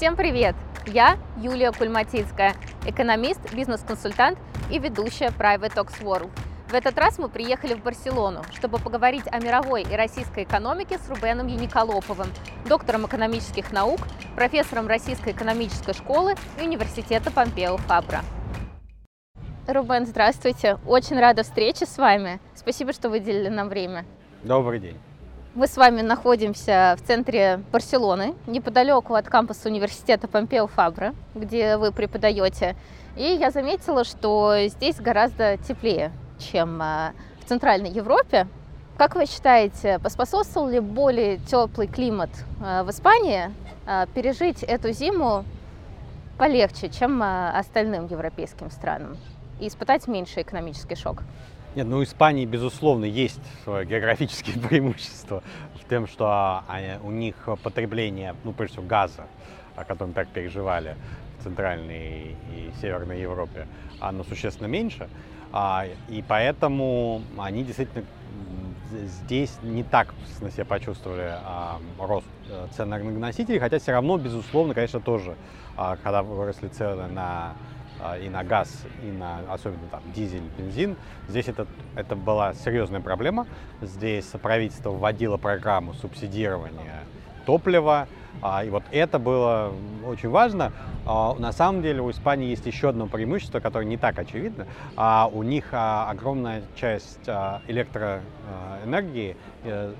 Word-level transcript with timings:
Всем 0.00 0.16
привет! 0.16 0.56
Я 0.86 1.18
Юлия 1.36 1.72
Кульматицкая, 1.72 2.54
экономист, 2.86 3.38
бизнес-консультант 3.52 4.38
и 4.70 4.78
ведущая 4.78 5.26
Private 5.26 5.74
Talks 5.74 6.02
World. 6.02 6.30
В 6.70 6.72
этот 6.72 6.96
раз 6.96 7.18
мы 7.18 7.28
приехали 7.28 7.74
в 7.74 7.82
Барселону, 7.82 8.42
чтобы 8.54 8.78
поговорить 8.78 9.24
о 9.30 9.38
мировой 9.40 9.82
и 9.82 9.94
российской 9.94 10.44
экономике 10.44 10.96
с 10.96 11.06
Рубеном 11.10 11.48
Яниколоповым, 11.48 12.28
доктором 12.66 13.04
экономических 13.04 13.72
наук, 13.72 14.00
профессором 14.36 14.86
Российской 14.86 15.34
экономической 15.34 15.92
школы 15.92 16.34
и 16.58 16.64
университета 16.64 17.30
Помпео 17.30 17.76
Фабра. 17.76 18.22
Рубен, 19.68 20.06
здравствуйте. 20.06 20.78
Очень 20.86 21.20
рада 21.20 21.42
встрече 21.42 21.84
с 21.84 21.98
вами. 21.98 22.40
Спасибо, 22.54 22.94
что 22.94 23.10
выделили 23.10 23.48
нам 23.48 23.68
время. 23.68 24.06
Добрый 24.44 24.80
день. 24.80 24.96
Мы 25.56 25.66
с 25.66 25.76
вами 25.76 26.00
находимся 26.00 26.96
в 26.96 27.04
центре 27.04 27.60
Барселоны, 27.72 28.36
неподалеку 28.46 29.14
от 29.14 29.26
кампуса 29.28 29.68
университета 29.68 30.28
Помпео 30.28 30.68
Фабра, 30.68 31.12
где 31.34 31.76
вы 31.76 31.90
преподаете. 31.90 32.76
И 33.16 33.24
я 33.24 33.50
заметила, 33.50 34.04
что 34.04 34.54
здесь 34.68 35.00
гораздо 35.00 35.56
теплее, 35.56 36.12
чем 36.38 36.80
а, 36.80 37.14
в 37.44 37.48
Центральной 37.48 37.90
Европе. 37.90 38.46
Как 38.96 39.16
вы 39.16 39.26
считаете, 39.26 39.98
поспособствовал 39.98 40.68
ли 40.68 40.78
более 40.78 41.38
теплый 41.38 41.88
климат 41.88 42.30
а, 42.62 42.84
в 42.84 42.90
Испании 42.90 43.52
а, 43.86 44.06
пережить 44.06 44.62
эту 44.62 44.92
зиму 44.92 45.44
полегче, 46.38 46.90
чем 46.90 47.20
остальным 47.24 48.06
европейским 48.06 48.70
странам 48.70 49.16
и 49.58 49.66
испытать 49.66 50.06
меньший 50.06 50.44
экономический 50.44 50.94
шок? 50.94 51.24
Нет, 51.76 51.86
ну 51.86 51.98
у 51.98 52.02
Испании, 52.02 52.46
безусловно, 52.46 53.04
есть 53.04 53.40
свое 53.62 53.86
географические 53.86 54.58
преимущества 54.68 55.42
в 55.80 55.88
том, 55.88 56.08
что 56.08 56.64
они, 56.66 56.98
у 57.02 57.12
них 57.12 57.36
потребление, 57.62 58.34
ну, 58.42 58.52
прежде 58.52 58.74
всего, 58.74 58.86
газа, 58.86 59.26
о 59.76 59.84
котором 59.84 60.12
так 60.12 60.26
переживали 60.28 60.96
в 61.38 61.44
Центральной 61.44 62.34
и 62.52 62.72
Северной 62.80 63.20
Европе, 63.20 63.68
оно 64.00 64.24
существенно 64.24 64.66
меньше. 64.66 65.08
А, 65.52 65.86
и 66.08 66.24
поэтому 66.26 67.22
они 67.38 67.62
действительно 67.62 68.04
здесь 68.90 69.56
не 69.62 69.84
так 69.84 70.12
на 70.40 70.50
себя 70.50 70.64
почувствовали 70.64 71.32
а, 71.44 71.78
рост 71.98 72.26
э, 72.48 72.66
цен 72.76 72.88
на 72.88 72.98
энергоносители, 72.98 73.58
хотя 73.60 73.78
все 73.78 73.92
равно, 73.92 74.18
безусловно, 74.18 74.74
конечно, 74.74 75.00
тоже, 75.00 75.36
а, 75.76 75.96
когда 76.02 76.24
выросли 76.24 76.66
цены 76.66 77.06
на 77.06 77.22
а, 77.22 77.54
и 78.20 78.28
на 78.28 78.44
газ, 78.44 78.84
и 79.02 79.10
на 79.10 79.40
особенно 79.48 79.86
там 79.90 80.02
дизель, 80.14 80.42
бензин. 80.56 80.96
Здесь 81.28 81.48
это, 81.48 81.66
это 81.96 82.16
была 82.16 82.54
серьезная 82.54 83.00
проблема. 83.00 83.46
Здесь 83.80 84.26
правительство 84.42 84.90
вводило 84.90 85.36
программу 85.36 85.94
субсидирования 85.94 87.04
топлива, 87.46 88.08
а, 88.42 88.64
и 88.64 88.70
вот 88.70 88.84
это 88.90 89.18
было 89.18 89.72
очень 90.06 90.28
важно. 90.28 90.72
А, 91.06 91.34
на 91.34 91.52
самом 91.52 91.82
деле 91.82 92.00
у 92.00 92.10
Испании 92.10 92.48
есть 92.48 92.66
еще 92.66 92.90
одно 92.90 93.06
преимущество, 93.06 93.60
которое 93.60 93.86
не 93.86 93.96
так 93.96 94.18
очевидно. 94.18 94.66
У 95.32 95.42
них 95.42 95.66
огромная 95.72 96.62
часть 96.76 97.28
электроэнергии 97.68 99.36
э, 99.64 99.92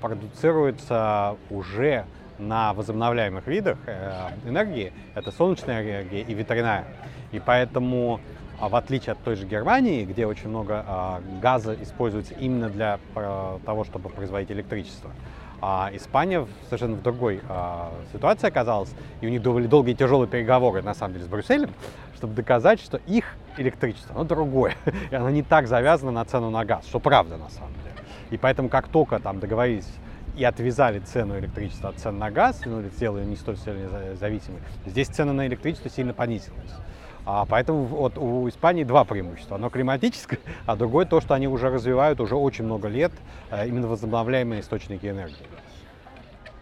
продуцируется 0.00 1.36
уже 1.50 2.06
на 2.48 2.72
возобновляемых 2.74 3.46
видах 3.46 3.78
э, 3.86 4.30
энергии, 4.46 4.92
это 5.14 5.30
солнечная 5.30 5.82
энергия 5.82 6.22
и 6.22 6.34
ветряная. 6.34 6.84
И 7.32 7.40
поэтому, 7.40 8.20
а, 8.60 8.68
в 8.68 8.76
отличие 8.76 9.12
от 9.12 9.18
той 9.18 9.36
же 9.36 9.46
Германии, 9.46 10.04
где 10.04 10.26
очень 10.26 10.48
много 10.48 10.84
а, 10.86 11.20
газа 11.40 11.74
используется 11.80 12.34
именно 12.34 12.68
для 12.68 12.98
э, 13.14 13.58
того, 13.64 13.84
чтобы 13.84 14.08
производить 14.10 14.50
электричество, 14.50 15.10
а 15.60 15.90
Испания 15.92 16.46
совершенно 16.64 16.96
в 16.96 17.02
другой 17.02 17.40
а, 17.48 17.92
ситуации 18.12 18.48
оказалась, 18.48 18.90
и 19.20 19.26
у 19.26 19.30
них 19.30 19.42
были 19.42 19.66
долгие 19.66 19.94
тяжелые 19.94 20.28
переговоры, 20.28 20.82
на 20.82 20.94
самом 20.94 21.14
деле, 21.14 21.24
с 21.24 21.28
Брюсселем, 21.28 21.70
чтобы 22.16 22.34
доказать, 22.34 22.80
что 22.80 22.98
их 23.06 23.36
электричество, 23.56 24.14
оно 24.14 24.24
другое, 24.24 24.74
и 25.10 25.14
оно 25.14 25.30
не 25.30 25.42
так 25.42 25.68
завязано 25.68 26.10
на 26.10 26.24
цену 26.24 26.50
на 26.50 26.64
газ, 26.64 26.84
что 26.86 26.98
правда 26.98 27.36
на 27.36 27.48
самом 27.48 27.72
деле. 27.74 27.94
И 28.30 28.36
поэтому, 28.36 28.68
как 28.68 28.88
только 28.88 29.18
там 29.18 29.40
договорились 29.40 29.88
и 30.36 30.44
отвязали 30.44 30.98
цену 31.00 31.38
электричества 31.38 31.90
от 31.90 31.98
цен 31.98 32.18
на 32.18 32.30
газ, 32.30 32.62
ну, 32.64 32.82
сделали 32.82 33.24
не 33.24 33.36
столь 33.36 33.56
сильно 33.58 34.16
зависимой, 34.16 34.60
здесь 34.86 35.08
цена 35.08 35.32
на 35.32 35.46
электричество 35.46 35.90
сильно 35.90 36.14
понизилась. 36.14 36.72
А 37.24 37.44
поэтому 37.44 37.84
вот 37.84 38.18
у 38.18 38.48
Испании 38.48 38.82
два 38.82 39.04
преимущества. 39.04 39.54
Одно 39.54 39.70
климатическое, 39.70 40.40
а 40.66 40.74
другое 40.74 41.06
то, 41.06 41.20
что 41.20 41.34
они 41.34 41.46
уже 41.46 41.70
развивают 41.70 42.20
уже 42.20 42.34
очень 42.34 42.64
много 42.64 42.88
лет 42.88 43.12
э, 43.50 43.68
именно 43.68 43.86
возобновляемые 43.86 44.60
источники 44.60 45.06
энергии. 45.06 45.46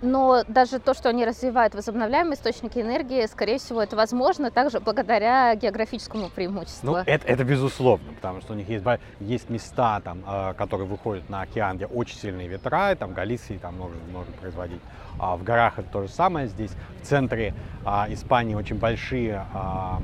Но 0.02 0.44
даже 0.48 0.78
то, 0.78 0.94
что 0.94 1.08
они 1.08 1.24
развивают 1.24 1.74
возобновляемые 1.74 2.34
источники 2.34 2.78
энергии, 2.78 3.26
скорее 3.26 3.58
всего, 3.58 3.82
это 3.82 3.96
возможно 3.96 4.50
также 4.50 4.80
благодаря 4.80 5.54
географическому 5.54 6.30
преимуществу. 6.30 6.92
Ну, 6.92 6.96
это, 6.96 7.26
это 7.26 7.44
безусловно, 7.44 8.12
потому 8.14 8.40
что 8.40 8.54
у 8.54 8.56
них 8.56 8.68
есть, 8.68 8.84
есть 9.20 9.50
места, 9.50 10.00
там, 10.00 10.24
э, 10.26 10.54
которые 10.54 10.86
выходят 10.86 11.28
на 11.28 11.42
океан, 11.42 11.76
где 11.76 11.86
очень 11.86 12.16
сильные 12.16 12.48
ветра, 12.48 12.92
и 12.92 12.94
там 12.94 13.12
Галисии 13.12 13.58
там 13.58 13.76
можно, 13.76 13.98
можно 14.12 14.32
производить. 14.40 14.80
А 15.18 15.36
в 15.36 15.42
горах 15.42 15.78
это 15.78 15.88
то 15.88 16.02
же 16.02 16.08
самое. 16.08 16.46
Здесь 16.46 16.70
в 17.02 17.06
центре 17.06 17.54
а, 17.84 18.06
Испании 18.10 18.54
очень 18.54 18.76
большие 18.76 19.44
а, 19.52 20.00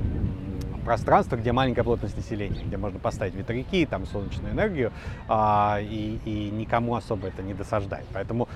пространство, 0.85 1.35
где 1.35 1.51
маленькая 1.51 1.83
плотность 1.83 2.15
населения, 2.15 2.63
где 2.63 2.77
можно 2.77 2.99
поставить 2.99 3.33
ветряки, 3.33 3.85
там 3.85 4.05
солнечную 4.05 4.53
энергию, 4.53 4.93
и, 5.29 6.19
и 6.23 6.49
никому 6.49 6.95
особо 6.95 7.27
это 7.27 7.41
не 7.41 7.53
досаждает. 7.53 8.05
Поэтому 8.13 8.47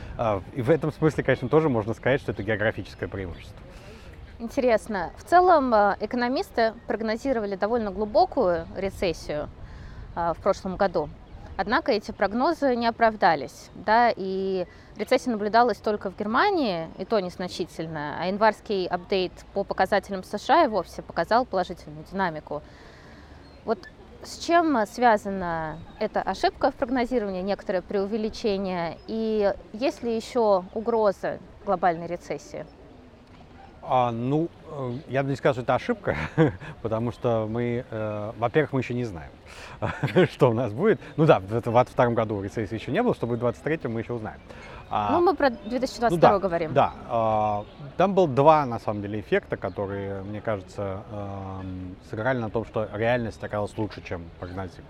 и 0.56 0.62
в 0.62 0.70
этом 0.70 0.94
смысле, 0.94 1.26
конечно, 1.26 1.50
тоже 1.50 1.68
можно 1.68 1.94
сказать, 1.94 2.22
что 2.22 2.32
это 2.32 2.42
географическое 2.42 3.10
преимущество. 3.10 3.58
Интересно. 4.40 5.12
В 5.18 5.26
целом 5.26 5.74
экономисты 5.74 6.74
прогнозировали 6.88 7.58
довольно 7.58 7.92
глубокую 7.92 8.66
рецессию 8.78 9.50
в 10.16 10.38
прошлом 10.42 10.78
году. 10.78 11.10
Однако 11.58 11.92
эти 11.92 12.12
прогнозы 12.12 12.76
не 12.76 12.88
оправдались, 12.88 13.70
да, 13.76 14.10
и 14.16 14.66
рецессия 15.02 15.32
наблюдалась 15.32 15.78
только 15.78 16.10
в 16.10 16.18
Германии, 16.18 16.90
и 16.98 17.06
то 17.06 17.20
незначительно, 17.20 18.16
а 18.20 18.28
январский 18.28 18.86
апдейт 18.86 19.34
по 19.54 19.64
показателям 19.64 20.24
США 20.24 20.66
и 20.66 20.68
вовсе 20.68 21.02
показал 21.02 21.46
положительную 21.46 22.06
динамику. 22.12 22.62
Вот 23.66 23.80
с 24.24 24.38
чем 24.38 24.86
связана 24.86 25.80
эта 26.00 26.22
ошибка 26.22 26.72
в 26.72 26.76
прогнозировании, 26.76 27.42
некоторое 27.42 27.82
преувеличение, 27.82 28.98
и 29.08 29.54
есть 29.74 30.04
ли 30.04 30.16
еще 30.16 30.64
угроза 30.74 31.40
глобальной 31.66 32.08
рецессии? 32.08 32.66
А, 33.84 34.12
ну, 34.12 34.48
э, 34.70 34.92
я 35.10 35.24
бы 35.24 35.30
не 35.30 35.36
сказал, 35.36 35.54
что 35.54 35.64
это 35.64 35.76
ошибка, 35.76 36.16
потому 36.82 37.12
что 37.12 37.48
мы, 37.50 37.84
э, 37.90 38.32
во-первых, 38.38 38.74
мы 38.74 38.82
еще 38.82 38.94
не 38.94 39.06
знаем, 39.06 39.32
что 40.32 40.52
у 40.52 40.54
нас 40.54 40.72
будет. 40.72 41.00
Ну 41.18 41.26
да, 41.26 41.40
в 41.40 41.48
2022 41.48 42.06
году 42.10 42.42
рецессии 42.42 42.76
еще 42.76 42.92
не 42.92 43.02
было, 43.02 43.16
что 43.16 43.26
будет 43.26 43.40
в 43.40 43.42
2023 43.42 43.92
мы 43.92 44.02
еще 44.02 44.14
узнаем. 44.14 44.40
А, 44.90 45.14
ну, 45.14 45.22
мы 45.22 45.36
про 45.36 45.50
2022 45.50 46.10
ну, 46.10 46.18
да, 46.18 46.40
говорим. 46.40 46.74
Да, 46.74 46.94
а, 47.08 47.66
там 47.98 48.14
был 48.14 48.28
два, 48.28 48.66
на 48.66 48.78
самом 48.78 49.02
деле, 49.02 49.22
эффекта, 49.22 49.58
которые, 49.58 50.22
мне 50.24 50.42
кажется, 50.42 51.04
э, 51.10 51.62
сыграли 52.10 52.40
на 52.40 52.50
том, 52.50 52.66
что 52.66 52.90
реальность 52.94 53.42
оказалась 53.44 53.76
лучше, 53.78 54.02
чем 54.04 54.24
прогнозировали. 54.40 54.86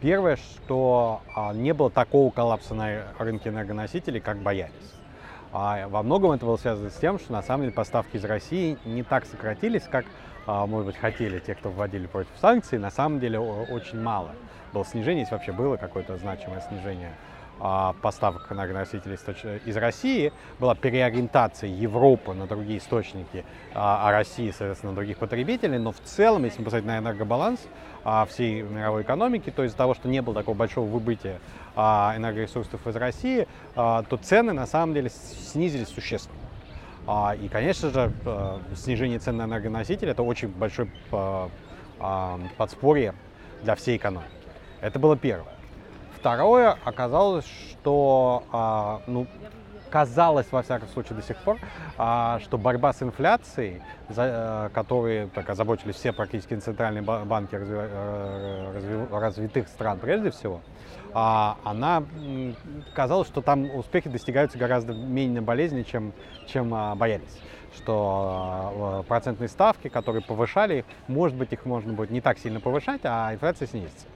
Первое, 0.00 0.36
что 0.36 1.22
а, 1.34 1.54
не 1.54 1.72
было 1.72 1.90
такого 1.90 2.30
коллапса 2.30 2.74
на 2.74 3.04
рынке 3.18 3.48
энергоносителей, 3.48 4.20
как 4.20 4.38
боялись. 4.38 5.01
А 5.52 5.86
во 5.88 6.02
многом 6.02 6.32
это 6.32 6.46
было 6.46 6.56
связано 6.56 6.88
с 6.88 6.94
тем, 6.94 7.18
что 7.18 7.32
на 7.32 7.42
самом 7.42 7.64
деле 7.64 7.74
поставки 7.74 8.16
из 8.16 8.24
России 8.24 8.78
не 8.86 9.02
так 9.02 9.26
сократились, 9.26 9.82
как, 9.82 10.06
а, 10.46 10.66
может 10.66 10.86
быть, 10.86 10.96
хотели 10.96 11.40
те, 11.40 11.54
кто 11.54 11.70
вводили 11.70 12.06
против 12.06 12.30
санкций. 12.40 12.78
На 12.78 12.90
самом 12.90 13.20
деле 13.20 13.38
очень 13.38 14.00
мало 14.00 14.30
было 14.72 14.84
снижение, 14.84 15.20
если 15.20 15.34
вообще 15.34 15.52
было 15.52 15.76
какое-то 15.76 16.16
значимое 16.16 16.60
снижение 16.60 17.12
а, 17.60 17.94
поставок 18.00 18.50
энергоносителей 18.50 19.18
из 19.66 19.76
России, 19.76 20.32
была 20.58 20.74
переориентация 20.74 21.68
Европы 21.68 22.32
на 22.32 22.46
другие 22.46 22.78
источники, 22.78 23.44
а, 23.74 24.08
а 24.08 24.10
России, 24.10 24.50
соответственно, 24.50 24.92
на 24.92 24.96
других 24.96 25.18
потребителей. 25.18 25.78
Но 25.78 25.92
в 25.92 26.00
целом, 26.00 26.44
если 26.44 26.62
посмотреть 26.62 26.86
на 26.86 26.98
энергобаланс 26.98 27.60
всей 28.28 28.62
мировой 28.62 29.02
экономики, 29.02 29.50
то 29.50 29.62
из-за 29.62 29.76
того, 29.76 29.94
что 29.94 30.08
не 30.08 30.22
было 30.22 30.34
такого 30.34 30.56
большого 30.56 30.86
выбытия 30.86 31.40
энергоресурсов 31.76 32.86
из 32.86 32.96
России, 32.96 33.46
то 33.74 34.18
цены 34.22 34.52
на 34.52 34.66
самом 34.66 34.94
деле 34.94 35.10
снизились 35.10 35.88
существенно. 35.88 36.38
И, 37.40 37.48
конечно 37.48 37.90
же, 37.90 38.12
снижение 38.76 39.18
цен 39.18 39.36
на 39.36 39.44
энергоносители– 39.44 40.10
это 40.12 40.22
очень 40.22 40.48
большое 40.48 40.88
подспорье 42.56 43.14
для 43.62 43.74
всей 43.74 43.96
экономики. 43.96 44.30
Это 44.80 44.98
было 44.98 45.16
первое. 45.16 45.54
Второе, 46.18 46.76
оказалось, 46.84 47.44
что 47.44 48.44
а, 48.52 49.00
ну, 49.08 49.26
казалось, 49.92 50.46
во 50.50 50.62
всяком 50.62 50.88
случае, 50.88 51.16
до 51.16 51.22
сих 51.22 51.36
пор, 51.36 51.58
а, 51.98 52.40
что 52.40 52.56
борьба 52.56 52.94
с 52.94 53.02
инфляцией, 53.02 53.82
за, 54.08 54.70
которые 54.72 55.26
так 55.28 55.50
озаботились 55.50 55.96
все 55.96 56.12
практически 56.12 56.54
центральные 56.54 57.02
банки 57.02 57.54
разви, 57.54 59.06
развитых 59.10 59.68
стран 59.68 59.98
прежде 59.98 60.30
всего, 60.30 60.62
а, 61.12 61.58
она 61.62 62.04
казалось, 62.94 63.28
что 63.28 63.42
там 63.42 63.70
успехи 63.74 64.08
достигаются 64.08 64.56
гораздо 64.56 64.94
менее 64.94 65.42
болезненно, 65.42 65.84
чем, 65.84 66.14
чем 66.46 66.72
а, 66.74 66.94
боялись 66.94 67.38
что 67.74 69.02
процентные 69.08 69.48
ставки, 69.48 69.88
которые 69.88 70.22
повышали, 70.22 70.84
может 71.08 71.38
быть, 71.38 71.54
их 71.54 71.64
можно 71.64 71.94
будет 71.94 72.10
не 72.10 72.20
так 72.20 72.38
сильно 72.38 72.60
повышать, 72.60 73.00
а 73.04 73.32
инфляция 73.32 73.66
снизится. 73.66 74.06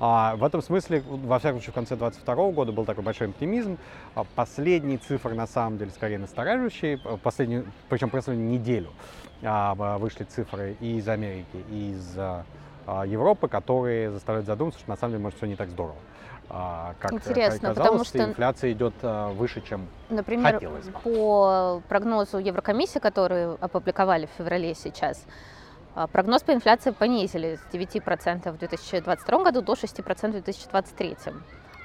А, 0.00 0.36
в 0.36 0.44
этом 0.44 0.62
смысле, 0.62 1.02
во 1.06 1.38
всяком 1.38 1.58
случае, 1.58 1.72
в 1.72 1.74
конце 1.74 1.96
2022 1.96 2.50
года 2.52 2.72
был 2.72 2.84
такой 2.84 3.04
большой 3.04 3.28
оптимизм. 3.28 3.78
А, 4.14 4.24
последние 4.34 4.98
цифры, 4.98 5.34
на 5.34 5.46
самом 5.46 5.78
деле, 5.78 5.90
скорее 5.90 6.18
настораживающие. 6.18 6.98
Последнюю, 7.22 7.66
причем 7.88 8.10
последнюю 8.10 8.50
неделю 8.50 8.90
а, 9.42 9.74
вышли 9.98 10.24
цифры 10.24 10.76
и 10.80 10.96
из 10.98 11.08
Америки, 11.08 11.64
и 11.70 11.92
из 11.92 12.14
а, 12.16 12.44
Европы, 13.06 13.48
которые 13.48 14.10
заставляют 14.10 14.46
задуматься, 14.46 14.80
что 14.80 14.90
на 14.90 14.96
самом 14.96 15.12
деле, 15.12 15.22
может, 15.22 15.38
все 15.38 15.46
не 15.46 15.56
так 15.56 15.70
здорово. 15.70 15.96
А, 16.50 16.94
как 17.00 17.12
Интересно, 17.12 17.70
казалось, 17.70 17.76
потому 17.76 18.04
что 18.04 18.18
инфляция 18.22 18.72
идет 18.72 18.94
а, 19.02 19.32
выше, 19.32 19.62
чем 19.62 19.88
Например, 20.10 20.54
хотелось 20.54 20.86
бы. 20.86 20.92
по 21.00 21.82
прогнозу 21.88 22.38
Еврокомиссии, 22.38 22.98
который 22.98 23.54
опубликовали 23.54 24.26
в 24.26 24.30
феврале 24.38 24.74
сейчас, 24.74 25.24
а, 25.26 25.30
прогноз 26.12 26.42
по 26.42 26.52
инфляции 26.52 26.90
понизили 26.90 27.56
с 27.56 27.74
9% 27.74 28.52
в 28.52 28.58
2022 28.58 29.44
году 29.44 29.62
до 29.62 29.72
6% 29.72 30.28
в 30.28 30.32
2023. 30.32 31.16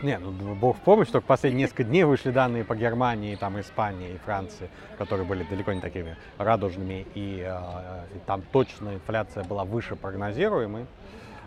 Не, 0.01 0.17
ну 0.17 0.31
бог 0.56 0.77
в 0.77 0.79
помощь, 0.79 1.09
только 1.09 1.27
последние 1.27 1.65
несколько 1.65 1.83
дней 1.83 2.06
вышли 2.06 2.31
данные 2.31 2.63
по 2.63 2.73
Германии, 2.73 3.35
там, 3.35 3.59
Испании 3.59 4.13
и 4.13 4.17
Франции, 4.17 4.69
которые 4.97 5.25
были 5.25 5.44
далеко 5.44 5.73
не 5.73 5.81
такими 5.81 6.15
радужными, 6.38 7.06
и, 7.15 7.45
э, 7.45 8.15
и 8.15 8.19
там 8.25 8.41
точно 8.53 8.94
инфляция 8.94 9.44
была 9.44 9.65
выше 9.65 9.97
прогнозируемой. 9.97 10.85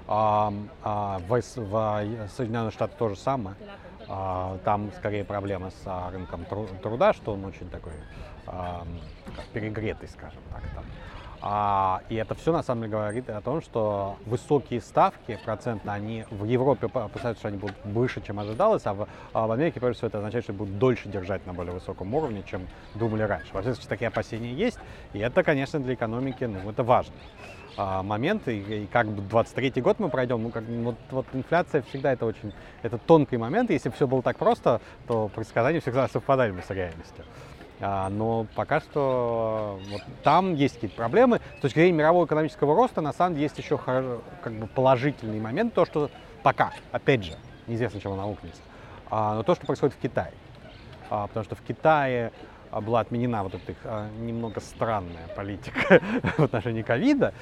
А, 0.06 0.52
а, 0.82 1.18
в, 1.20 1.40
в 1.56 2.28
Соединенных 2.36 2.74
Штатах 2.74 2.98
то 2.98 3.08
же 3.08 3.16
самое. 3.16 3.56
А, 4.08 4.58
там 4.64 4.90
скорее 4.98 5.24
проблема 5.24 5.70
с 5.70 5.82
а, 5.86 6.10
рынком 6.10 6.44
труда, 6.82 7.14
что 7.14 7.32
он 7.32 7.44
очень 7.44 7.70
такой 7.70 7.92
а, 8.46 8.84
перегретый, 9.54 10.08
скажем 10.08 10.42
так. 10.52 10.62
Там. 10.74 10.84
А, 11.44 12.02
и 12.08 12.14
это 12.14 12.36
все 12.36 12.52
на 12.52 12.62
самом 12.62 12.82
деле 12.82 12.92
говорит 12.92 13.28
о 13.28 13.40
том, 13.40 13.60
что 13.60 14.16
высокие 14.26 14.80
ставки 14.80 15.40
процентно, 15.44 15.92
они 15.92 16.24
в 16.30 16.44
Европе 16.44 16.86
опасаются, 16.86 17.40
что 17.40 17.48
они 17.48 17.58
будут 17.58 17.74
выше, 17.84 18.22
чем 18.24 18.38
ожидалось, 18.38 18.82
а 18.86 18.94
в, 18.94 19.08
а 19.32 19.48
в 19.48 19.50
Америке, 19.50 19.80
прежде 19.80 19.96
всего, 19.96 20.08
это 20.08 20.18
означает, 20.18 20.44
что 20.44 20.52
будут 20.52 20.78
дольше 20.78 21.08
держать 21.08 21.44
на 21.44 21.52
более 21.52 21.72
высоком 21.72 22.14
уровне, 22.14 22.44
чем 22.46 22.68
думали 22.94 23.24
раньше. 23.24 23.52
Во 23.52 23.60
всяком 23.60 23.74
случае, 23.74 23.88
такие 23.88 24.06
опасения 24.06 24.52
есть, 24.52 24.78
и 25.14 25.18
это, 25.18 25.42
конечно, 25.42 25.80
для 25.80 25.94
экономики, 25.94 26.44
ну, 26.44 26.70
это 26.70 26.84
важно 26.84 27.14
а, 27.76 28.04
момент, 28.04 28.46
и, 28.46 28.84
и 28.84 28.86
как 28.86 29.08
бы 29.08 29.20
23 29.22 29.82
год 29.82 29.98
мы 29.98 30.10
пройдем, 30.10 30.44
ну, 30.44 30.50
как, 30.50 30.62
вот, 30.62 30.96
вот 31.10 31.26
инфляция 31.32 31.82
всегда 31.82 32.12
это 32.12 32.24
очень, 32.24 32.52
это 32.82 32.98
тонкий 32.98 33.36
момент, 33.36 33.70
если 33.70 33.90
все 33.90 34.06
было 34.06 34.22
так 34.22 34.36
просто, 34.36 34.80
то 35.08 35.28
предсказания 35.34 35.80
всегда 35.80 36.06
совпадали 36.06 36.52
бы 36.52 36.62
с 36.62 36.70
реальностью. 36.70 37.24
А, 37.84 38.08
но 38.10 38.46
пока 38.54 38.78
что 38.80 39.80
вот 39.90 40.02
там 40.22 40.54
есть 40.54 40.74
какие-то 40.74 40.94
проблемы. 40.94 41.40
С 41.58 41.62
точки 41.62 41.80
зрения 41.80 41.98
мирового 41.98 42.26
экономического 42.26 42.76
роста, 42.76 43.00
на 43.00 43.12
самом 43.12 43.34
деле, 43.34 43.46
есть 43.46 43.58
еще 43.58 43.76
как 43.76 44.52
бы 44.52 44.68
положительный 44.68 45.40
момент, 45.40 45.74
то, 45.74 45.84
что 45.84 46.08
пока, 46.44 46.72
опять 46.92 47.24
же, 47.24 47.32
неизвестно, 47.66 48.00
чем 48.00 48.12
он 48.12 48.20
аукнется, 48.20 48.62
а, 49.10 49.34
но 49.34 49.42
то, 49.42 49.56
что 49.56 49.66
происходит 49.66 49.96
в 49.96 49.98
Китае. 49.98 50.32
А, 51.10 51.26
потому 51.26 51.44
что 51.44 51.56
в 51.56 51.62
Китае 51.62 52.32
была 52.70 53.00
отменена 53.00 53.42
вот 53.42 53.54
эта 53.54 53.74
а, 53.84 54.08
немного 54.16 54.60
странная 54.60 55.26
политика 55.34 56.00
в 56.38 56.44
отношении 56.44 56.82
ковида, 56.82 57.34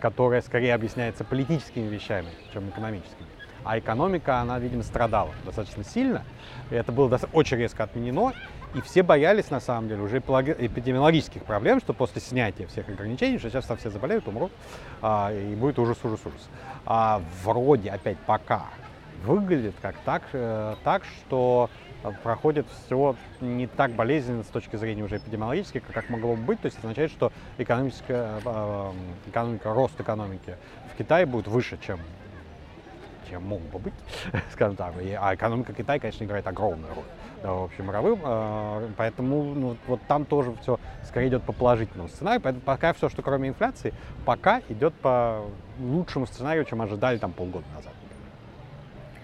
которая 0.00 0.42
скорее 0.42 0.74
объясняется 0.74 1.24
политическими 1.24 1.88
вещами, 1.88 2.28
чем 2.52 2.68
экономическими. 2.68 3.26
А 3.64 3.78
экономика, 3.78 4.40
она, 4.40 4.58
видимо, 4.58 4.82
страдала 4.82 5.30
достаточно 5.44 5.82
сильно. 5.82 6.24
И 6.70 6.74
это 6.74 6.92
было 6.92 7.18
очень 7.32 7.56
резко 7.56 7.84
отменено. 7.84 8.32
И 8.74 8.80
все 8.82 9.02
боялись, 9.02 9.50
на 9.50 9.60
самом 9.60 9.88
деле, 9.88 10.02
уже 10.02 10.18
эпидемиологических 10.18 11.42
проблем, 11.44 11.80
что 11.80 11.94
после 11.94 12.20
снятия 12.20 12.66
всех 12.66 12.88
ограничений, 12.88 13.38
что 13.38 13.48
сейчас 13.48 13.66
там 13.66 13.78
все 13.78 13.90
заболеют, 13.90 14.28
умрут, 14.28 14.52
а, 15.00 15.32
и 15.32 15.54
будет 15.54 15.78
ужас, 15.78 15.98
ужас, 16.04 16.20
ужас. 16.24 16.48
А 16.84 17.22
вроде 17.42 17.90
опять 17.90 18.18
пока 18.18 18.66
выглядит 19.24 19.74
как 19.80 19.96
так, 20.04 20.22
э, 20.32 20.76
так, 20.84 21.02
что 21.04 21.70
проходит 22.22 22.66
все 22.86 23.16
не 23.40 23.66
так 23.66 23.92
болезненно 23.92 24.44
с 24.44 24.46
точки 24.46 24.76
зрения 24.76 25.02
уже 25.02 25.16
эпидемиологической, 25.16 25.80
как 25.80 26.08
могло 26.10 26.36
бы 26.36 26.42
быть. 26.42 26.60
То 26.60 26.66
есть 26.66 26.78
означает, 26.78 27.10
что 27.10 27.32
экономическая, 27.56 28.40
э, 28.44 28.92
экономика, 29.26 29.72
рост 29.72 30.00
экономики 30.00 30.56
в 30.92 30.98
Китае 30.98 31.26
будет 31.26 31.48
выше, 31.48 31.78
чем 31.84 31.98
чем 33.28 33.44
мог 33.44 33.60
бы 33.62 33.78
быть, 33.78 33.94
скажем 34.52 34.76
так. 34.76 34.94
И, 35.02 35.12
а 35.12 35.34
экономика 35.34 35.72
Китая, 35.72 35.98
конечно, 35.98 36.24
играет 36.24 36.46
огромную 36.46 36.94
роль 36.94 37.04
в 37.42 37.64
общем 37.64 37.86
мировым, 37.86 38.20
а, 38.24 38.88
поэтому 38.96 39.54
ну, 39.54 39.76
вот 39.86 40.00
там 40.08 40.24
тоже 40.24 40.54
все 40.60 40.80
скорее 41.04 41.28
идет 41.28 41.44
по 41.44 41.52
положительному 41.52 42.08
сценарию, 42.08 42.40
поэтому 42.40 42.62
пока 42.64 42.92
все, 42.92 43.08
что 43.08 43.22
кроме 43.22 43.50
инфляции, 43.50 43.94
пока 44.24 44.60
идет 44.68 44.94
по 44.94 45.44
лучшему 45.78 46.26
сценарию, 46.26 46.64
чем 46.64 46.82
ожидали 46.82 47.18
там 47.18 47.32
полгода 47.32 47.66
назад. 47.74 47.92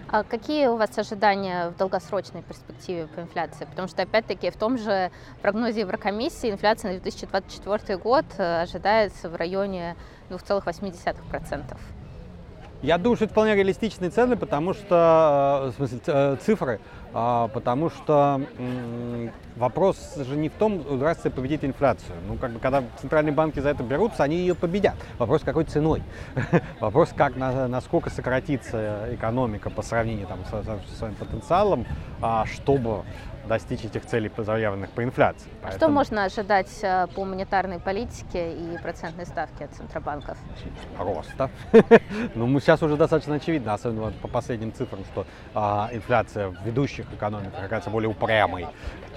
А 0.08 0.22
какие 0.22 0.68
у 0.68 0.76
вас 0.76 0.96
ожидания 0.96 1.70
в 1.70 1.76
долгосрочной 1.76 2.42
перспективе 2.42 3.08
по 3.08 3.20
инфляции? 3.20 3.64
Потому 3.64 3.88
что, 3.88 4.02
опять-таки, 4.02 4.50
в 4.50 4.56
том 4.56 4.78
же 4.78 5.10
прогнозе 5.42 5.80
Еврокомиссии 5.80 6.52
инфляция 6.52 6.92
на 6.92 7.00
2024 7.00 7.98
год 7.98 8.24
э, 8.38 8.62
ожидается 8.62 9.28
в 9.28 9.34
районе 9.34 9.96
2,8%. 10.30 11.76
Я 12.84 12.98
думаю, 12.98 13.16
что 13.16 13.24
это 13.24 13.32
вполне 13.32 13.54
реалистичные 13.54 14.10
цены, 14.10 14.36
потому 14.36 14.74
что, 14.74 15.62
э, 15.64 15.70
в 15.70 15.74
смысле, 15.76 16.00
э, 16.06 16.36
цифры, 16.42 16.80
а, 17.14 17.48
потому 17.48 17.88
что 17.88 18.42
вопрос 19.56 20.16
же 20.16 20.36
не 20.36 20.50
в 20.50 20.52
том, 20.52 20.84
удастся 20.86 21.30
победить 21.30 21.64
инфляцию. 21.64 22.12
Ну, 22.28 22.36
как 22.36 22.50
бы, 22.50 22.58
когда 22.58 22.82
центральные 23.00 23.32
банки 23.32 23.58
за 23.58 23.70
это 23.70 23.82
берутся, 23.82 24.22
они 24.22 24.36
ее 24.36 24.54
победят. 24.54 24.96
Вопрос, 25.18 25.40
какой 25.42 25.64
ценой. 25.64 26.02
Вопрос, 26.80 27.14
как, 27.16 27.36
насколько 27.36 28.10
сократится 28.10 29.08
экономика 29.12 29.70
по 29.70 29.80
сравнению 29.80 30.26
там, 30.26 30.40
со, 30.50 30.62
своим 30.98 31.14
потенциалом, 31.14 31.86
а, 32.20 32.44
чтобы 32.44 33.04
достичь 33.46 33.84
этих 33.84 34.04
целей, 34.06 34.30
заявленных 34.36 34.90
по 34.90 35.02
инфляции. 35.02 35.48
Поэтому... 35.62 35.78
Что 35.78 35.88
можно 35.88 36.24
ожидать 36.24 36.70
э, 36.82 37.06
по 37.14 37.24
монетарной 37.24 37.78
политике 37.78 38.52
и 38.52 38.78
процентной 38.78 39.26
ставке 39.26 39.64
от 39.64 39.74
центробанков? 39.74 40.36
Роста. 40.98 41.50
ну, 42.34 42.46
мы 42.46 42.60
сейчас 42.60 42.82
уже 42.82 42.96
достаточно 42.96 43.36
очевидно, 43.36 43.74
особенно 43.74 44.12
по 44.22 44.28
последним 44.28 44.72
цифрам, 44.72 45.04
что 45.04 45.26
а, 45.54 45.88
инфляция 45.92 46.48
в 46.48 46.64
ведущих 46.64 47.12
экономиках 47.12 47.58
оказывается 47.58 47.90
более 47.90 48.10
упрямой, 48.10 48.66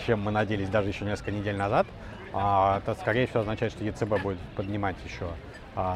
чем 0.05 0.21
мы 0.21 0.31
надеялись 0.31 0.69
даже 0.69 0.89
еще 0.89 1.05
несколько 1.05 1.31
недель 1.31 1.57
назад. 1.57 1.87
А, 2.33 2.79
это, 2.79 2.93
скорее 2.95 3.27
всего, 3.27 3.41
означает, 3.41 3.71
что 3.71 3.83
ЕЦБ 3.83 4.21
будет 4.21 4.39
поднимать 4.55 4.95
еще 5.05 5.25
а, 5.25 5.46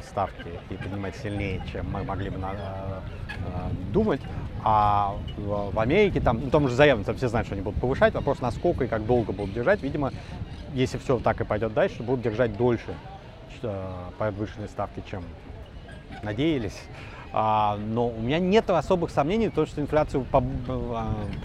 ставки 0.07 0.49
и 0.69 0.75
поднимать 0.75 1.15
сильнее, 1.15 1.61
чем 1.71 1.91
мы 1.91 2.03
могли 2.03 2.29
бы 2.29 2.39
а, 2.43 3.01
а, 3.45 3.69
думать. 3.91 4.21
А 4.63 5.15
в 5.37 5.79
Америке, 5.79 6.21
там, 6.21 6.39
ну, 6.39 6.49
там 6.51 6.65
уже 6.65 6.75
заявлено, 6.75 7.05
там 7.05 7.15
все 7.15 7.27
знают, 7.27 7.47
что 7.47 7.55
они 7.55 7.63
будут 7.63 7.81
повышать. 7.81 8.13
Вопрос, 8.13 8.41
насколько 8.41 8.83
и 8.83 8.87
как 8.87 9.05
долго 9.05 9.31
будут 9.31 9.53
держать. 9.53 9.81
Видимо, 9.81 10.11
если 10.73 10.97
все 10.99 11.17
так 11.19 11.41
и 11.41 11.43
пойдет 11.43 11.73
дальше, 11.73 12.03
будут 12.03 12.21
держать 12.21 12.55
дольше 12.55 12.93
повышенные 14.17 14.67
ставки, 14.67 15.03
чем 15.09 15.23
надеялись. 16.23 16.79
А, 17.33 17.77
но 17.77 18.07
у 18.09 18.19
меня 18.19 18.39
нет 18.39 18.69
особых 18.69 19.09
сомнений 19.09 19.47
в 19.47 19.53
том, 19.53 19.65
что 19.65 19.81
инфляцию 19.81 20.25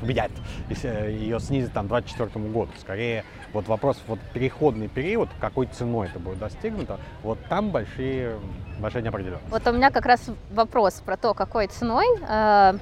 победят, 0.01 0.33
если 0.69 0.89
ее 1.13 1.39
снизит 1.39 1.73
там, 1.73 1.87
к 1.87 1.91
2024 1.91 2.47
году. 2.49 2.71
Скорее, 2.81 3.25
вот 3.57 3.69
вопрос, 3.69 3.97
вот 4.07 4.19
переходный 4.35 4.87
период, 4.87 5.31
какой 5.41 5.67
ценой 5.67 6.09
это 6.09 6.19
будет 6.19 6.39
достигнуто, 6.39 7.01
вот 7.23 7.39
там 7.49 7.71
большие, 7.71 8.39
большая 8.79 9.03
неопределенность. 9.03 9.49
Вот 9.49 9.67
у 9.67 9.73
меня 9.73 9.91
как 9.91 10.05
раз 10.05 10.21
вопрос 10.51 11.01
про 11.05 11.17
то, 11.17 11.33
какой 11.33 11.67
ценой. 11.67 12.05
Э, 12.29 12.75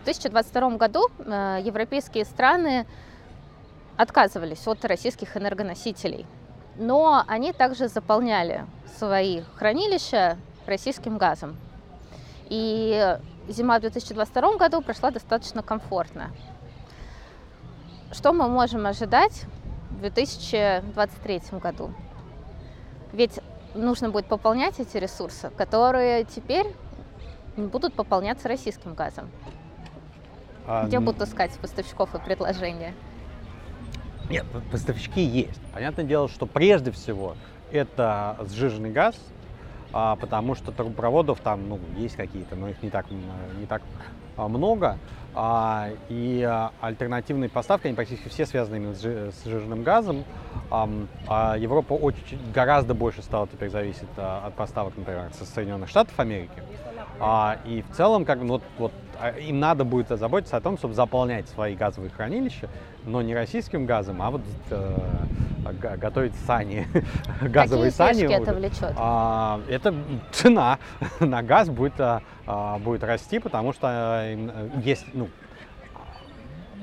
в 0.00 0.04
2022 0.04 0.76
году 0.76 1.08
э, 1.18 1.58
европейские 1.64 2.24
страны 2.24 2.86
отказывались 3.96 4.64
от 4.68 4.84
российских 4.84 5.36
энергоносителей, 5.36 6.26
но 6.76 7.24
они 7.26 7.52
также 7.52 7.88
заполняли 7.88 8.66
свои 8.96 9.42
хранилища 9.56 10.38
российским 10.66 11.18
газом. 11.18 11.56
И 12.48 13.18
зима 13.48 13.78
в 13.78 13.80
2022 13.80 14.58
году 14.58 14.80
прошла 14.80 15.10
достаточно 15.10 15.62
комфортно. 15.62 16.30
Что 18.12 18.32
мы 18.32 18.46
можем 18.46 18.86
ожидать 18.86 19.46
в 19.90 20.00
2023 20.00 21.42
году. 21.60 21.92
Ведь 23.12 23.40
нужно 23.74 24.10
будет 24.10 24.26
пополнять 24.26 24.80
эти 24.80 24.96
ресурсы, 24.96 25.50
которые 25.56 26.24
теперь 26.24 26.66
будут 27.56 27.94
пополняться 27.94 28.48
российским 28.48 28.94
газом. 28.94 29.30
А, 30.66 30.86
Где 30.86 30.98
будут 30.98 31.22
искать 31.22 31.52
поставщиков 31.58 32.14
и 32.14 32.18
предложения? 32.18 32.94
Нет, 34.30 34.46
поставщики 34.72 35.20
есть. 35.20 35.60
Понятное 35.72 36.04
дело, 36.04 36.28
что 36.28 36.46
прежде 36.46 36.90
всего 36.90 37.36
это 37.70 38.38
сжиженный 38.48 38.90
газ, 38.90 39.16
а, 39.92 40.16
потому 40.16 40.54
что 40.54 40.72
трубопроводов 40.72 41.40
там 41.40 41.68
ну, 41.68 41.78
есть 41.96 42.16
какие-то, 42.16 42.56
но 42.56 42.68
их 42.68 42.82
не 42.82 42.90
так, 42.90 43.06
не 43.10 43.66
так 43.66 43.82
много. 44.36 44.98
А, 45.36 45.90
и 46.08 46.42
а, 46.42 46.70
альтернативные 46.80 47.50
поставки, 47.50 47.86
они 47.86 47.96
практически 47.96 48.28
все 48.28 48.46
связаны 48.46 48.76
именно 48.76 48.94
с 48.94 49.44
сжиженным 49.44 49.82
газом. 49.82 50.24
А 50.70 51.56
Европа 51.56 51.92
очень, 51.92 52.38
гораздо 52.52 52.94
больше 52.94 53.22
стала 53.22 53.46
теперь 53.46 53.70
зависеть 53.70 54.08
от 54.16 54.54
поставок, 54.54 54.96
например, 54.96 55.30
со 55.32 55.44
Соединенных 55.44 55.88
Штатов 55.88 56.18
Америки. 56.18 56.62
И 57.64 57.84
в 57.88 57.94
целом, 57.94 58.24
как 58.24 58.40
бы, 58.40 58.46
вот, 58.46 58.62
вот, 58.78 58.92
им 59.40 59.60
надо 59.60 59.84
будет 59.84 60.08
заботиться 60.08 60.56
о 60.56 60.60
том, 60.60 60.76
чтобы 60.76 60.94
заполнять 60.94 61.48
свои 61.48 61.74
газовые 61.74 62.10
хранилища, 62.10 62.68
но 63.04 63.22
не 63.22 63.34
российским 63.34 63.86
газом, 63.86 64.20
а 64.20 64.30
вот 64.30 64.42
э, 64.70 64.96
готовить 65.96 66.34
сани, 66.46 66.86
газовые 67.40 67.90
Какие 67.90 68.26
сани. 68.26 68.42
это 68.42 68.54
влечет? 68.54 68.92
А, 68.96 69.60
это 69.68 69.94
цена 70.32 70.78
на 71.20 71.42
газ 71.42 71.68
будет, 71.68 72.00
а, 72.00 72.22
а 72.46 72.78
будет 72.78 73.04
расти, 73.04 73.38
потому 73.38 73.72
что 73.72 74.22
э, 74.24 74.70
есть, 74.82 75.06
ну, 75.12 75.28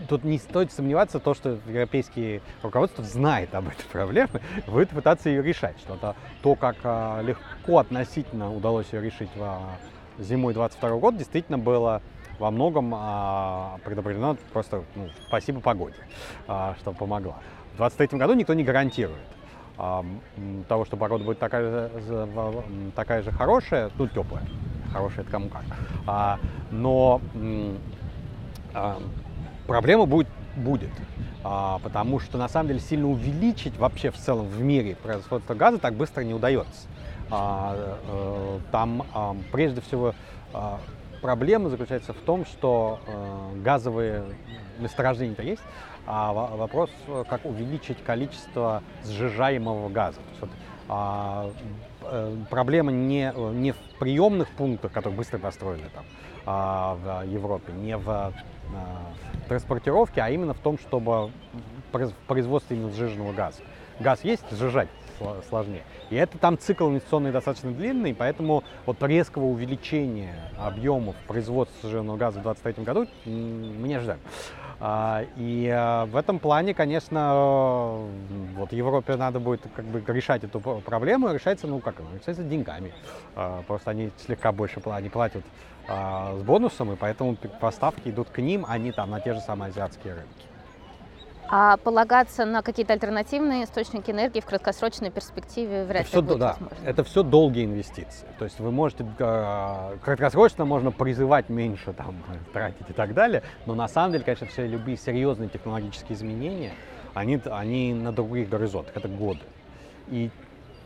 тут 0.07 0.23
не 0.23 0.37
стоит 0.37 0.71
сомневаться 0.71 1.19
в 1.19 1.23
том, 1.23 1.35
что 1.35 1.59
европейские 1.67 2.41
руководство 2.63 3.03
знает 3.03 3.53
об 3.53 3.67
этой 3.67 3.85
проблеме, 3.91 4.29
будет 4.67 4.89
пытаться 4.89 5.29
ее 5.29 5.41
решать. 5.41 5.77
Что-то 5.79 6.15
то, 6.41 6.55
как 6.55 6.77
а, 6.83 7.21
легко 7.21 7.79
относительно 7.79 8.53
удалось 8.53 8.87
ее 8.91 9.01
решить 9.01 9.29
в, 9.35 9.59
зимой 10.19 10.53
22 10.53 10.97
года, 10.97 11.17
действительно 11.17 11.57
было 11.57 12.01
во 12.39 12.51
многом 12.51 12.93
а, 12.95 13.77
предопределено 13.85 14.35
просто 14.51 14.83
ну, 14.95 15.09
спасибо 15.27 15.59
погоде, 15.59 15.95
а, 16.47 16.75
что 16.79 16.91
помогла. 16.91 17.35
В 17.73 17.77
2023 17.77 18.19
году 18.19 18.33
никто 18.33 18.53
не 18.53 18.63
гарантирует 18.63 19.19
а, 19.77 20.03
того, 20.67 20.85
что 20.85 20.97
погода 20.97 21.23
будет 21.23 21.39
такая 21.39 21.89
же, 21.99 22.29
такая 22.95 23.21
же 23.21 23.31
хорошая, 23.31 23.91
ну, 23.97 24.07
теплая. 24.07 24.43
Хорошая, 24.91 25.21
это 25.21 25.31
кому 25.31 25.49
как. 25.49 25.63
А, 26.07 26.39
но 26.71 27.21
а, 28.73 28.97
проблема 29.67 30.05
будет, 30.05 30.27
будет 30.55 30.89
а, 31.43 31.79
потому 31.79 32.19
что 32.19 32.37
на 32.37 32.47
самом 32.47 32.67
деле 32.69 32.79
сильно 32.79 33.07
увеличить 33.09 33.77
вообще 33.77 34.11
в 34.11 34.17
целом 34.17 34.47
в 34.47 34.61
мире 34.61 34.95
производство 34.95 35.53
газа 35.55 35.79
так 35.79 35.95
быстро 35.95 36.21
не 36.21 36.33
удается. 36.33 36.87
А, 37.31 37.97
а, 38.07 38.59
там 38.71 39.05
а, 39.13 39.35
прежде 39.53 39.79
всего 39.79 40.13
а, 40.53 40.79
проблема 41.21 41.69
заключается 41.69 42.13
в 42.13 42.17
том, 42.17 42.45
что 42.45 42.99
э, 43.05 43.61
газовые 43.61 44.23
месторождения-то 44.79 45.43
есть, 45.43 45.61
а 46.07 46.33
вопрос, 46.33 46.89
как 47.29 47.45
увеличить 47.45 48.03
количество 48.03 48.81
сжижаемого 49.05 49.87
газа. 49.89 50.19
Э, 50.89 51.51
проблема 52.49 52.91
не, 52.91 53.31
не 53.53 53.71
в 53.71 53.77
приемных 53.99 54.49
пунктах, 54.49 54.91
которые 54.91 55.15
быстро 55.15 55.37
построили 55.37 55.85
там, 55.93 56.05
в 56.97 57.23
Европе, 57.27 57.71
не 57.71 57.95
в 57.95 58.33
транспортировке, 59.47 60.21
а 60.21 60.31
именно 60.31 60.55
в 60.55 60.59
том, 60.59 60.79
чтобы 60.79 61.29
в 61.93 62.13
производстве 62.25 62.77
именно 62.77 62.91
сжиженного 62.91 63.31
газа. 63.31 63.61
Газ 63.99 64.23
есть, 64.23 64.43
сжижать 64.49 64.89
сложнее. 65.49 65.83
И 66.09 66.15
это 66.15 66.37
там 66.37 66.57
цикл 66.57 66.89
инвестиционный 66.89 67.31
достаточно 67.31 67.71
длинный, 67.71 68.13
поэтому 68.13 68.63
вот 68.85 69.01
резкого 69.03 69.45
увеличения 69.45 70.35
объемов 70.57 71.15
производства 71.27 71.89
сжиженного 71.89 72.17
газа 72.17 72.39
в 72.39 72.43
2023 72.43 72.83
году 72.83 73.07
мы 73.25 73.87
не 73.87 73.95
ожидаем. 73.95 74.19
А, 74.83 75.23
и 75.37 75.71
а, 75.71 76.07
в 76.07 76.15
этом 76.15 76.39
плане, 76.39 76.73
конечно, 76.73 77.99
вот 78.55 78.73
Европе 78.73 79.15
надо 79.15 79.39
будет 79.39 79.61
как 79.75 79.85
бы 79.85 80.03
решать 80.07 80.43
эту 80.43 80.59
проблему, 80.59 81.31
решается, 81.31 81.67
ну 81.67 81.79
как, 81.79 81.95
решается 82.19 82.43
деньгами. 82.43 82.91
А, 83.35 83.61
просто 83.67 83.91
они 83.91 84.09
слегка 84.17 84.51
больше 84.51 84.81
они 84.85 85.09
платят 85.09 85.43
с 85.87 86.43
бонусом, 86.43 86.93
и 86.93 86.95
поэтому 86.95 87.35
поставки 87.59 88.09
идут 88.09 88.29
к 88.29 88.37
ним, 88.37 88.65
а 88.67 88.77
не 88.77 88.91
там 88.91 89.09
на 89.09 89.19
те 89.19 89.33
же 89.33 89.39
самые 89.41 89.69
азиатские 89.69 90.13
рынки. 90.13 90.40
А 91.53 91.75
полагаться 91.75 92.45
на 92.45 92.61
какие-то 92.61 92.93
альтернативные 92.93 93.65
источники 93.65 94.09
энергии 94.09 94.39
в 94.39 94.45
краткосрочной 94.45 95.11
перспективе 95.11 95.83
вряд 95.83 96.03
это 96.03 96.05
ли 96.05 96.07
все, 96.07 96.21
будет 96.21 96.39
да, 96.39 96.47
возможно. 96.51 96.77
Это 96.85 97.03
все 97.03 97.23
долгие 97.23 97.65
инвестиции. 97.65 98.25
То 98.39 98.45
есть 98.45 98.57
вы 98.61 98.71
можете 98.71 99.05
э, 99.19 99.97
краткосрочно 100.01 100.63
можно 100.63 100.93
призывать 100.93 101.49
меньше 101.49 101.91
там, 101.91 102.15
тратить 102.53 102.89
и 102.89 102.93
так 102.93 103.13
далее, 103.13 103.43
но 103.65 103.75
на 103.75 103.89
самом 103.89 104.13
деле, 104.13 104.23
конечно, 104.23 104.47
все 104.47 104.65
любые 104.65 104.95
серьезные 104.95 105.49
технологические 105.49 106.17
изменения, 106.17 106.71
они, 107.13 107.41
они 107.43 107.93
на 107.95 108.13
других 108.13 108.47
горизонтах, 108.47 108.95
это 108.95 109.09
годы. 109.09 109.41
И 110.07 110.29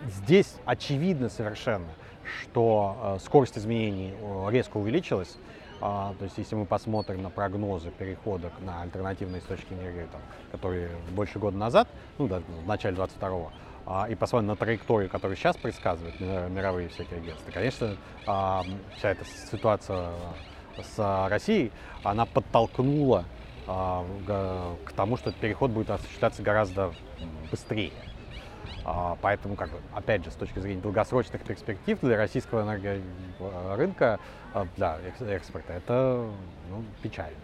здесь 0.07 0.55
очевидно 0.65 1.29
совершенно, 1.29 1.89
что 2.41 2.97
э, 3.03 3.17
скорость 3.23 3.59
изменений 3.59 4.15
резко 4.49 4.77
увеличилась, 4.77 5.37
а, 5.37 5.54
то 5.79 6.15
есть, 6.21 6.37
если 6.37 6.55
мы 6.55 6.65
посмотрим 6.65 7.21
на 7.21 7.29
прогнозы 7.29 7.91
перехода 7.91 8.51
на 8.61 8.81
альтернативные 8.81 9.41
источники 9.41 9.73
энергии, 9.73 10.07
там, 10.11 10.21
которые 10.51 10.89
больше 11.11 11.39
года 11.39 11.57
назад, 11.57 11.87
ну, 12.17 12.27
да, 12.27 12.39
в 12.39 12.67
начале 12.67 12.95
22-го, 12.95 13.51
а, 13.85 14.07
и 14.09 14.15
посмотрим 14.15 14.47
на 14.47 14.55
траекторию, 14.55 15.09
которую 15.09 15.37
сейчас 15.37 15.57
предсказывают 15.57 16.19
мировые 16.19 16.89
всякие 16.89 17.19
агентства, 17.19 17.51
конечно, 17.51 17.97
а, 18.25 18.63
вся 18.97 19.11
эта 19.11 19.25
ситуация 19.25 20.11
с 20.81 21.29
Россией, 21.29 21.71
она 22.03 22.25
подтолкнула 22.25 23.25
а, 23.67 24.05
к 24.85 24.91
тому, 24.93 25.17
что 25.17 25.31
переход 25.31 25.71
будет 25.71 25.89
осуществляться 25.89 26.41
гораздо 26.41 26.93
быстрее. 27.51 27.91
А, 28.83 29.17
поэтому, 29.21 29.55
как 29.55 29.71
бы, 29.71 29.77
опять 29.93 30.23
же, 30.23 30.29
с 30.29 30.35
точки 30.35 30.59
зрения 30.59 30.81
долгосрочных 30.81 31.43
перспектив 31.43 31.97
для 32.01 32.17
российского 32.17 32.61
энергорынка, 32.61 34.13
а, 34.13 34.19
да, 34.77 34.99
экспорта, 35.27 35.73
это 35.73 36.27
ну, 36.69 36.83
печально. 37.01 37.35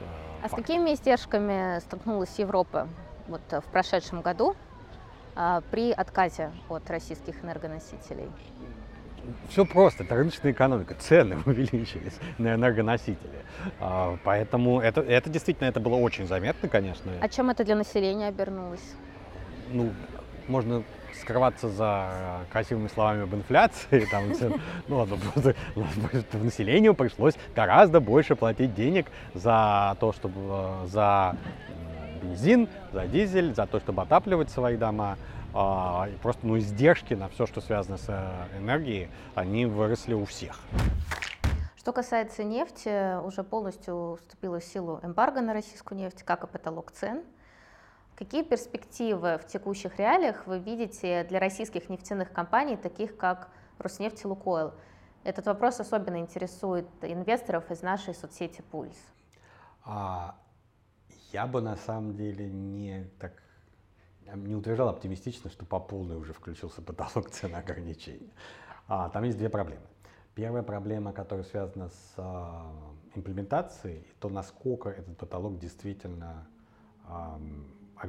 А, 0.00 0.44
а 0.44 0.48
с 0.48 0.52
какими 0.52 0.94
издержками 0.94 1.80
столкнулась 1.80 2.38
Европа 2.38 2.88
вот, 3.26 3.40
в 3.50 3.64
прошедшем 3.72 4.20
году 4.20 4.54
при 5.70 5.92
отказе 5.92 6.52
от 6.68 6.88
российских 6.90 7.44
энергоносителей? 7.44 8.30
Все 9.48 9.64
просто, 9.64 10.04
это 10.04 10.14
рыночная 10.14 10.52
экономика, 10.52 10.94
цены 10.94 11.38
увеличились 11.46 12.18
на 12.38 12.54
энергоносители. 12.54 13.44
Поэтому 14.24 14.80
это, 14.80 15.00
это 15.00 15.28
действительно 15.30 15.68
это 15.68 15.80
было 15.80 15.96
очень 15.96 16.26
заметно, 16.26 16.68
конечно. 16.68 17.10
А 17.20 17.28
чем 17.28 17.50
это 17.50 17.64
для 17.64 17.74
населения 17.74 18.28
обернулось? 18.28 18.94
Ну, 19.72 19.92
можно 20.48 20.84
скрываться 21.20 21.68
за 21.68 22.44
красивыми 22.50 22.88
словами 22.88 23.22
об 23.22 23.34
инфляции, 23.34 24.06
там, 24.10 24.32
ну 24.88 25.06
просто 26.10 26.38
населению 26.38 26.94
пришлось 26.94 27.34
гораздо 27.54 28.00
больше 28.00 28.36
платить 28.36 28.74
денег 28.74 29.06
за 29.34 29.96
то, 30.00 30.12
чтобы 30.12 30.40
э, 30.40 30.86
за 30.86 31.36
бензин, 32.22 32.68
за 32.92 33.06
дизель, 33.06 33.54
за 33.54 33.66
то, 33.66 33.80
чтобы 33.80 34.02
отапливать 34.02 34.50
свои 34.50 34.76
дома. 34.76 35.16
А, 35.58 36.06
и 36.12 36.16
просто 36.18 36.46
ну, 36.46 36.58
издержки 36.58 37.14
на 37.14 37.28
все, 37.30 37.46
что 37.46 37.62
связано 37.62 37.96
с 37.96 38.06
э, 38.08 38.58
энергией, 38.58 39.08
они 39.34 39.64
выросли 39.64 40.12
у 40.12 40.26
всех. 40.26 40.60
Что 41.76 41.92
касается 41.92 42.44
нефти, 42.44 43.18
уже 43.24 43.42
полностью 43.42 44.18
вступила 44.20 44.60
в 44.60 44.64
силу 44.64 45.00
эмбарго 45.02 45.40
на 45.40 45.54
российскую 45.54 45.98
нефть, 45.98 46.24
как 46.24 46.44
и 46.44 46.46
потолок 46.46 46.90
цен– 46.92 47.22
Какие 48.16 48.44
перспективы 48.44 49.36
в 49.36 49.46
текущих 49.46 49.98
реалиях 49.98 50.46
вы 50.46 50.58
видите 50.58 51.24
для 51.24 51.38
российских 51.38 51.90
нефтяных 51.90 52.32
компаний, 52.32 52.78
таких 52.78 53.18
как 53.18 53.50
Роснефть 53.78 54.24
и 54.24 54.26
Лукойл? 54.26 54.72
Этот 55.22 55.44
вопрос 55.44 55.80
особенно 55.80 56.18
интересует 56.18 56.86
инвесторов 57.02 57.70
из 57.70 57.82
нашей 57.82 58.14
соцсети 58.14 58.62
Пульс. 58.70 58.96
А, 59.84 60.34
я 61.30 61.46
бы 61.46 61.60
на 61.60 61.76
самом 61.76 62.16
деле 62.16 62.50
не 62.50 63.04
так 63.20 63.42
не 64.34 64.56
утверждал 64.56 64.88
оптимистично, 64.88 65.50
что 65.50 65.66
по 65.66 65.78
полной 65.78 66.16
уже 66.16 66.32
включился 66.32 66.80
потолок 66.80 67.28
цен 67.30 67.54
ограничений. 67.54 68.32
А, 68.88 69.10
там 69.10 69.24
есть 69.24 69.36
две 69.36 69.50
проблемы. 69.50 69.84
Первая 70.34 70.62
проблема, 70.62 71.12
которая 71.12 71.44
связана 71.44 71.90
с 71.90 72.14
а, 72.16 72.72
имплементацией, 73.14 74.06
то 74.20 74.30
насколько 74.30 74.88
этот 74.88 75.18
потолок 75.18 75.58
действительно 75.58 76.48
а, 77.04 77.38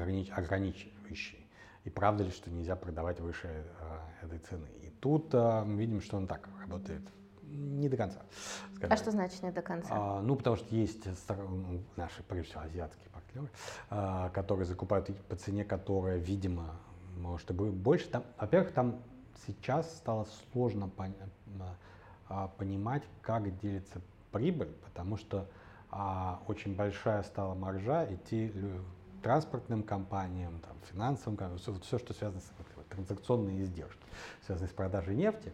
ограничивающий. 0.02 1.48
И 1.84 1.90
правда 1.90 2.24
ли, 2.24 2.32
что 2.32 2.52
нельзя 2.52 2.76
продавать 2.76 3.20
выше 3.20 3.48
э, 3.48 4.26
этой 4.26 4.40
цены? 4.40 4.68
И 4.82 4.90
тут 4.90 5.34
э, 5.34 5.64
мы 5.64 5.80
видим, 5.80 6.02
что 6.02 6.18
он 6.18 6.28
так 6.28 6.50
работает 6.60 7.02
не 7.50 7.90
до 7.90 7.98
конца. 7.98 8.22
Скажем. 8.76 8.94
А 8.94 8.98
что 8.98 9.12
значит 9.12 9.42
не 9.42 9.52
до 9.52 9.62
конца? 9.62 9.90
А, 9.92 10.22
ну, 10.22 10.36
потому 10.36 10.56
что 10.56 10.76
есть 10.76 11.08
наши, 11.96 12.24
прежде 12.24 12.50
всего, 12.50 12.64
азиатские 12.64 13.10
партнеры, 13.10 13.50
а, 13.90 14.30
которые 14.30 14.66
закупают 14.66 15.16
по 15.28 15.36
цене, 15.36 15.64
которая, 15.64 16.18
видимо, 16.18 16.76
может 17.18 17.50
и 17.50 17.54
будет 17.54 17.74
больше. 17.74 18.08
Там, 18.10 18.24
во-первых, 18.38 18.74
там 18.74 19.02
сейчас 19.46 19.96
стало 19.98 20.28
сложно 20.52 20.90
пон- 20.96 21.16
а, 22.28 22.50
понимать, 22.50 23.04
как 23.22 23.58
делится 23.60 24.02
прибыль, 24.32 24.76
потому 24.84 25.18
что 25.18 25.50
а, 25.90 26.42
очень 26.48 26.76
большая 26.76 27.24
стала 27.24 27.56
маржа, 27.56 28.04
и 28.04 28.18
те 28.30 28.52
транспортным 29.28 29.84
компаниям, 29.84 30.58
там, 30.60 30.78
финансовым 30.90 31.36
компаниям, 31.36 31.60
все, 31.60 31.78
все, 31.82 32.00
что 32.00 32.14
связано 32.14 32.40
с 32.40 32.50
транзакционные 32.90 33.62
издержки, 33.62 34.02
связанные 34.46 34.70
с 34.70 34.74
продажей 34.74 35.18
нефти. 35.18 35.52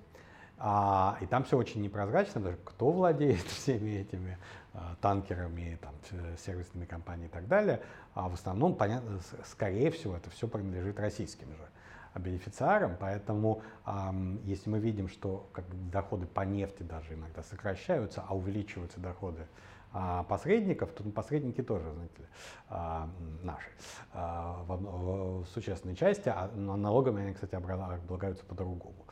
А, 0.59 1.17
и 1.21 1.25
там 1.25 1.43
все 1.43 1.57
очень 1.57 1.81
непрозрачно, 1.81 2.39
даже 2.39 2.57
кто 2.63 2.91
владеет 2.91 3.41
всеми 3.47 4.01
этими 4.01 4.37
а, 4.75 4.95
танкерами, 5.01 5.79
там, 5.81 5.95
сервисными 6.37 6.85
компаниями 6.85 7.29
и 7.29 7.31
так 7.31 7.47
далее. 7.47 7.81
А 8.13 8.29
в 8.29 8.35
основном, 8.35 8.75
понятно, 8.75 9.19
скорее 9.43 9.89
всего, 9.89 10.15
это 10.17 10.29
все 10.29 10.47
принадлежит 10.47 10.99
российским 10.99 11.47
же 11.47 12.19
бенефициарам, 12.19 12.95
поэтому 12.99 13.63
эм, 13.87 14.39
если 14.45 14.69
мы 14.69 14.77
видим, 14.77 15.09
что 15.09 15.49
как 15.51 15.65
бы, 15.65 15.75
доходы 15.91 16.27
по 16.27 16.41
нефти 16.41 16.83
даже 16.83 17.15
иногда 17.15 17.41
сокращаются, 17.41 18.23
а 18.27 18.35
увеличиваются 18.35 18.99
доходы 18.99 19.47
а 19.95 20.23
посредников, 20.23 20.91
то 20.91 21.03
посредники 21.03 21.61
тоже, 21.61 21.91
знаете 21.93 22.27
а, 22.67 23.07
наши 23.43 23.69
а, 24.11 24.63
в, 24.67 25.43
в 25.43 25.45
существенной 25.49 25.95
части, 25.95 26.29
а 26.29 26.49
налогами 26.55 27.21
они, 27.21 27.33
кстати, 27.35 27.53
облагаются 27.53 28.43
по-другому. 28.43 29.05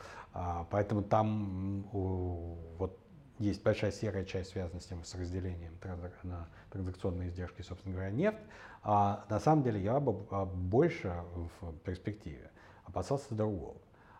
Поэтому 0.70 1.02
там 1.02 1.84
вот 1.92 2.98
есть 3.38 3.62
большая 3.62 3.92
серая 3.92 4.24
часть, 4.24 4.50
связанная 4.50 4.80
с 4.80 4.86
тем, 4.86 5.04
с 5.04 5.14
разделением 5.14 5.78
на 6.22 6.48
транзакционные 6.70 7.28
издержки, 7.28 7.62
собственно 7.62 7.94
говоря, 7.94 8.10
нефть. 8.10 8.42
А 8.82 9.24
на 9.28 9.38
самом 9.38 9.62
деле 9.62 9.80
я 9.80 10.00
бы 10.00 10.12
больше 10.46 11.14
в 11.60 11.76
перспективе 11.84 12.50
опасался 12.84 13.34
другого, 13.34 13.76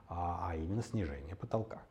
а 0.08 0.52
именно 0.54 0.82
снижения 0.82 1.34
потолка, 1.34 1.82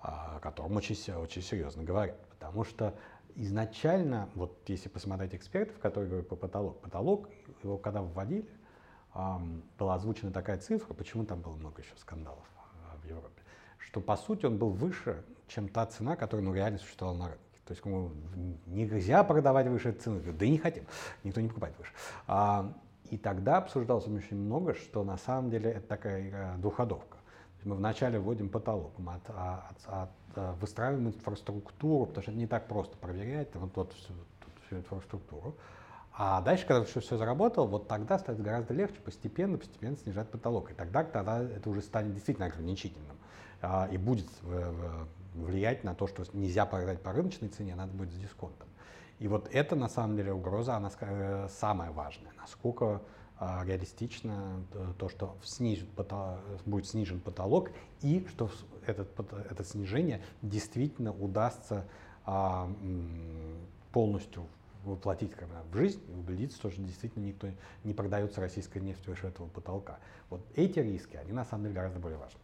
о 0.00 0.38
котором 0.40 0.76
очень, 0.76 1.14
очень 1.14 1.42
серьезно 1.42 1.82
говорят. 1.82 2.18
Потому 2.30 2.64
что 2.64 2.94
изначально, 3.38 4.28
вот 4.34 4.68
если 4.68 4.88
посмотреть 4.88 5.34
экспертов, 5.34 5.78
которые 5.78 6.08
говорят 6.08 6.28
по 6.28 6.36
потолок, 6.36 6.80
потолок, 6.80 7.28
его 7.62 7.78
когда 7.78 8.02
вводили, 8.02 8.48
была 9.78 9.94
озвучена 9.94 10.32
такая 10.32 10.58
цифра, 10.58 10.92
почему 10.94 11.24
там 11.24 11.40
было 11.40 11.54
много 11.54 11.80
еще 11.80 11.96
скандалов 11.96 12.44
а, 12.56 12.96
в 12.98 13.04
Европе, 13.06 13.42
что 13.78 14.00
по 14.00 14.16
сути 14.16 14.46
он 14.46 14.58
был 14.58 14.70
выше, 14.70 15.24
чем 15.46 15.68
та 15.68 15.86
цена, 15.86 16.16
которая 16.16 16.44
ну, 16.44 16.52
реально 16.52 16.78
существовала 16.78 17.16
на 17.16 17.28
рынке. 17.28 17.42
То 17.64 17.72
есть 17.72 17.84
ну, 17.84 18.12
нельзя 18.66 19.22
продавать 19.24 19.66
выше 19.68 19.92
цены, 19.92 20.20
да 20.20 20.44
и 20.44 20.50
не 20.50 20.58
хотим, 20.58 20.84
никто 21.22 21.40
не 21.40 21.48
покупает 21.48 21.76
выше. 21.78 21.92
А, 22.26 22.74
и 23.10 23.16
тогда 23.16 23.58
обсуждалось 23.58 24.06
очень 24.06 24.36
много, 24.36 24.74
что 24.74 25.04
на 25.04 25.16
самом 25.16 25.50
деле 25.50 25.70
это 25.70 25.86
такая 25.86 26.54
э, 26.54 26.58
двуходовка. 26.58 27.17
Мы 27.64 27.74
вначале 27.74 28.18
вводим 28.18 28.48
потолок, 28.48 28.92
мы 28.98 29.14
от, 29.14 29.28
от, 29.30 29.86
от, 29.86 30.10
от, 30.36 30.60
выстраиваем 30.60 31.08
инфраструктуру, 31.08 32.06
потому 32.06 32.22
что 32.22 32.30
это 32.30 32.40
не 32.40 32.46
так 32.46 32.68
просто 32.68 32.96
проверять 32.96 33.54
вот, 33.54 33.70
вот 33.74 33.92
всю, 33.92 34.12
всю 34.66 34.76
инфраструктуру. 34.76 35.56
А 36.12 36.40
дальше, 36.40 36.66
когда 36.66 36.84
все, 36.84 37.00
все 37.00 37.16
заработало, 37.16 37.66
вот 37.66 37.88
тогда 37.88 38.18
станет 38.18 38.42
гораздо 38.42 38.74
легче 38.74 39.00
постепенно, 39.00 39.58
постепенно 39.58 39.96
снижать 39.96 40.28
потолок. 40.30 40.70
И 40.70 40.74
тогда, 40.74 41.04
тогда 41.04 41.42
это 41.42 41.68
уже 41.70 41.80
станет 41.80 42.14
действительно 42.14 42.46
ограничительным. 42.46 43.16
А, 43.60 43.88
и 43.90 43.98
будет 43.98 44.26
влиять 45.34 45.84
на 45.84 45.94
то, 45.94 46.06
что 46.06 46.24
нельзя 46.32 46.66
продать 46.66 47.00
по 47.02 47.12
рыночной 47.12 47.48
цене, 47.48 47.74
надо 47.74 47.92
будет 47.92 48.10
с 48.12 48.16
дисконтом. 48.16 48.68
И 49.18 49.26
вот 49.26 49.48
это 49.52 49.74
на 49.74 49.88
самом 49.88 50.16
деле 50.16 50.32
угроза, 50.32 50.76
она 50.76 50.90
э, 51.00 51.48
самая 51.50 51.90
важная. 51.90 52.32
Насколько 52.36 52.84
а, 52.86 53.00
реалистично 53.40 54.64
то, 54.98 55.08
что 55.08 55.36
снизит 55.44 55.88
будет 56.66 56.86
снижен 56.86 57.20
потолок 57.20 57.70
и 58.00 58.26
что 58.30 58.50
этот, 58.86 59.08
это 59.50 59.64
снижение 59.64 60.22
действительно 60.42 61.12
удастся 61.12 61.86
а, 62.24 62.70
полностью 63.92 64.46
воплотить 64.84 65.34
когда, 65.34 65.62
в 65.70 65.76
жизнь 65.76 66.00
и 66.08 66.12
убедиться, 66.12 66.56
что 66.56 66.70
действительно 66.70 67.24
никто 67.24 67.48
не 67.84 67.94
продается 67.94 68.40
российская 68.40 68.80
нефть 68.80 69.06
выше 69.06 69.26
этого 69.26 69.48
потолка. 69.48 69.98
Вот 70.30 70.40
эти 70.54 70.78
риски, 70.78 71.16
они 71.16 71.32
на 71.32 71.44
самом 71.44 71.64
деле 71.64 71.74
гораздо 71.74 71.98
более 71.98 72.18
важны. 72.18 72.40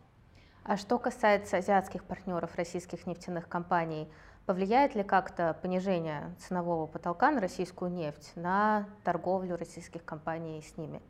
А 0.64 0.76
что 0.76 0.98
касается 0.98 1.58
азиатских 1.58 2.04
партнеров 2.04 2.54
российских 2.56 3.06
нефтяных 3.06 3.48
компаний, 3.48 4.08
Повлияет 4.46 4.94
ли 4.94 5.02
как-то 5.02 5.56
понижение 5.62 6.34
ценового 6.38 6.86
потолка 6.86 7.30
на 7.30 7.40
российскую 7.40 7.90
нефть 7.90 8.32
на 8.34 8.86
торговлю 9.02 9.56
российских 9.56 10.04
компаний 10.04 10.62
с 10.62 10.76
ними? 10.76 11.00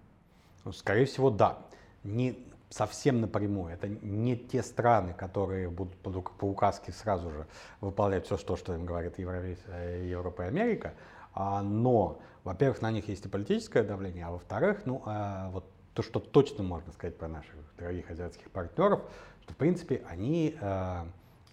Ну, 0.64 0.72
скорее 0.72 1.06
всего, 1.06 1.30
да. 1.30 1.58
Не 2.04 2.38
совсем 2.70 3.20
напрямую. 3.20 3.72
Это 3.72 3.88
не 3.88 4.36
те 4.36 4.62
страны, 4.62 5.14
которые 5.14 5.68
будут 5.68 5.96
по 6.38 6.44
указке 6.44 6.92
сразу 6.92 7.30
же 7.30 7.46
выполнять 7.80 8.26
все, 8.26 8.36
что, 8.36 8.56
что 8.56 8.74
им 8.74 8.86
говорит 8.86 9.14
э, 9.18 10.06
Европа 10.08 10.42
и 10.42 10.46
Америка. 10.46 10.94
А, 11.34 11.62
но, 11.62 12.20
во-первых, 12.44 12.82
на 12.82 12.92
них 12.92 13.08
есть 13.08 13.26
и 13.26 13.28
политическое 13.28 13.82
давление, 13.82 14.26
а 14.26 14.30
во-вторых, 14.30 14.82
ну, 14.86 15.02
а, 15.06 15.50
вот 15.50 15.64
то, 15.94 16.02
что 16.02 16.20
точно 16.20 16.62
можно 16.62 16.92
сказать 16.92 17.16
про 17.16 17.28
наших 17.28 17.54
дорогих 17.78 18.10
азиатских 18.10 18.50
партнеров, 18.50 19.02
что, 19.42 19.54
в 19.54 19.56
принципе, 19.56 20.02
они 20.08 20.56
э, 20.60 21.04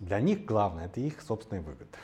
для 0.02 0.20
них 0.20 0.46
главное 0.46 0.88
это 0.88 1.00
их 1.00 1.22
собственные 1.22 1.62
выгоды. 1.62 1.92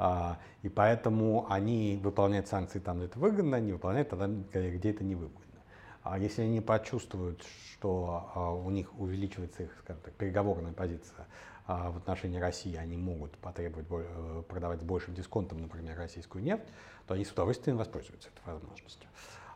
А, 0.00 0.38
и 0.62 0.68
поэтому 0.68 1.46
они 1.50 1.98
выполняют 2.00 2.46
санкции 2.46 2.78
там, 2.78 2.98
где 2.98 3.06
это 3.06 3.18
выгодно, 3.18 3.60
не 3.60 3.72
выполняют 3.72 4.08
тогда, 4.08 4.28
где 4.28 4.90
это 4.90 5.02
невыгодно. 5.02 5.60
А 6.02 6.18
если 6.18 6.42
они 6.42 6.60
почувствуют, 6.60 7.42
что 7.72 8.30
а, 8.34 8.52
у 8.52 8.70
них 8.70 8.96
увеличивается 8.98 9.64
их, 9.64 9.76
скажем 9.80 10.00
так, 10.02 10.14
переговорная 10.14 10.72
позиция 10.72 11.26
а, 11.66 11.90
в 11.90 11.96
отношении 11.96 12.38
России, 12.38 12.76
они 12.76 12.96
могут 12.96 13.36
потребовать 13.38 13.86
э, 13.90 14.42
продавать 14.48 14.80
с 14.80 14.84
большим 14.84 15.14
дисконтом, 15.14 15.58
например, 15.58 15.98
российскую 15.98 16.44
нефть, 16.44 16.68
то 17.06 17.14
они 17.14 17.24
с 17.24 17.32
удовольствием 17.32 17.76
воспользуются 17.76 18.28
этой 18.28 18.54
возможностью. 18.54 19.08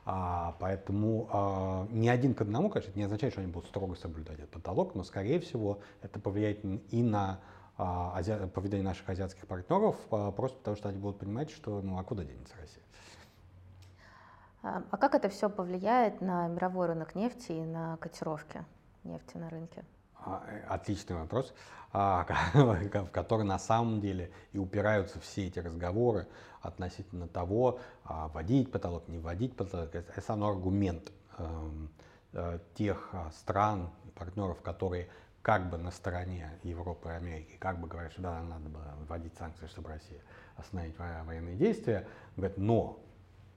А, 0.05 0.57
поэтому 0.59 1.29
а, 1.31 1.87
не 1.91 2.09
один 2.09 2.35
к 2.35 2.41
одному, 2.41 2.69
конечно, 2.69 2.91
это 2.91 2.99
не 2.99 3.05
означает, 3.05 3.33
что 3.33 3.43
они 3.43 3.53
будут 3.53 3.69
строго 3.69 3.95
соблюдать 3.95 4.39
этот 4.39 4.51
потолок, 4.51 4.95
но, 4.95 5.05
скорее 5.05 5.39
всего, 5.39 5.79
это 6.03 6.19
повлияет 6.19 6.65
и 6.65 7.03
на 7.03 7.41
а, 7.77 8.17
ази... 8.17 8.47
поведение 8.49 8.85
наших 8.85 9.09
азиатских 9.09 9.47
партнеров, 9.47 9.97
а, 10.11 10.33
просто 10.33 10.59
потому 10.59 10.77
что 10.77 10.89
они 10.89 10.99
будут 10.99 11.21
понимать, 11.21 11.51
что 11.51 11.81
ну 11.83 11.99
а 11.99 12.05
куда 12.05 12.25
денется 12.25 12.55
Россия. 12.61 12.83
А, 14.63 14.83
а 14.91 14.97
как 14.97 15.15
это 15.15 15.29
все 15.29 15.49
повлияет 15.49 16.21
на 16.21 16.49
мировой 16.49 16.89
рынок 16.89 17.15
нефти 17.15 17.53
и 17.53 17.65
на 17.65 17.97
котировки 17.99 18.65
нефти 19.05 19.37
на 19.37 19.51
рынке? 19.51 19.85
А, 20.25 20.45
э, 20.47 20.63
отличный 20.69 21.17
вопрос, 21.17 21.53
а, 21.93 22.25
в 22.55 23.07
который 23.09 23.45
на 23.45 23.59
самом 23.59 24.01
деле 24.01 24.31
и 24.53 24.59
упираются 24.59 25.21
все 25.21 25.47
эти 25.47 25.59
разговоры 25.59 26.27
относительно 26.61 27.27
того, 27.27 27.81
а, 28.05 28.29
вводить 28.29 28.71
потолок, 28.71 29.09
не 29.09 29.19
вводить 29.19 29.57
потолок. 29.57 29.95
Это 29.95 30.13
основной 30.17 30.51
аргумент 30.51 31.11
эм, 31.39 31.91
э, 32.35 32.61
тех 32.75 33.13
стран, 33.33 33.91
партнеров, 34.15 34.63
которые 34.63 35.09
как 35.43 35.71
бы 35.71 35.77
на 35.77 35.91
стороне 35.91 36.53
Европы 36.63 37.09
и 37.09 37.13
Америки, 37.13 37.57
как 37.59 37.81
бы 37.81 37.89
говорят, 37.89 38.13
что 38.13 38.23
да, 38.23 38.41
надо 38.43 38.69
было 38.69 38.95
вводить 39.09 39.35
санкции, 39.37 39.67
чтобы 39.67 39.89
Россия 39.89 40.21
остановить 40.57 40.97
военные 40.99 41.57
действия, 41.57 42.07
говорят, 42.37 42.59
но 42.59 43.01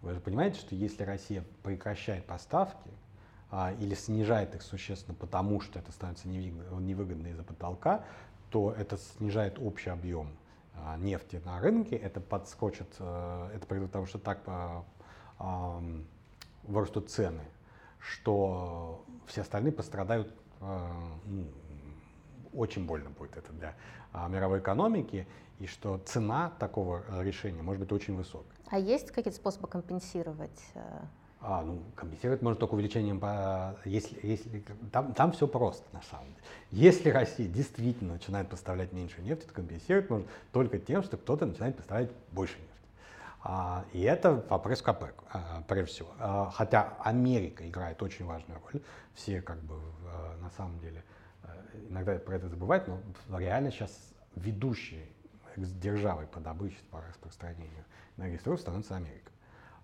вы 0.02 0.14
же 0.14 0.20
понимаете, 0.20 0.60
что 0.60 0.74
если 0.74 1.04
Россия 1.04 1.44
прекращает 1.62 2.26
поставки, 2.26 2.90
а, 2.90 3.05
или 3.80 3.96
снижает 3.96 4.54
их 4.56 4.62
существенно, 4.62 5.16
потому 5.16 5.62
что 5.62 5.80
это 5.80 5.92
становится 5.92 6.28
невыгодно 6.28 7.28
из-за 7.28 7.44
потолка, 7.44 8.04
то 8.50 8.72
это 8.72 8.98
снижает 8.98 9.60
общий 9.60 9.90
объем 9.90 10.30
а, 10.74 10.98
нефти 10.98 11.42
на 11.46 11.60
рынке, 11.60 11.96
это 11.96 12.20
подскочит, 12.20 12.88
а, 13.00 13.50
это 13.54 13.66
приведет 13.66 13.90
к 13.90 13.94
тому, 13.94 14.06
что 14.06 14.20
так 14.20 14.40
а, 14.48 14.84
вырастут 16.64 17.10
цены, 17.10 17.44
что 18.00 19.04
все 19.28 19.42
остальные 19.42 19.74
пострадают 19.74 20.32
ну, 20.62 21.48
очень 22.54 22.86
больно 22.86 23.10
будет 23.10 23.38
это 23.38 23.52
для 23.54 23.76
а, 24.14 24.28
мировой 24.28 24.60
экономики, 24.60 25.28
и 25.60 25.68
что 25.68 25.98
цена 26.00 26.52
такого 26.60 27.04
решения 27.22 27.62
может 27.62 27.82
быть 27.82 27.92
очень 27.92 28.16
высокой. 28.16 28.52
А 28.70 28.80
есть 28.80 29.12
какие-то 29.12 29.38
способы 29.38 29.68
компенсировать 29.68 30.60
э, 30.74 31.02
а, 31.48 31.62
ну, 31.62 31.80
компенсировать 31.96 32.42
можно 32.42 32.60
только 32.60 32.74
увеличением, 32.74 33.22
если, 33.86 34.18
если 34.24 34.64
там, 34.92 35.14
там 35.14 35.32
все 35.32 35.48
просто 35.48 35.86
на 35.94 36.02
самом 36.02 36.26
деле. 36.26 36.40
Если 36.72 37.10
Россия 37.10 37.48
действительно 37.48 38.14
начинает 38.14 38.50
поставлять 38.50 38.94
меньше 38.94 39.22
нефти, 39.22 39.46
то 39.46 39.54
компенсировать 39.54 40.10
можно 40.10 40.28
только 40.52 40.80
тем, 40.80 41.04
что 41.04 41.18
кто-то 41.18 41.46
начинает 41.46 41.78
поставлять 41.78 42.10
больше 42.32 42.56
нефти. 42.56 42.72
А, 43.44 43.86
и 43.94 44.02
это 44.02 44.44
вопрос 44.50 44.82
к 44.82 44.88
ОПЕК, 44.88 45.14
а, 45.32 45.64
прежде 45.68 45.94
всего. 45.94 46.10
А, 46.18 46.50
хотя 46.52 46.98
Америка 47.04 47.68
играет 47.68 48.02
очень 48.02 48.26
важную 48.26 48.60
роль, 48.60 48.82
все 49.14 49.40
как 49.44 49.62
бы 49.62 49.76
а, 50.08 50.36
на 50.42 50.50
самом 50.50 50.80
деле 50.80 51.04
а, 51.44 51.56
иногда 51.90 52.16
про 52.16 52.38
это 52.38 52.50
забывают, 52.50 52.88
но 52.88 53.40
реально 53.40 53.70
сейчас 53.70 53.92
ведущей 54.36 55.06
державой 55.56 56.26
по 56.26 56.40
добыче, 56.40 56.78
по 56.90 57.02
распространению 57.08 57.86
энергии 58.18 58.58
становится 58.58 58.96
Америка. 58.96 59.32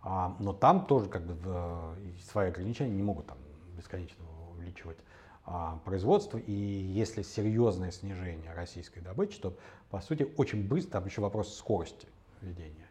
А, 0.04 0.36
но 0.40 0.54
там 0.54 0.86
тоже 0.86 1.08
как 1.10 1.24
бы 1.24 1.34
в, 1.34 1.96
свои 2.32 2.48
ограничения 2.50 2.92
не 2.92 3.04
могут 3.04 3.28
там 3.28 3.38
бесконечно 3.78 4.24
увеличивать 4.52 4.98
а, 5.46 5.80
производство. 5.86 6.38
И 6.38 6.52
если 6.52 7.22
серьезное 7.22 7.92
снижение 7.92 8.54
российской 8.54 9.00
добычи, 9.00 9.40
то 9.40 9.58
по 9.90 10.02
сути 10.02 10.28
очень 10.38 10.68
быстро, 10.68 10.94
там 10.94 11.06
еще 11.06 11.22
вопрос 11.22 11.56
скорости 11.56 12.08
ведения, 12.42 12.88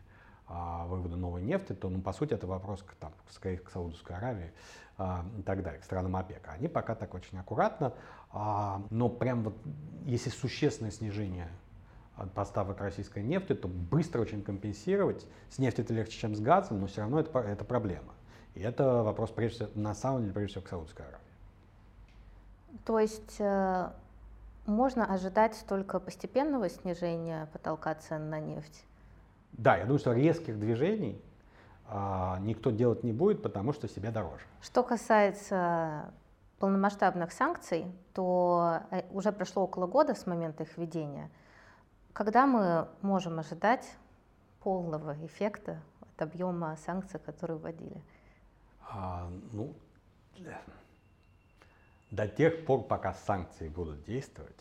а, 0.46 0.86
вывода 0.86 1.16
новой 1.16 1.42
нефти, 1.42 1.72
то, 1.72 1.88
ну, 1.88 2.00
по 2.00 2.12
сути, 2.12 2.34
это 2.34 2.46
вопрос 2.46 2.82
к, 2.82 2.94
там, 2.94 3.12
скорее 3.30 3.58
к 3.58 3.70
Саудовской 3.70 4.16
Аравии 4.16 4.52
а, 4.98 5.24
и 5.38 5.42
так 5.42 5.62
далее, 5.62 5.80
к 5.80 5.84
странам 5.84 6.16
ОПЕК. 6.16 6.48
Они 6.48 6.68
пока 6.68 6.94
так 6.94 7.14
очень 7.14 7.38
аккуратно, 7.38 7.92
а, 8.32 8.82
но 8.90 9.08
прям 9.08 9.42
вот 9.42 9.56
если 10.04 10.30
существенное 10.30 10.90
снижение 10.90 11.48
поставок 12.34 12.80
российской 12.80 13.22
нефти, 13.22 13.54
то 13.54 13.68
быстро 13.68 14.20
очень 14.20 14.42
компенсировать. 14.42 15.26
С 15.50 15.58
нефтью 15.58 15.84
это 15.84 15.94
легче, 15.94 16.18
чем 16.18 16.34
с 16.34 16.40
газом, 16.40 16.80
но 16.80 16.86
все 16.86 17.02
равно 17.02 17.20
это, 17.20 17.38
это 17.38 17.64
проблема. 17.64 18.14
И 18.54 18.60
это 18.60 19.02
вопрос, 19.02 19.30
прежде 19.30 19.66
всего, 19.66 19.80
на 19.80 19.94
самом 19.94 20.22
деле, 20.22 20.32
прежде 20.32 20.52
всего, 20.52 20.64
к 20.64 20.68
Саудовской 20.68 21.06
Аравии. 21.06 21.24
То 22.84 22.98
есть 22.98 23.36
э, 23.38 23.90
можно 24.66 25.04
ожидать 25.04 25.64
только 25.68 26.00
постепенного 26.00 26.68
снижения 26.68 27.48
потолка 27.52 27.94
цен 27.94 28.30
на 28.30 28.40
нефть? 28.40 28.84
Да, 29.52 29.76
я 29.76 29.84
думаю, 29.84 29.98
что 29.98 30.12
резких 30.12 30.58
движений 30.58 31.20
а, 31.88 32.38
никто 32.40 32.70
делать 32.70 33.02
не 33.02 33.12
будет, 33.12 33.42
потому 33.42 33.72
что 33.72 33.88
себе 33.88 34.10
дороже. 34.10 34.44
Что 34.62 34.82
касается 34.84 36.12
полномасштабных 36.60 37.32
санкций, 37.32 37.86
то 38.14 38.80
э, 38.90 39.02
уже 39.10 39.32
прошло 39.32 39.64
около 39.64 39.86
года 39.86 40.14
с 40.14 40.26
момента 40.26 40.62
их 40.62 40.78
введения. 40.78 41.30
Когда 42.12 42.46
мы 42.46 42.88
можем 43.02 43.38
ожидать 43.38 43.88
полного 44.60 45.16
эффекта 45.24 45.80
от 46.00 46.22
объема 46.22 46.76
санкций, 46.84 47.20
которые 47.20 47.58
вводили? 47.58 48.02
А, 48.88 49.30
ну, 49.52 49.74
до 52.10 52.26
тех 52.26 52.66
пор, 52.66 52.82
пока 52.82 53.14
санкции 53.14 53.68
будут 53.68 54.04
действовать, 54.04 54.58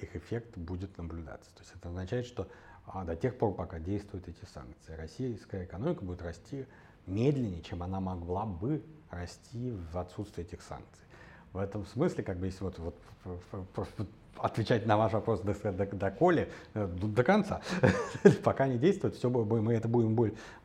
их 0.00 0.16
эффект 0.16 0.56
будет 0.56 0.96
наблюдаться. 0.96 1.50
То 1.54 1.60
есть 1.60 1.74
это 1.74 1.88
означает, 1.88 2.26
что 2.26 2.48
а, 2.86 3.04
до 3.04 3.14
тех 3.16 3.36
пор, 3.36 3.54
пока 3.54 3.78
действуют 3.78 4.28
эти 4.28 4.44
санкции, 4.46 4.94
российская 4.94 5.64
экономика 5.64 6.04
будет 6.04 6.22
расти 6.22 6.66
медленнее, 7.06 7.62
чем 7.62 7.82
она 7.82 8.00
могла 8.00 8.46
бы 8.46 8.82
расти 9.10 9.70
в 9.70 9.98
отсутствии 9.98 10.44
этих 10.44 10.62
санкций. 10.62 11.04
В 11.52 11.58
этом 11.58 11.86
смысле, 11.86 12.24
как 12.24 12.38
бы, 12.38 12.46
если 12.46 12.64
вот, 12.64 12.78
вот, 12.78 13.88
отвечать 14.36 14.86
на 14.86 14.96
ваш 14.96 15.12
вопрос 15.12 15.40
до, 15.40 15.54
до, 15.72 15.86
до 15.86 16.10
коли, 16.10 16.48
э, 16.74 16.86
до, 16.86 17.06
до 17.06 17.24
конца, 17.24 17.60
пока 18.44 18.68
не 18.68 18.78
действует, 18.78 19.14
все, 19.14 19.28
мы 19.30 19.74
это 19.74 19.88
будем 19.88 20.16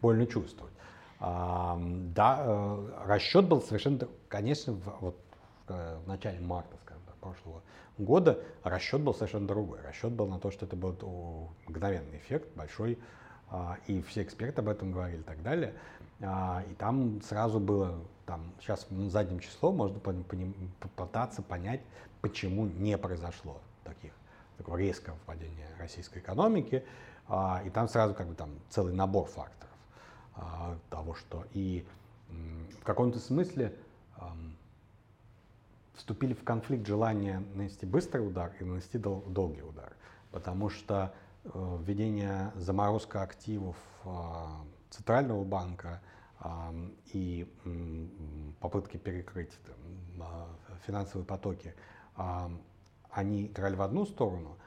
больно 0.02 0.28
чувствовать. 0.28 0.74
А, 1.20 1.80
да, 2.14 2.44
э, 2.46 2.90
расчет 3.06 3.46
был 3.46 3.62
совершенно, 3.62 4.08
конечно, 4.28 4.74
в, 4.74 4.98
вот 5.00 5.16
Э, 5.70 5.98
в 6.04 6.08
начале 6.08 6.42
марта, 6.42 6.76
скажем 6.84 7.02
так, 7.06 7.16
прошлого 7.16 7.62
года, 7.98 8.40
расчет 8.64 9.00
был 9.00 9.14
совершенно 9.14 9.48
другой. 9.48 9.80
Расчет 9.82 10.12
был 10.12 10.28
на 10.28 10.38
то, 10.38 10.52
что 10.52 10.66
это 10.66 10.76
будет 10.76 11.02
мгновенный 11.68 12.18
эффект, 12.18 12.50
большой, 12.56 13.00
а, 13.50 13.78
и 13.88 14.02
все 14.02 14.24
эксперты 14.24 14.60
об 14.60 14.68
этом 14.68 14.92
говорили 14.92 15.22
и 15.22 15.24
так 15.24 15.42
далее. 15.42 15.74
А, 16.24 16.64
и 16.70 16.74
там 16.76 17.22
сразу 17.22 17.60
было, 17.60 18.00
там, 18.26 18.54
сейчас 18.60 18.88
задним 19.08 19.40
числом 19.40 19.78
можно 19.78 20.00
попытаться 20.00 21.42
понять, 21.42 21.82
почему 22.22 22.66
не 22.66 22.98
произошло 22.98 23.60
таких, 23.84 24.14
такого 24.58 24.78
резкого 24.78 25.18
падения 25.26 25.68
российской 25.78 26.20
экономики. 26.20 26.84
А, 27.28 27.62
и 27.66 27.70
там 27.70 27.88
сразу 27.88 28.14
как 28.14 28.28
бы 28.28 28.36
там 28.36 28.52
целый 28.70 28.94
набор 28.94 29.28
факторов 29.28 29.70
того, 30.90 31.14
что 31.14 31.46
и 31.54 31.86
в 32.80 32.84
каком-то 32.84 33.20
смысле 33.20 33.76
вступили 35.94 36.34
в 36.34 36.44
конфликт 36.44 36.88
желания 36.88 37.44
нанести 37.54 37.86
быстрый 37.86 38.28
удар 38.28 38.52
и 38.60 38.64
нанести 38.64 38.98
дол- 38.98 39.24
долгий 39.28 39.62
удар. 39.62 39.94
Потому 40.32 40.70
что 40.70 41.14
э, 41.44 41.78
введение 41.86 42.52
заморозка 42.56 43.22
активов 43.22 43.76
Центрального 44.90 45.44
банка 45.44 46.02
и 47.14 47.48
э, 47.66 48.06
попытки 48.60 48.98
перекрыть 48.98 49.52
э, 49.68 50.46
финансовые 50.86 51.26
потоки, 51.26 51.74
э, 52.18 52.50
они 53.12 53.46
играли 53.48 53.76
в 53.76 53.82
одну 53.82 54.06
сторону, 54.06 54.58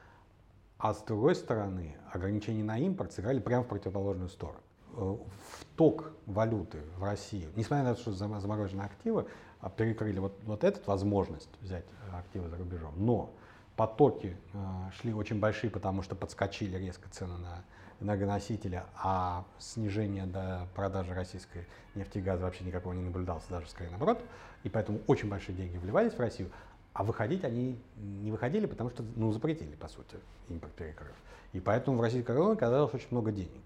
а 0.77 0.93
с 0.93 1.01
другой 1.03 1.35
стороны 1.35 1.95
ограничения 2.11 2.63
на 2.63 2.79
импорт 2.79 3.13
сыграли 3.13 3.39
прямо 3.39 3.63
в 3.63 3.67
противоположную 3.67 4.29
сторону. 4.29 4.61
Э, 4.93 5.17
вток 5.59 6.11
валюты 6.25 6.81
в 6.97 7.03
Россию, 7.03 7.51
несмотря 7.55 7.83
на 7.83 7.95
то, 7.95 8.01
что 8.01 8.13
заморожены 8.13 8.81
активы, 8.81 9.27
а 9.59 9.69
перекрыли 9.69 10.19
вот, 10.19 10.39
вот 10.43 10.63
эту 10.63 10.79
возможность 10.85 11.49
взять 11.61 11.85
активы 12.13 12.49
за 12.49 12.57
рубежом. 12.57 12.93
Но 12.97 13.33
потоки 13.75 14.37
э, 14.53 14.57
шли 14.99 15.13
очень 15.13 15.39
большие, 15.39 15.69
потому 15.69 16.01
что 16.01 16.15
подскочили 16.15 16.77
резко 16.77 17.09
цены 17.09 17.37
на 17.37 17.63
энергоносители, 17.99 18.83
а 19.01 19.43
снижение 19.59 20.25
до 20.25 20.67
продажи 20.75 21.13
российской 21.13 21.65
нефти 21.95 22.19
и 22.19 22.21
газа 22.21 22.43
вообще 22.43 22.63
никакого 22.63 22.93
не 22.93 23.01
наблюдалось, 23.01 23.43
даже 23.49 23.67
скорее 23.67 23.89
наоборот. 23.89 24.21
И 24.63 24.69
поэтому 24.69 24.99
очень 25.07 25.29
большие 25.29 25.55
деньги 25.55 25.77
вливались 25.77 26.13
в 26.13 26.19
Россию, 26.19 26.51
а 26.93 27.03
выходить 27.03 27.43
они 27.43 27.79
не 27.97 28.31
выходили, 28.31 28.65
потому 28.65 28.89
что 28.89 29.03
ну, 29.15 29.31
запретили, 29.31 29.75
по 29.75 29.87
сути, 29.87 30.17
импорт 30.49 30.73
перекрыв. 30.73 31.13
И 31.53 31.59
поэтому 31.59 31.97
в 31.97 32.01
российской 32.01 32.31
экономике 32.31 32.65
оказалось 32.65 32.93
очень 32.93 33.07
много 33.11 33.31
денег. 33.31 33.61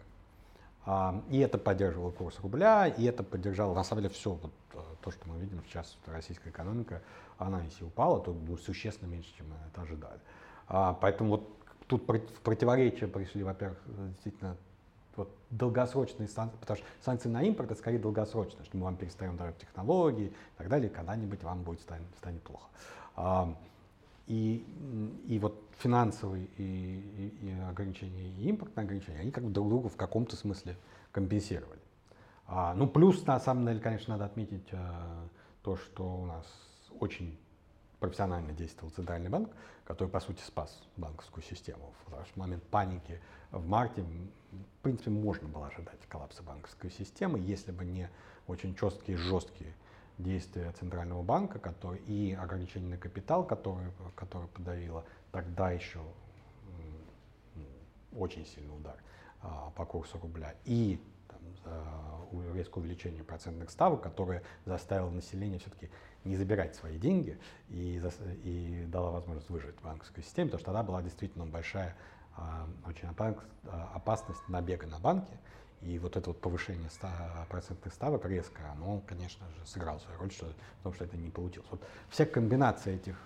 А, 0.86 1.22
и 1.30 1.40
это 1.40 1.58
поддерживало 1.58 2.12
курс 2.12 2.40
рубля, 2.40 2.88
и 2.88 3.04
это 3.06 3.24
поддержало, 3.24 3.74
на 3.74 3.84
самом 3.84 4.04
деле, 4.04 4.14
все 4.14 4.32
вот, 4.32 4.52
э, 4.74 4.80
то, 5.02 5.12
что 5.12 5.30
мы 5.30 5.40
видим 5.40 5.62
сейчас, 5.68 5.96
российская 6.08 6.50
экономика, 6.50 7.02
она 7.38 7.62
если 7.62 7.84
упала, 7.84 8.20
то 8.20 8.34
ну, 8.34 8.58
существенно 8.58 9.10
меньше, 9.10 9.32
чем 9.38 9.50
мы 9.50 9.56
это 9.68 9.82
ожидали. 9.82 10.20
А, 10.68 10.94
поэтому 11.00 11.32
вот 11.32 11.50
тут 11.92 12.08
в 12.08 12.42
противоречие 12.42 13.10
пришли, 13.10 13.44
во-первых, 13.44 13.78
действительно 14.14 14.56
вот 15.18 15.36
долгосрочные 15.50 16.30
санкции, 16.30 16.58
потому 16.58 16.78
что 16.78 16.86
санкции 17.02 17.28
на 17.28 17.44
импорт 17.44 17.70
это 17.70 17.80
скорее 17.80 18.00
долгосрочно, 18.00 18.64
что 18.64 18.78
мы 18.78 18.86
вам 18.86 18.96
перестаем 18.96 19.36
давать 19.36 19.58
технологии 19.58 20.28
и 20.28 20.58
так 20.58 20.70
далее, 20.70 20.90
когда-нибудь 20.90 21.44
вам 21.44 21.64
будет 21.64 21.82
станет, 21.82 22.08
станет 22.18 22.42
плохо. 22.44 23.58
И, 24.28 24.66
и 25.28 25.40
вот 25.40 25.62
финансовые 25.80 26.46
и, 26.58 27.34
и, 27.42 27.48
и 27.48 27.60
ограничения, 27.70 28.30
и 28.30 28.48
импортные 28.48 28.86
ограничения, 28.86 29.20
они 29.20 29.32
как 29.32 29.44
бы 29.44 29.50
друг 29.52 29.68
друга 29.68 29.90
в 29.90 29.98
каком-то 29.98 30.38
смысле 30.38 30.78
компенсировали. 31.12 31.82
А, 32.48 32.74
ну, 32.74 32.88
плюс, 32.88 33.26
на 33.26 33.38
самом 33.42 33.66
деле, 33.66 33.82
конечно, 33.82 34.14
надо 34.14 34.26
отметить 34.26 34.68
а, 34.72 35.28
то, 35.64 35.76
что 35.76 36.04
у 36.06 36.26
нас 36.26 36.46
очень 37.02 37.38
профессионально 38.02 38.52
действовал 38.52 38.92
Центральный 38.92 39.30
банк, 39.30 39.52
который, 39.86 40.10
по 40.10 40.20
сути, 40.20 40.42
спас 40.42 40.82
банковскую 40.98 41.44
систему. 41.44 41.94
В 42.08 42.36
момент 42.36 42.64
паники 42.64 43.22
в 43.52 43.66
марте, 43.68 44.02
в 44.02 44.82
принципе, 44.82 45.12
можно 45.12 45.48
было 45.48 45.68
ожидать 45.68 46.00
коллапса 46.10 46.42
банковской 46.42 46.90
системы, 46.90 47.40
если 47.40 47.72
бы 47.72 47.86
не 47.86 48.10
очень 48.48 48.76
четкие, 48.76 49.18
жесткие 49.18 49.74
действия 50.18 50.72
Центрального 50.80 51.22
банка 51.22 51.60
который, 51.60 52.00
и 52.08 52.34
ограничение 52.34 52.90
на 52.90 52.98
капитал, 52.98 53.46
которое 53.46 53.92
подавило 54.48 55.06
тогда 55.32 55.72
еще 55.72 56.02
очень 58.18 58.46
сильный 58.46 58.76
удар 58.76 58.98
а, 59.42 59.72
по 59.76 59.86
курсу 59.86 60.20
рубля, 60.20 60.56
и 60.66 61.00
резкое 62.54 62.80
увеличение 62.80 63.24
процентных 63.24 63.70
ставок, 63.70 64.02
которое 64.02 64.44
заставило 64.66 65.10
население 65.10 65.60
все-таки 65.60 65.90
не 66.24 66.36
забирать 66.36 66.76
свои 66.76 66.98
деньги 66.98 67.40
и, 67.70 68.02
и 68.44 68.86
дала 68.88 69.12
возможность 69.12 69.50
выжить 69.50 69.76
в 69.78 69.84
банковской 69.84 70.24
системе, 70.24 70.50
потому 70.50 70.60
что 70.60 70.66
тогда 70.68 70.84
была 70.84 71.02
действительно 71.02 71.46
большая 71.46 71.96
а, 72.38 72.68
очень 72.88 73.08
опасность 73.94 74.48
набега 74.48 74.88
на 74.88 75.00
банки, 75.00 75.38
и 75.82 75.98
вот 75.98 76.16
это 76.16 76.30
вот 76.30 76.40
повышение 76.40 76.90
100 76.90 77.08
процентных 77.50 77.94
ставок 77.94 78.26
резко, 78.26 78.72
оно, 78.72 79.02
конечно 79.08 79.46
же, 79.50 79.66
сыграло 79.66 79.98
свою 80.00 80.20
роль, 80.20 80.32
что, 80.32 80.46
в 80.46 80.84
том, 80.84 80.94
что 80.94 81.06
это 81.06 81.18
не 81.18 81.30
получилось. 81.30 81.68
Вот 81.72 81.82
вся 82.10 82.26
комбинация 82.26 82.96
этих 82.96 83.18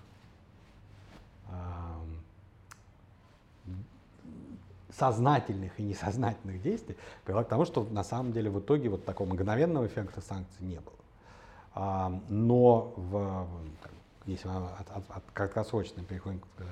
э, 1.49 1.53
сознательных 4.97 5.79
и 5.79 5.83
несознательных 5.83 6.61
действий 6.61 6.95
привела 7.23 7.43
к 7.43 7.49
тому, 7.49 7.65
что 7.65 7.83
на 7.91 8.03
самом 8.03 8.31
деле 8.31 8.49
в 8.49 8.59
итоге 8.59 8.89
вот 8.89 9.05
такого 9.05 9.27
мгновенного 9.27 9.87
эффекта 9.87 10.21
санкций 10.21 10.65
не 10.65 10.79
было. 10.79 10.95
А, 11.73 12.21
но 12.29 12.93
в, 12.95 13.47
если 14.25 14.47
мы 14.47 14.55
от, 14.55 14.89
от, 14.91 15.03
от 15.09 15.23
краткосрочной 15.33 16.03
переходим 16.03 16.39
к 16.39 16.63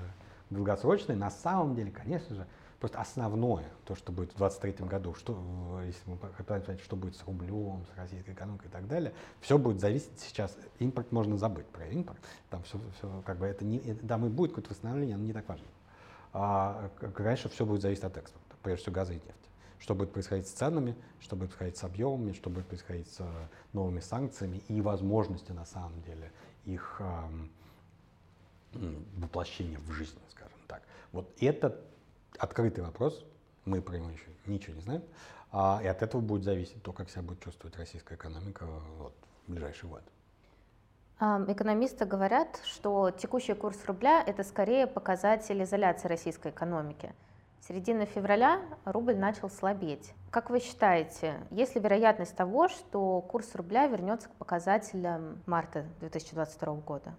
долгосрочной, 0.49 1.15
на 1.15 1.31
самом 1.31 1.75
деле, 1.75 1.91
конечно 1.91 2.35
же, 2.35 2.47
Просто 2.83 2.99
основное, 2.99 3.63
то, 3.85 3.95
что 3.95 4.11
будет 4.11 4.33
в 4.33 4.37
2023 4.39 4.85
году, 4.85 5.13
что, 5.13 5.41
если 5.85 6.01
мы 6.05 6.17
пытаемся 6.17 6.77
что 6.83 6.97
будет 6.97 7.15
с 7.15 7.23
рублем, 7.25 7.85
с 7.85 7.97
российской 7.97 8.31
экономикой 8.31 8.65
и 8.65 8.69
так 8.69 8.89
далее, 8.89 9.13
все 9.39 9.57
будет 9.57 9.79
зависеть 9.79 10.19
сейчас. 10.19 10.53
Импорт 10.79 11.09
можно 11.13 11.37
забыть 11.37 11.65
про 11.67 11.85
импорт. 11.85 12.19
Там 12.49 12.61
все, 12.63 12.77
все 12.97 13.23
как 13.25 13.37
бы 13.37 13.45
это 13.45 13.63
не, 13.63 13.79
там 13.79 14.25
и 14.25 14.29
будет 14.29 14.51
какое-то 14.51 14.71
восстановление, 14.71 15.15
оно 15.15 15.23
не 15.23 15.31
так 15.31 15.47
важно. 15.47 15.65
А, 16.33 16.89
конечно, 17.15 17.49
все 17.49 17.65
будет 17.65 17.81
зависеть 17.81 18.03
от 18.03 18.17
экспорта, 18.17 18.55
прежде 18.63 18.81
всего 18.81 18.95
газа 18.95 19.13
и 19.13 19.15
нефти. 19.15 19.49
Что 19.79 19.95
будет 19.95 20.11
происходить 20.11 20.47
с 20.47 20.51
ценами, 20.51 20.95
что 21.19 21.35
будет 21.35 21.49
происходить 21.49 21.77
с 21.77 21.83
объемами, 21.83 22.33
что 22.33 22.49
будет 22.49 22.67
происходить 22.67 23.07
с 23.11 23.21
новыми 23.73 23.99
санкциями 23.99 24.63
и 24.67 24.81
возможностью 24.81 25.55
на 25.55 25.65
самом 25.65 26.01
деле 26.01 26.31
их 26.65 27.01
воплощения 28.71 29.77
в 29.79 29.91
жизнь, 29.91 30.17
скажем 30.29 30.57
так. 30.67 30.83
Вот 31.11 31.31
это 31.39 31.79
открытый 32.39 32.83
вопрос, 32.83 33.23
мы 33.65 33.81
про 33.81 33.97
него 33.97 34.09
еще 34.09 34.25
ничего 34.45 34.75
не 34.75 34.81
знаем, 34.81 35.03
А, 35.51 35.79
и 35.83 35.87
от 35.87 36.01
этого 36.01 36.19
будет 36.19 36.43
зависеть 36.43 36.81
то, 36.81 36.91
как 36.91 37.11
себя 37.11 37.21
будет 37.21 37.39
чувствовать 37.41 37.77
российская 37.77 38.15
экономика 38.15 38.65
вот, 38.97 39.13
в 39.45 39.51
ближайший 39.51 39.87
год. 39.87 40.01
Экономисты 41.19 42.05
говорят, 42.05 42.59
что 42.65 43.11
текущий 43.11 43.53
курс 43.53 43.77
рубля– 43.85 44.21
это 44.25 44.43
скорее 44.43 44.87
показатель 44.87 45.63
изоляции 45.63 46.07
российской 46.07 46.51
экономики. 46.51 47.13
С 47.61 47.67
середины 47.67 48.05
февраля 48.05 48.59
рубль 48.83 49.15
начал 49.15 49.49
слабеть. 49.49 50.13
Как 50.31 50.49
вы 50.49 50.59
считаете, 50.59 51.35
есть 51.49 51.75
ли 51.75 51.81
вероятность 51.81 52.35
того, 52.35 52.67
что 52.67 53.21
курс 53.21 53.55
рубля 53.55 53.87
вернется 53.87 54.27
к 54.27 54.31
показателям 54.33 55.41
марта 55.45 55.85
2022 56.01 56.73
года? 56.75 57.13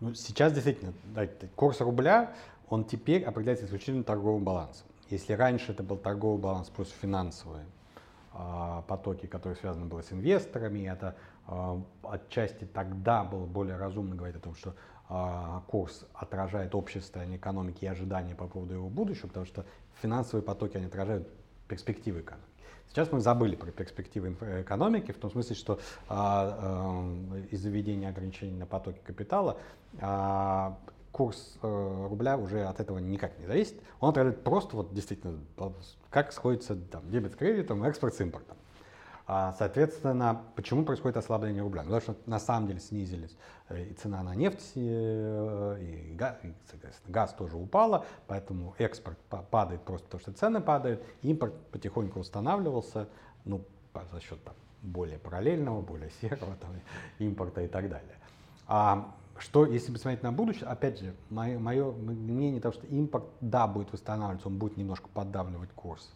Ну, 0.00 0.14
сейчас 0.14 0.52
действительно 0.52 0.92
да, 1.14 1.28
курс 1.54 1.80
рубля, 1.80 2.32
он 2.70 2.84
теперь 2.84 3.22
определяется 3.22 3.66
исключительно 3.66 4.02
торговым 4.02 4.42
балансом. 4.42 4.86
Если 5.10 5.34
раньше 5.34 5.72
это 5.72 5.82
был 5.82 5.96
торговый 5.96 6.40
баланс 6.40 6.68
плюс 6.68 6.90
финансовые 6.90 7.66
э, 8.32 8.82
потоки, 8.88 9.26
которые 9.26 9.56
связаны 9.56 9.86
были 9.86 10.02
с 10.02 10.12
инвесторами, 10.12 10.90
это 10.90 11.14
отчасти 12.02 12.64
тогда 12.64 13.24
было 13.24 13.46
более 13.46 13.76
разумно 13.76 14.14
говорить 14.14 14.36
о 14.36 14.40
том, 14.40 14.54
что 14.54 14.74
э, 15.08 15.60
курс 15.66 16.06
отражает 16.14 16.74
общее 16.74 17.00
состояние 17.00 17.38
экономики 17.38 17.84
и 17.84 17.88
ожидания 17.88 18.34
по 18.34 18.46
поводу 18.46 18.74
его 18.74 18.88
будущего, 18.88 19.28
потому 19.28 19.46
что 19.46 19.64
финансовые 20.00 20.44
потоки 20.44 20.76
они 20.76 20.86
отражают 20.86 21.28
перспективы 21.68 22.20
экономики. 22.20 22.46
Сейчас 22.88 23.12
мы 23.12 23.20
забыли 23.20 23.54
про 23.54 23.70
перспективы 23.70 24.36
экономики, 24.62 25.12
в 25.12 25.18
том 25.18 25.30
смысле, 25.30 25.54
что 25.54 25.78
а, 26.08 27.06
э, 27.32 27.42
из-за 27.52 27.68
введения 27.68 28.08
ограничений 28.08 28.58
на 28.58 28.66
потоки 28.66 28.98
капитала 29.04 29.58
а, 30.00 30.76
курс 31.12 31.56
э, 31.62 32.06
рубля 32.08 32.36
уже 32.36 32.64
от 32.64 32.80
этого 32.80 32.98
никак 32.98 33.38
не 33.38 33.46
зависит. 33.46 33.80
Он 34.00 34.10
отражает 34.10 34.42
просто 34.42 34.76
вот 34.76 34.92
действительно, 34.92 35.38
как 36.10 36.32
сходится 36.32 36.74
там, 36.74 37.08
дебет 37.10 37.34
с 37.34 37.36
кредитом, 37.36 37.84
экспорт 37.84 38.14
с 38.14 38.20
импортом. 38.20 38.56
А, 39.32 39.52
соответственно, 39.56 40.42
почему 40.56 40.84
происходит 40.84 41.16
ослабление 41.16 41.62
рубля? 41.62 41.84
Ну, 41.84 41.94
потому 41.94 42.00
что 42.00 42.16
на 42.28 42.40
самом 42.40 42.66
деле 42.66 42.80
снизились 42.80 43.36
э, 43.68 43.84
и 43.84 43.92
цена 43.92 44.24
на 44.24 44.34
нефть, 44.34 44.72
э, 44.74 45.76
и 45.80 46.14
газ, 46.16 46.34
и, 46.42 46.52
соответственно, 46.68 47.14
газ 47.14 47.32
тоже 47.34 47.56
упала, 47.56 48.04
поэтому 48.26 48.74
экспорт 48.78 49.16
падает 49.52 49.82
просто 49.82 50.04
потому, 50.06 50.20
что 50.20 50.32
цены 50.32 50.60
падают, 50.60 51.00
импорт 51.22 51.54
потихоньку 51.70 52.18
устанавливался, 52.18 53.06
ну, 53.44 53.60
за 54.12 54.20
счет 54.20 54.42
там, 54.42 54.54
более 54.82 55.20
параллельного, 55.20 55.80
более 55.80 56.10
серого 56.20 56.56
там, 56.56 56.70
импорта 57.20 57.60
и 57.60 57.68
так 57.68 57.88
далее. 57.88 58.16
А 58.66 59.14
что, 59.38 59.64
если 59.64 59.92
посмотреть 59.92 60.24
на 60.24 60.32
будущее, 60.32 60.66
опять 60.68 60.98
же, 60.98 61.14
мое, 61.28 61.56
мое 61.56 61.92
мнение 61.92 62.60
того, 62.60 62.72
что 62.72 62.84
импорт, 62.88 63.26
да, 63.40 63.68
будет 63.68 63.92
восстанавливаться, 63.92 64.48
он 64.48 64.58
будет 64.58 64.76
немножко 64.76 65.08
поддавливать 65.14 65.70
курс 65.76 66.10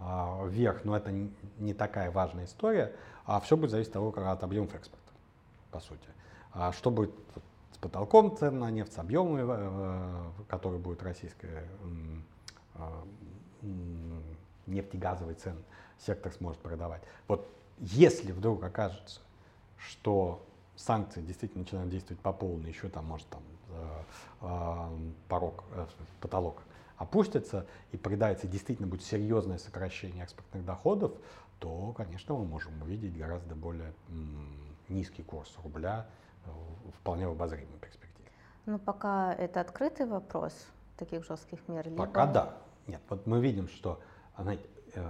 вверх, 0.00 0.84
но 0.84 0.96
это 0.96 1.12
не, 1.58 1.74
такая 1.74 2.10
важная 2.10 2.46
история, 2.46 2.94
а 3.26 3.38
все 3.40 3.56
будет 3.56 3.70
зависеть 3.70 3.94
от 3.94 4.12
того, 4.14 4.30
от 4.30 4.42
объемов 4.42 4.74
экспорта, 4.74 5.10
по 5.70 5.80
сути. 5.80 6.08
А 6.52 6.72
что 6.72 6.90
будет 6.90 7.12
с 7.72 7.78
потолком 7.78 8.36
цен 8.36 8.58
на 8.58 8.70
нефть, 8.70 8.94
с 8.94 8.98
объемами, 8.98 9.44
э, 9.46 10.30
которые 10.48 10.80
будет 10.80 11.02
российская 11.02 11.68
а, 12.74 13.04
нефтегазовый 14.66 15.34
цен 15.34 15.56
сектор 15.98 16.32
сможет 16.32 16.60
продавать. 16.60 17.02
Вот 17.28 17.46
если 17.78 18.32
вдруг 18.32 18.62
окажется, 18.62 19.20
что 19.76 20.46
санкции 20.76 21.20
действительно 21.20 21.62
начинают 21.64 21.90
действовать 21.90 22.20
по 22.22 22.32
полной, 22.32 22.70
еще 22.70 22.88
там 22.88 23.06
может 23.06 23.26
там 23.28 23.42
э, 23.68 24.02
э, 24.42 24.88
порог, 25.28 25.64
э, 25.72 25.86
потолок 26.20 26.62
опустится 27.00 27.66
и 27.92 27.96
придается 27.96 28.46
действительно 28.46 28.86
будет 28.86 29.02
серьезное 29.02 29.56
сокращение 29.56 30.22
экспортных 30.22 30.66
доходов, 30.66 31.12
то, 31.58 31.94
конечно, 31.96 32.34
мы 32.34 32.44
можем 32.44 32.80
увидеть 32.82 33.16
гораздо 33.16 33.54
более 33.54 33.94
низкий 34.88 35.22
курс 35.22 35.50
рубля 35.64 36.06
вполне 36.98 37.26
в 37.26 37.30
обозримой 37.30 37.78
перспективе. 37.80 38.28
Но 38.66 38.78
пока 38.78 39.32
это 39.32 39.62
открытый 39.62 40.04
вопрос 40.04 40.52
таких 40.98 41.24
жестких 41.24 41.66
мер? 41.68 41.86
Либо... 41.86 42.04
Пока 42.04 42.26
да. 42.26 42.56
Нет, 42.86 43.00
вот 43.08 43.26
мы 43.26 43.40
видим, 43.40 43.68
что 43.68 43.98
знаете, 44.38 44.66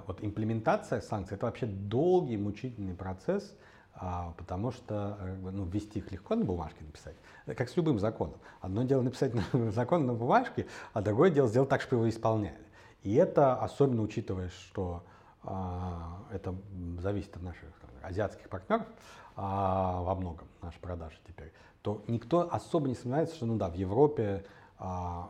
вот 0.06 0.22
имплементация 0.22 1.00
санкций 1.00 1.36
это 1.36 1.46
вообще 1.46 1.66
долгий, 1.66 2.36
мучительный 2.36 2.94
процесс, 2.94 3.52
а, 3.52 3.56
потому 4.36 4.70
что 4.70 5.18
ну, 5.42 5.64
ввести 5.64 5.98
их 5.98 6.10
легко 6.10 6.34
на 6.34 6.44
бумажке 6.44 6.84
написать, 6.84 7.16
как 7.46 7.68
с 7.68 7.76
любым 7.76 7.98
законом. 7.98 8.36
Одно 8.60 8.82
дело 8.84 9.02
написать 9.02 9.34
на, 9.34 9.44
закон 9.72 10.06
на 10.06 10.14
бумажке, 10.14 10.66
а 10.92 11.02
другое 11.02 11.30
дело 11.30 11.48
сделать 11.48 11.68
так, 11.68 11.80
чтобы 11.80 12.02
его 12.02 12.08
исполняли. 12.08 12.58
И 13.02 13.14
это 13.14 13.56
особенно 13.56 14.02
учитывая, 14.02 14.48
что 14.48 15.04
а, 15.42 16.22
это 16.30 16.54
зависит 16.98 17.36
от 17.36 17.42
наших 17.42 17.68
азиатских 18.02 18.48
партнеров 18.48 18.86
а, 19.36 20.02
во 20.02 20.14
многом, 20.14 20.48
наши 20.62 20.78
продажи 20.80 21.18
теперь, 21.26 21.52
то 21.82 22.02
никто 22.08 22.52
особо 22.52 22.88
не 22.88 22.94
сомневается, 22.94 23.36
что 23.36 23.46
ну 23.46 23.56
да, 23.56 23.68
в 23.68 23.74
Европе 23.74 24.44
а, 24.44 24.50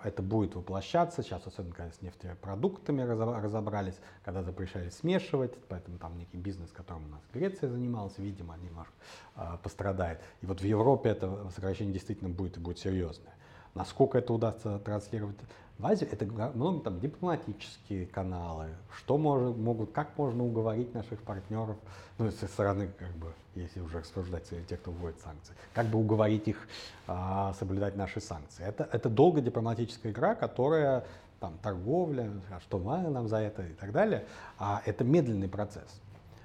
это 0.05 0.23
будет 0.23 0.55
воплощаться. 0.55 1.23
Сейчас, 1.23 1.47
особенно 1.47 1.75
когда 1.75 1.93
с 1.93 2.01
нефтепродуктами 2.03 3.03
разобрались, 3.03 3.99
когда 4.25 4.43
запрещали 4.43 4.91
смешивать, 4.91 5.55
поэтому 5.69 5.99
там 5.99 6.17
некий 6.17 6.37
бизнес, 6.37 6.71
которым 6.71 7.07
у 7.07 7.09
нас 7.09 7.21
Греция 7.35 7.69
занималась, 7.69 8.17
видимо, 8.19 8.57
немножко 8.59 8.93
а, 9.35 9.57
пострадает. 9.57 10.21
И 10.41 10.47
вот 10.47 10.61
в 10.61 10.65
Европе 10.65 11.11
это 11.11 11.51
сокращение 11.55 11.93
действительно 11.93 12.31
будет 12.31 12.59
и 12.59 12.61
будет 12.61 12.79
серьезное. 12.79 13.35
Насколько 13.75 14.19
это 14.19 14.33
удастся 14.33 14.79
транслировать 14.79 15.37
в 15.79 15.87
Азию, 15.87 16.11
это 16.13 16.27
много 16.55 16.81
там 16.81 17.01
дипломатические 17.01 18.07
каналы, 18.07 18.69
что 18.97 19.17
может, 19.19 19.57
могут, 19.57 19.93
как 19.93 20.17
можно 20.19 20.45
уговорить 20.45 20.95
наших 20.95 21.21
партнеров, 21.23 21.77
ну, 22.19 22.31
со 22.31 22.47
стороны, 22.47 22.91
как 22.99 23.11
бы, 23.13 23.33
если 23.55 23.81
уже 23.81 23.99
обсуждать 23.99 24.49
тех, 24.69 24.81
кто 24.81 24.91
вводит 24.91 25.21
санкции, 25.21 25.55
как 25.75 25.87
бы 25.87 25.99
уговорить 25.99 26.49
их 26.49 26.69
а, 27.07 27.53
соблюдать 27.55 27.97
наши 27.97 28.21
санкции. 28.21 28.65
Это, 28.65 28.89
это 28.93 29.09
долго 29.09 29.41
дипломатическая 29.41 30.13
игра, 30.13 30.35
которая 30.35 31.05
там 31.41 31.59
торговля, 31.63 32.31
а 32.51 32.61
что 32.61 32.79
надо 32.79 33.11
нам 33.11 33.29
за 33.29 33.39
это 33.39 33.63
и 33.63 33.73
так 33.73 33.93
далее, 33.93 34.27
а 34.59 34.83
это 34.85 35.05
медленный 35.05 35.49
процесс. 35.49 36.01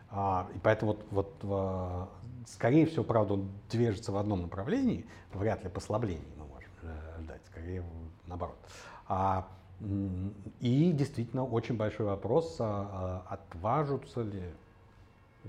А, 0.10 0.48
и 0.56 0.60
поэтому 0.60 0.98
вот, 1.12 1.34
вот 1.42 2.10
скорее 2.48 2.86
всего, 2.86 3.04
правда, 3.04 3.34
он 3.34 3.50
движется 3.70 4.12
в 4.12 4.18
одном 4.18 4.42
направлении, 4.42 5.06
вряд 5.34 5.64
ли 5.64 5.70
послабление 5.70 6.26
мы 6.38 6.46
можем 6.46 6.70
э, 6.84 7.22
ждать, 7.22 7.42
скорее 7.52 7.84
наоборот. 8.28 8.58
А, 9.08 9.48
и 10.62 10.92
действительно 10.94 11.44
очень 11.44 11.76
большой 11.76 12.06
вопрос, 12.06 12.58
а, 12.60 13.24
а, 13.30 13.34
отважутся 13.34 14.22
ли 14.22 14.44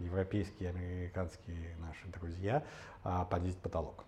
европейские, 0.05 0.71
американские 0.71 1.77
наши 1.79 2.07
друзья 2.09 2.65
а, 3.03 3.25
понизить 3.25 3.59
потолок. 3.59 4.05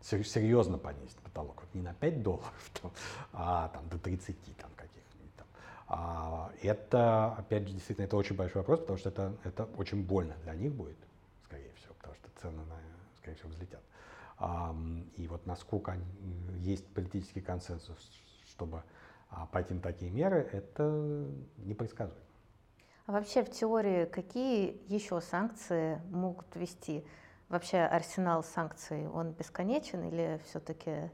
Серьезно 0.00 0.78
понизить 0.78 1.16
потолок. 1.18 1.62
Вот 1.62 1.74
не 1.74 1.82
на 1.82 1.94
5 1.94 2.22
долларов, 2.22 2.72
а 3.32 3.68
там, 3.68 3.88
до 3.88 3.98
30 3.98 4.36
там, 4.56 4.70
каких-нибудь. 4.76 5.34
Там. 5.36 5.46
А, 5.88 6.50
это, 6.62 7.34
опять 7.34 7.66
же, 7.66 7.74
действительно, 7.74 8.04
это 8.04 8.16
очень 8.16 8.36
большой 8.36 8.62
вопрос, 8.62 8.80
потому 8.80 8.98
что 8.98 9.08
это, 9.08 9.36
это 9.44 9.64
очень 9.76 10.04
больно 10.04 10.34
для 10.42 10.54
них 10.54 10.72
будет, 10.72 10.96
скорее 11.44 11.72
всего, 11.74 11.94
потому 11.94 12.14
что 12.16 12.28
цены, 12.40 12.64
на, 12.64 12.76
скорее 13.16 13.36
всего, 13.36 13.48
взлетят. 13.50 13.82
И 15.16 15.28
вот 15.28 15.46
насколько 15.46 15.96
есть 16.58 16.84
политический 16.88 17.40
консенсус, 17.40 17.96
чтобы 18.48 18.82
а, 19.30 19.46
пойти 19.46 19.74
на 19.74 19.80
такие 19.80 20.10
меры, 20.10 20.48
это 20.52 21.26
непредсказуемо. 21.58 22.23
А 23.06 23.12
вообще 23.12 23.44
в 23.44 23.50
теории 23.50 24.06
какие 24.06 24.80
еще 24.88 25.20
санкции 25.20 26.00
могут 26.10 26.46
ввести? 26.54 27.04
Вообще 27.48 27.78
арсенал 27.78 28.42
санкций, 28.42 29.06
он 29.08 29.32
бесконечен 29.32 30.04
или 30.04 30.40
все-таки 30.48 31.10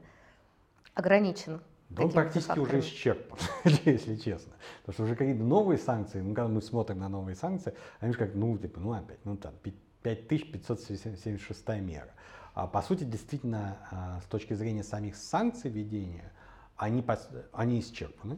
ограничен? 0.93 1.61
Да 1.89 2.03
он 2.03 2.11
практически 2.11 2.47
факторами? 2.47 2.79
уже 2.79 2.87
исчерпан, 2.87 3.37
если 3.85 4.15
честно. 4.15 4.53
Потому 4.79 4.93
что 4.93 5.03
уже 5.03 5.15
какие-то 5.17 5.43
новые 5.43 5.77
санкции, 5.77 6.21
ну, 6.21 6.33
когда 6.33 6.47
мы 6.47 6.61
смотрим 6.61 6.99
на 6.99 7.09
новые 7.09 7.35
санкции, 7.35 7.73
они 7.99 8.13
же 8.13 8.17
как, 8.17 8.33
ну, 8.33 8.57
типа, 8.57 8.79
ну, 8.79 8.93
опять, 8.93 9.19
ну, 9.25 9.35
там, 9.35 9.53
5576 10.01 11.67
мера. 11.81 12.11
А 12.53 12.67
по 12.67 12.81
сути, 12.81 13.03
действительно, 13.03 13.77
а, 13.91 14.21
с 14.21 14.25
точки 14.25 14.53
зрения 14.53 14.83
самих 14.83 15.17
санкций 15.17 15.69
введения, 15.69 16.31
они, 16.77 17.05
они 17.51 17.81
исчерпаны. 17.81 18.37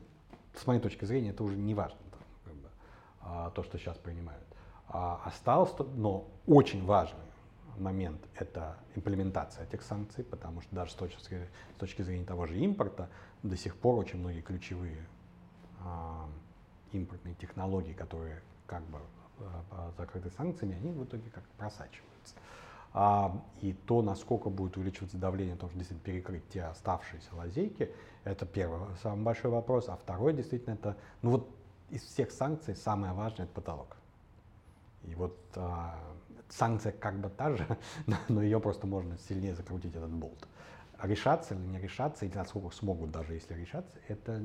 С 0.56 0.66
моей 0.66 0.82
точки 0.82 1.06
зрения, 1.06 1.30
это 1.30 1.44
уже 1.44 1.56
не 1.56 1.76
важно, 1.76 2.00
там, 2.12 2.22
как 2.46 2.54
бы, 2.56 2.70
а, 3.13 3.13
то, 3.56 3.64
что 3.64 3.78
сейчас 3.78 3.98
принимают. 3.98 4.44
А, 4.88 5.22
осталось, 5.26 5.72
но 5.96 6.28
очень 6.46 6.86
важный 6.86 7.26
момент– 7.78 8.22
это 8.36 8.78
имплементация 8.96 9.66
этих 9.66 9.82
санкций, 9.82 10.24
потому 10.24 10.62
что 10.62 10.76
даже 10.76 10.92
с 10.92 10.96
точки, 10.96 11.18
с 11.76 11.80
точки 11.80 12.02
зрения 12.04 12.26
того 12.26 12.46
же 12.46 12.58
импорта 12.60 13.10
до 13.42 13.58
сих 13.58 13.76
пор 13.76 13.96
очень 13.96 14.20
многие 14.20 14.42
ключевые 14.42 15.06
а, 15.84 16.30
импортные 16.92 17.36
технологии, 17.36 17.94
которые 17.94 18.42
как 18.68 18.84
бы 18.84 19.00
а, 19.72 19.92
закрыты 19.98 20.30
санкциями, 20.30 20.76
они 20.76 20.92
в 20.92 21.04
итоге 21.04 21.30
как 21.32 21.44
просачиваются. 21.58 22.36
А, 22.94 23.44
и 23.62 23.74
то, 23.74 24.04
насколько 24.04 24.50
будет 24.50 24.78
увеличиваться 24.78 25.18
давление, 25.18 25.56
то, 25.56 25.68
что 25.68 25.78
действительно 25.78 26.06
перекрыть 26.06 26.48
те 26.50 26.64
оставшиеся 26.64 27.36
лазейки, 27.36 27.92
это 28.24 28.46
первый 28.46 28.80
самый 29.02 29.24
большой 29.24 29.50
вопрос. 29.50 29.90
А 29.90 29.96
второй, 29.96 30.34
действительно, 30.34 30.76
это, 30.76 30.96
ну 31.24 31.32
вот 31.32 31.50
из 31.89 32.02
всех 32.04 32.32
санкций 32.32 32.76
самое 32.76 33.13
важное– 33.13 33.46
это 33.48 33.54
потолок. 33.54 33.98
И 35.04 35.15
вот 35.15 35.38
а, 35.56 36.00
санкция 36.50 36.91
как 36.91 37.19
бы 37.19 37.30
та 37.30 37.56
же, 37.56 37.65
но 38.28 38.41
ее 38.41 38.60
просто 38.60 38.88
можно 38.88 39.17
сильнее 39.17 39.56
закрутить, 39.56 39.96
этот 39.96 40.12
болт. 40.12 40.48
Решаться 41.02 41.56
или 41.56 41.62
не 41.62 41.80
решаться, 41.80 42.26
или 42.26 42.36
насколько 42.36 42.74
смогут 42.76 43.12
даже 43.12 43.34
если 43.34 43.54
решаться, 43.54 43.98
это 44.08 44.41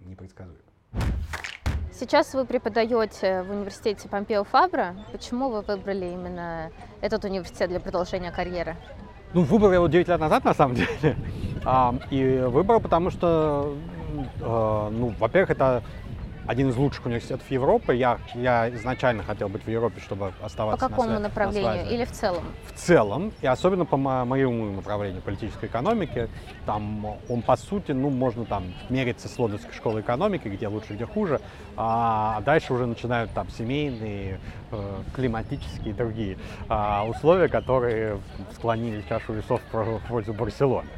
непредсказуемо. 0.00 0.60
Сейчас 1.92 2.34
вы 2.34 2.44
преподаете 2.44 3.42
в 3.42 3.50
университете 3.50 4.08
Помпео 4.08 4.44
Фабра. 4.44 4.96
Почему 5.12 5.48
вы 5.48 5.62
выбрали 5.62 6.06
именно 6.06 6.70
этот 7.00 7.24
университет 7.24 7.70
для 7.70 7.80
продолжения 7.80 8.30
карьеры? 8.30 8.76
Ну, 9.32 9.42
выбрал 9.42 9.70
я 9.70 9.76
его 9.76 9.86
9 9.88 10.08
лет 10.08 10.20
назад, 10.20 10.44
на 10.44 10.54
самом 10.54 10.76
деле. 10.76 11.16
А, 11.68 11.92
и 12.12 12.44
выбрал, 12.46 12.78
потому 12.78 13.10
что, 13.10 13.76
э, 14.40 14.88
ну, 14.92 15.12
во-первых, 15.18 15.50
это 15.50 15.82
один 16.46 16.70
из 16.70 16.76
лучших 16.76 17.06
университетов 17.06 17.50
Европы. 17.50 17.94
Я, 17.94 18.18
я 18.34 18.68
изначально 18.70 19.22
хотел 19.22 19.48
быть 19.48 19.64
в 19.64 19.68
Европе, 19.68 20.00
чтобы 20.00 20.32
оставаться 20.42 20.88
По 20.88 20.90
какому 20.90 21.10
на, 21.10 21.20
направлению 21.20 21.86
на 21.86 21.90
или 21.90 22.04
в 22.04 22.12
целом? 22.12 22.44
В 22.66 22.72
целом, 22.72 23.32
и 23.40 23.46
особенно 23.46 23.84
по 23.84 23.96
моему 23.96 24.72
направлению 24.72 25.22
политической 25.22 25.66
экономики. 25.66 26.28
Там 26.64 27.06
он, 27.28 27.42
по 27.42 27.56
сути, 27.56 27.92
ну, 27.92 28.10
можно 28.10 28.44
там 28.44 28.64
мериться 28.88 29.28
с 29.28 29.38
Лондонской 29.38 29.72
школой 29.74 30.02
экономики, 30.02 30.48
где 30.48 30.68
лучше, 30.68 30.94
где 30.94 31.06
хуже. 31.06 31.40
А 31.76 32.40
дальше 32.42 32.72
уже 32.72 32.86
начинают 32.86 33.30
там 33.32 33.48
семейные, 33.50 34.40
э, 34.70 35.02
климатические 35.14 35.90
и 35.90 35.92
другие 35.92 36.38
э, 36.68 37.02
условия, 37.08 37.48
которые 37.48 38.18
склонили 38.54 39.04
чашу 39.08 39.32
весов 39.32 39.60
в 39.72 40.00
пользу 40.08 40.32
Барселоны. 40.32 40.88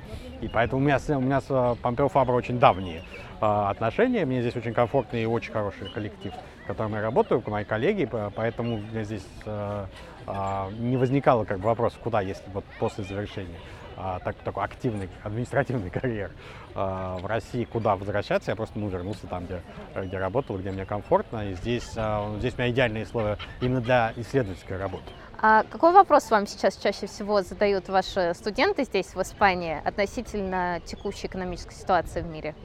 И 0.41 0.49
поэтому 0.49 0.81
у 0.81 0.85
меня, 0.85 0.99
у 1.09 1.21
меня 1.21 1.41
с 1.41 1.77
Помпео 1.83 2.09
Фабро 2.09 2.35
очень 2.35 2.59
давние 2.59 3.03
а, 3.03 3.28
отношения. 3.41 4.25
Мне 4.25 4.41
здесь 4.41 4.57
очень 4.57 4.75
комфортный 4.75 5.23
и 5.23 5.27
очень 5.27 5.53
хороший 5.53 5.89
коллектив, 5.91 6.33
в 6.65 6.67
котором 6.67 6.95
я 6.95 7.03
работаю, 7.03 7.43
мои 7.47 7.65
коллеги, 7.65 8.09
поэтому 8.35 8.81
здесь 9.03 9.27
а, 9.47 9.87
а, 10.27 10.71
не 10.79 10.97
возникало 10.97 11.45
как 11.45 11.59
бы 11.59 11.67
вопроса, 11.67 11.97
куда, 12.03 12.21
если 12.21 12.45
вот 12.53 12.65
после 12.79 13.05
завершения 13.05 13.59
так, 13.97 14.37
такой 14.45 14.63
активной 14.63 15.09
административной 15.25 15.91
карьеры 15.91 16.31
в 16.75 17.27
России, 17.27 17.65
куда 17.65 17.97
возвращаться. 17.97 18.53
Я 18.53 18.57
просто 18.57 18.79
ну, 18.79 18.89
вернулся 18.89 19.27
там, 19.27 19.47
где, 19.47 19.61
где 19.97 20.19
работал, 20.19 20.57
где 20.57 20.71
мне 20.71 20.85
комфортно. 20.85 21.51
И 21.51 21.55
здесь, 21.55 21.83
здесь 21.83 22.55
у 22.55 22.59
меня 22.59 22.71
идеальные 22.71 23.03
условия 23.03 23.39
именно 23.61 23.81
для 23.81 24.13
исследовательской 24.15 24.77
работы. 24.77 25.11
А 25.41 25.63
какой 25.63 25.93
вопрос 25.93 26.31
вам 26.33 26.49
сейчас 26.49 26.77
чаще 26.77 27.07
всего 27.07 27.43
задают 27.43 27.89
ваши 27.89 28.33
студенты 28.35 28.83
здесь, 28.83 29.15
в 29.15 29.23
Испании, 29.23 29.81
относительно 29.85 30.81
текущей 30.85 31.29
экономической 31.29 31.75
ситуации 31.75 32.23
в 32.23 32.27
мире? 32.27 32.57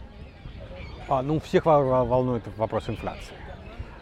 А, 1.07 1.21
ну, 1.21 1.39
всех 1.39 1.65
волнует 1.65 2.43
вопрос 2.57 2.89
инфляции. 2.89 3.35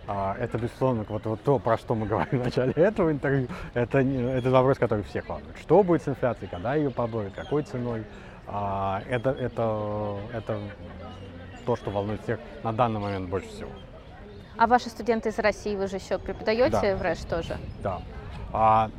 А, 0.08 0.36
это, 0.40 0.58
безусловно, 0.58 1.06
вот, 1.08 1.26
вот 1.26 1.42
то, 1.44 1.60
про 1.60 1.78
что 1.78 1.96
мы 1.96 2.06
говорим 2.08 2.42
в 2.42 2.44
начале 2.44 2.74
этого 2.74 3.12
интервью, 3.12 3.48
это, 3.74 4.00
это 4.00 4.50
вопрос, 4.50 4.78
который 4.78 5.04
всех 5.04 5.28
волнует. 5.30 5.58
Что 5.60 5.84
будет 5.84 6.04
с 6.04 6.08
инфляцией, 6.08 6.50
когда 6.50 6.76
ее 6.76 6.92
поборют, 6.92 7.34
какой 7.34 7.64
ценой. 7.64 8.04
А, 8.48 9.02
это, 9.10 9.32
это, 9.32 10.18
это 10.34 10.60
то, 11.66 11.76
что 11.76 11.92
волнует 11.92 12.22
всех 12.24 12.40
на 12.64 12.74
данный 12.74 13.00
момент 13.00 13.30
больше 13.30 13.48
всего. 13.50 13.70
А 14.58 14.68
ваши 14.68 14.90
студенты 14.90 15.30
из 15.30 15.40
России, 15.40 15.76
вы 15.76 15.88
же 15.88 15.96
еще 15.96 16.20
преподаете 16.20 16.70
да. 16.70 16.96
в 16.96 17.02
РЭШ 17.02 17.20
тоже? 17.20 17.58
Да. 17.82 18.02
А, 18.52 18.90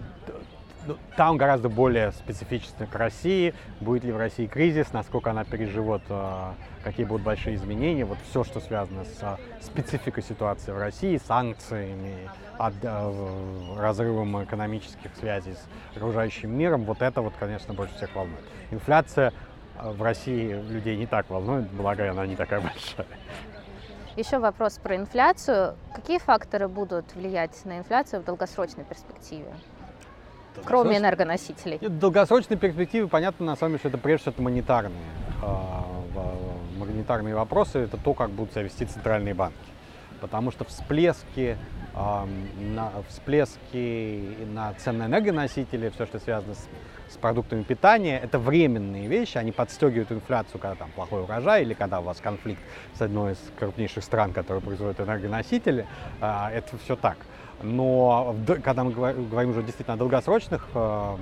ну, 0.86 0.96
там 1.16 1.36
гораздо 1.36 1.68
более 1.68 2.12
специфично 2.12 2.86
к 2.86 2.94
России. 2.94 3.54
Будет 3.80 4.04
ли 4.04 4.12
в 4.12 4.16
России 4.16 4.46
кризис, 4.46 4.92
насколько 4.92 5.30
она 5.30 5.44
переживет, 5.44 6.02
а, 6.08 6.54
какие 6.82 7.06
будут 7.06 7.22
большие 7.22 7.56
изменения. 7.56 8.04
Вот 8.04 8.18
все, 8.28 8.44
что 8.44 8.60
связано 8.60 9.04
с 9.04 9.38
спецификой 9.64 10.22
ситуации 10.22 10.72
в 10.72 10.78
России, 10.78 11.20
санкциями, 11.24 12.30
разрывом 13.78 14.44
экономических 14.44 15.14
связей 15.16 15.54
с 15.54 15.96
окружающим 15.96 16.56
миром, 16.56 16.84
вот 16.84 17.02
это 17.02 17.22
вот, 17.22 17.34
конечно, 17.38 17.74
больше 17.74 17.94
всех 17.96 18.14
волнует. 18.14 18.44
Инфляция 18.70 19.32
а, 19.78 19.92
в 19.92 20.02
России 20.02 20.52
людей 20.52 20.96
не 20.96 21.06
так 21.06 21.30
волнует, 21.30 21.70
благо 21.70 22.10
она 22.10 22.26
не 22.26 22.36
такая 22.36 22.60
большая. 22.62 23.06
Еще 24.16 24.38
вопрос 24.38 24.78
про 24.78 24.96
инфляцию. 24.96 25.74
Какие 25.94 26.18
факторы 26.18 26.68
будут 26.68 27.14
влиять 27.14 27.64
на 27.64 27.78
инфляцию 27.78 28.20
в 28.20 28.24
долгосрочной 28.26 28.84
перспективе? 28.84 29.54
Кроме 30.64 30.98
энергоносителей. 30.98 31.78
В 31.78 31.98
долгосрочной 31.98 32.56
перспективе 32.56 33.08
понятно, 33.08 33.46
на 33.46 33.56
самом 33.56 33.72
деле, 33.72 33.78
что 33.80 33.88
это 33.88 33.98
прежде 33.98 34.30
всего 34.30 34.44
монетарные, 34.44 35.02
э, 35.42 35.82
монетарные 36.78 37.34
вопросы, 37.34 37.80
это 37.80 37.96
то, 37.96 38.14
как 38.14 38.30
будут 38.30 38.52
себя 38.52 38.62
вести 38.62 38.84
центральные 38.84 39.34
банки. 39.34 39.56
Потому 40.20 40.52
что 40.52 40.64
всплески, 40.64 41.56
э, 41.94 42.24
на, 42.60 42.92
всплески 43.08 44.36
на 44.52 44.72
цены 44.74 44.98
на 44.98 45.06
энергоносители, 45.06 45.90
все, 45.90 46.06
что 46.06 46.20
связано 46.20 46.54
с, 46.54 46.68
с 47.12 47.16
продуктами 47.16 47.62
питания, 47.62 48.18
это 48.18 48.38
временные 48.38 49.08
вещи, 49.08 49.38
они 49.38 49.50
подстегивают 49.52 50.12
инфляцию, 50.12 50.60
когда 50.60 50.76
там 50.76 50.90
плохой 50.92 51.22
урожай 51.22 51.62
или 51.62 51.74
когда 51.74 52.00
у 52.00 52.04
вас 52.04 52.20
конфликт 52.20 52.60
с 52.94 53.02
одной 53.02 53.32
из 53.32 53.38
крупнейших 53.58 54.04
стран, 54.04 54.32
которая 54.32 54.60
производит 54.60 55.00
энергоносители, 55.00 55.86
э, 56.20 56.48
это 56.54 56.78
все 56.78 56.94
так. 56.94 57.16
Но 57.62 58.35
когда 58.62 58.85
мы 58.85 58.90
говорим 58.92 59.51
уже 59.51 59.62
действительно 59.62 59.94
о 59.94 59.96
долгосрочных 59.96 60.66
э, 60.75 61.16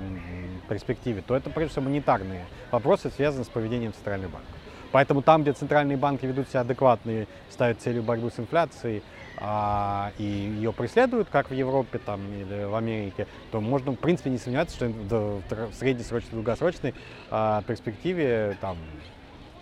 перспективе, 0.67 1.23
то 1.25 1.35
это 1.35 1.49
прежде 1.49 1.71
всего 1.73 1.85
монетарные 1.85 2.45
вопросы, 2.71 3.09
связанные 3.09 3.45
с 3.45 3.49
поведением 3.49 3.93
центральных 3.93 4.31
банков. 4.31 4.49
Поэтому 4.91 5.21
там, 5.21 5.43
где 5.43 5.53
центральные 5.53 5.97
банки 5.97 6.25
ведут 6.25 6.49
себя 6.49 6.61
адекватно 6.61 7.11
и 7.11 7.25
ставят 7.49 7.79
целью 7.79 8.03
борьбы 8.03 8.29
с 8.29 8.39
инфляцией, 8.39 9.03
а, 9.37 10.11
и 10.17 10.23
ее 10.23 10.73
преследуют, 10.73 11.29
как 11.29 11.49
в 11.49 11.53
Европе 11.53 11.97
там, 11.97 12.21
или 12.33 12.65
в 12.65 12.75
Америке, 12.75 13.27
то 13.51 13.61
можно, 13.61 13.93
в 13.93 13.95
принципе, 13.95 14.29
не 14.29 14.37
сомневаться, 14.37 14.75
что 14.75 14.87
в 14.89 15.73
среднесрочной, 15.73 16.31
долгосрочной 16.33 16.93
а, 17.29 17.61
перспективе 17.63 18.57
там, 18.59 18.77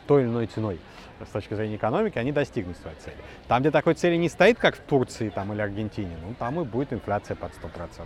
той 0.07 0.23
или 0.23 0.29
иной 0.29 0.47
ценой 0.47 0.79
с 1.25 1.29
точки 1.29 1.53
зрения 1.53 1.75
экономики, 1.75 2.17
они 2.17 2.31
достигнут 2.31 2.77
своей 2.77 2.97
цели. 2.97 3.17
Там, 3.47 3.61
где 3.61 3.71
такой 3.71 3.93
цели 3.93 4.15
не 4.15 4.29
стоит, 4.29 4.57
как 4.57 4.75
в 4.75 4.79
Турции 4.81 5.29
там, 5.29 5.53
или 5.53 5.61
Аргентине, 5.61 6.17
ну, 6.21 6.33
там 6.37 6.59
и 6.61 6.63
будет 6.63 6.93
инфляция 6.93 7.35
под 7.35 7.51
100%. 7.51 8.05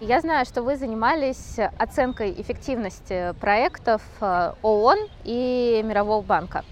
Я 0.00 0.20
знаю, 0.20 0.44
что 0.44 0.62
вы 0.62 0.76
занимались 0.76 1.58
оценкой 1.78 2.32
эффективности 2.32 3.34
проектов 3.40 4.02
э, 4.20 4.52
ООН 4.62 4.98
и 5.24 5.80
Мирового 5.84 6.22
банка. 6.22 6.64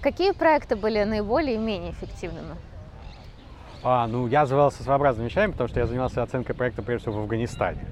Какие 0.00 0.32
проекты 0.32 0.74
были 0.74 1.04
наиболее 1.04 1.56
и 1.56 1.58
менее 1.58 1.92
эффективными? 1.92 2.56
А, 3.84 4.06
ну, 4.06 4.26
я 4.26 4.46
занимался 4.46 4.82
своеобразными 4.82 5.28
вещами, 5.28 5.50
потому 5.52 5.68
что 5.68 5.80
я 5.80 5.86
занимался 5.86 6.22
оценкой 6.22 6.54
проекта, 6.54 6.82
прежде 6.82 7.02
всего, 7.02 7.20
в 7.20 7.22
Афганистане. 7.24 7.84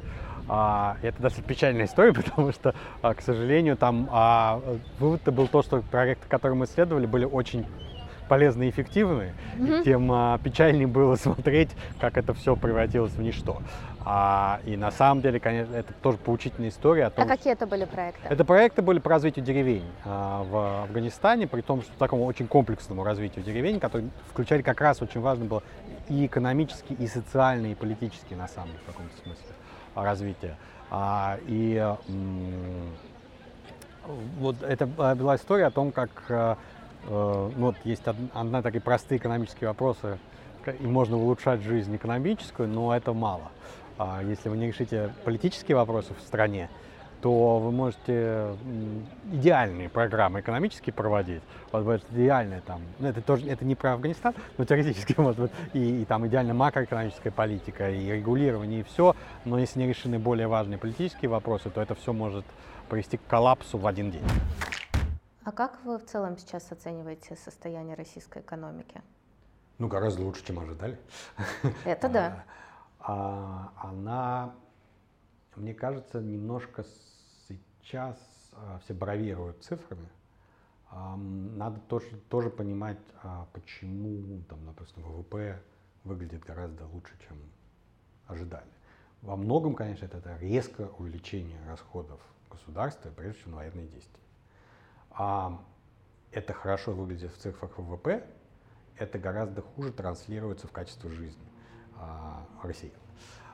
А, 0.53 0.97
это 1.03 1.23
достаточно 1.23 1.49
печальная 1.49 1.85
история, 1.85 2.13
потому 2.25 2.51
что, 2.51 2.75
а, 3.03 3.15
к 3.15 3.21
сожалению, 3.21 3.77
там 3.77 4.09
а, 4.11 4.61
вывод 4.99 5.23
был 5.33 5.47
то, 5.47 5.63
что 5.63 5.81
проекты, 5.81 6.29
которые 6.29 6.59
мы 6.59 6.65
исследовали, 6.65 7.07
были 7.07 7.25
очень 7.25 7.67
полезные 8.29 8.69
и 8.69 8.73
эффективные, 8.73 9.35
mm-hmm. 9.57 9.85
тем 9.85 10.11
а, 10.11 10.39
печальнее 10.39 10.89
было 10.89 11.15
смотреть, 11.17 11.71
как 12.01 12.19
это 12.19 12.35
все 12.35 12.57
превратилось 12.57 13.13
в 13.13 13.23
ничто. 13.23 13.63
А, 14.05 14.61
и 14.65 14.77
на 14.77 14.91
самом 14.91 15.23
деле, 15.23 15.39
конечно, 15.39 15.75
это 15.75 15.93
тоже 16.03 16.19
поучительная 16.19 16.71
история. 16.71 17.07
О 17.07 17.11
том, 17.11 17.25
а 17.25 17.29
какие 17.29 17.53
это 17.53 17.69
были 17.69 17.85
проекты? 17.85 18.21
Это 18.29 18.45
проекты 18.45 18.83
были 18.83 18.99
по 18.99 19.11
развитию 19.11 19.45
деревень 19.45 19.85
а, 20.05 20.43
в 20.43 20.83
Афганистане, 20.85 21.47
при 21.47 21.61
том, 21.61 21.83
что 21.83 21.93
такому 21.97 22.25
очень 22.25 22.49
комплексному 22.49 23.05
развитию 23.05 23.45
деревень, 23.45 23.79
которые 23.79 24.11
включали 24.29 24.63
как 24.63 24.81
раз 24.81 25.01
очень 25.01 25.21
важно 25.21 25.45
было 25.45 25.63
и 26.09 26.27
экономически, 26.27 26.93
и 26.95 27.07
социально, 27.07 27.67
и 27.67 27.77
политически, 27.77 28.35
на 28.35 28.49
самом 28.49 28.69
деле, 28.71 28.81
в 28.85 28.87
каком-то 28.87 29.15
смысле 29.23 29.47
развития. 30.05 30.57
А, 30.91 31.39
и 31.47 31.95
вот 34.39 34.63
это 34.63 34.87
была 34.87 35.37
история 35.37 35.67
о 35.67 35.71
том, 35.71 35.93
как 35.93 36.11
э, 36.29 36.57
Э, 37.07 37.51
ну, 37.57 37.67
вот 37.67 37.77
есть 37.85 38.03
одна 38.35 38.63
такие 38.63 38.81
простые 38.81 39.19
экономические 39.19 39.69
вопросы, 39.69 40.19
и 40.79 40.87
можно 40.87 41.17
улучшать 41.17 41.63
жизнь 41.63 41.95
экономическую, 41.97 42.69
но 42.69 42.95
это 42.95 43.13
мало. 43.13 43.51
А 43.99 44.23
если 44.23 44.49
вы 44.49 44.57
не 44.57 44.69
решите 44.69 45.13
политические 45.25 45.77
вопросы 45.77 46.15
в 46.15 46.21
стране, 46.23 46.69
то 47.23 47.59
вы 47.59 47.71
можете 47.71 48.55
идеальные 49.33 49.89
программы 49.89 50.41
экономические 50.41 50.93
проводить. 50.93 51.43
Вот 51.73 51.85
будет 51.85 52.05
идеальная 52.11 52.61
там, 52.61 52.83
ну 52.99 53.09
это 53.09 53.21
тоже 53.21 53.49
это 53.49 53.65
не 53.65 53.75
про 53.75 53.95
Афганистан, 53.95 54.35
но 54.59 54.65
теоретически 54.65 55.15
может 55.19 55.41
быть 55.41 55.53
и, 55.73 56.03
и 56.03 56.05
там 56.05 56.27
идеальная 56.27 56.55
макроэкономическая 56.55 57.33
политика, 57.33 57.91
и 57.91 58.11
регулирование, 58.11 58.81
и 58.81 58.83
все. 58.83 59.15
Но 59.45 59.59
если 59.59 59.81
не 59.81 59.89
решены 59.89 60.19
более 60.19 60.49
важные 60.49 60.79
политические 60.79 61.29
вопросы, 61.29 61.71
то 61.71 61.81
это 61.81 61.95
все 61.95 62.13
может 62.13 62.45
привести 62.89 63.17
к 63.17 63.27
коллапсу 63.27 63.79
в 63.79 63.87
один 63.87 64.11
день. 64.11 64.25
А 65.45 65.53
как 65.53 65.79
вы 65.85 65.99
в 65.99 66.05
целом 66.05 66.37
сейчас 66.37 66.71
оцениваете 66.71 67.37
состояние 67.37 67.97
российской 67.97 68.43
экономики? 68.43 69.01
Ну, 69.79 69.89
гораздо 69.89 70.23
лучше, 70.23 70.45
чем 70.45 70.59
ожидали. 70.59 70.99
Это 71.85 72.09
да. 72.09 72.45
А, 72.99 73.73
а, 73.77 73.89
она, 73.89 74.55
мне 75.57 75.73
кажется, 75.73 76.21
немножко 76.21 76.85
сейчас 77.83 78.17
а, 78.53 78.79
все 78.85 78.95
бравируют 78.95 79.63
цифрами. 79.63 80.09
Надо 80.93 81.79
тоже, 81.83 82.17
тоже 82.29 82.51
понимать, 82.51 82.99
а, 83.23 83.47
почему, 83.53 84.43
там, 84.49 84.67
допустим, 84.67 85.05
ВВП 85.05 85.63
выглядит 86.03 86.45
гораздо 86.45 86.85
лучше, 86.87 87.13
чем 87.29 87.39
ожидали. 88.27 88.67
Во 89.23 89.37
многом, 89.37 89.75
конечно, 89.75 90.07
это, 90.07 90.19
это 90.19 90.37
резкое 90.39 90.89
увеличение 90.99 91.59
расходов 91.67 92.21
государства, 92.51 93.11
прежде 93.11 93.39
всего 93.39 93.53
на 93.53 93.57
военные 93.59 93.87
действия. 93.87 94.21
А 95.11 95.63
это 96.33 96.53
хорошо 96.53 96.93
выглядит 96.93 97.33
в 97.33 97.39
цифрах 97.39 97.79
ВВП, 97.79 98.27
это 98.97 99.19
гораздо 99.19 99.63
хуже 99.63 99.93
транслируется 99.93 100.67
в 100.67 100.73
качество 100.73 101.11
жизни 101.11 101.47
а, 101.97 102.47
россиян. 102.63 102.95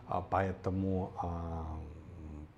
А, 0.08 0.20
поэтому 0.20 1.12
а, 1.18 1.80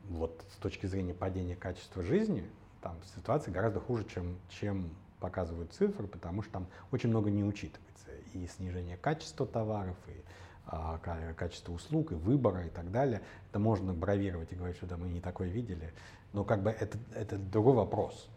вот 0.08 0.44
с 0.52 0.56
точки 0.56 0.86
зрения 0.86 1.14
падения 1.14 1.56
качества 1.56 2.02
жизни, 2.02 2.48
там 2.82 2.96
ситуация 3.16 3.52
гораздо 3.52 3.80
хуже, 3.80 4.04
чем, 4.04 4.38
чем 4.48 4.90
показывают 5.20 5.72
цифры, 5.72 6.06
потому 6.06 6.42
что 6.42 6.52
там 6.52 6.66
очень 6.92 7.08
много 7.08 7.30
не 7.30 7.44
учитывается. 7.44 8.08
И 8.34 8.46
снижение 8.46 8.96
качества 8.96 9.46
товаров, 9.46 9.96
и 10.06 10.22
а, 10.66 10.98
качество 11.36 11.72
услуг, 11.72 12.12
и 12.12 12.14
выбора, 12.14 12.66
и 12.66 12.70
так 12.70 12.90
далее. 12.90 13.22
Это 13.50 13.58
можно 13.58 13.94
бравировать 13.94 14.52
и 14.52 14.56
говорить, 14.56 14.76
что 14.76 14.86
да, 14.86 14.96
мы 14.96 15.08
не 15.08 15.20
такое 15.20 15.48
видели. 15.48 15.92
Но 16.32 16.44
как 16.44 16.62
бы 16.62 16.70
это, 16.70 16.98
это 17.14 17.38
другой 17.38 17.74
вопрос. 17.74 18.28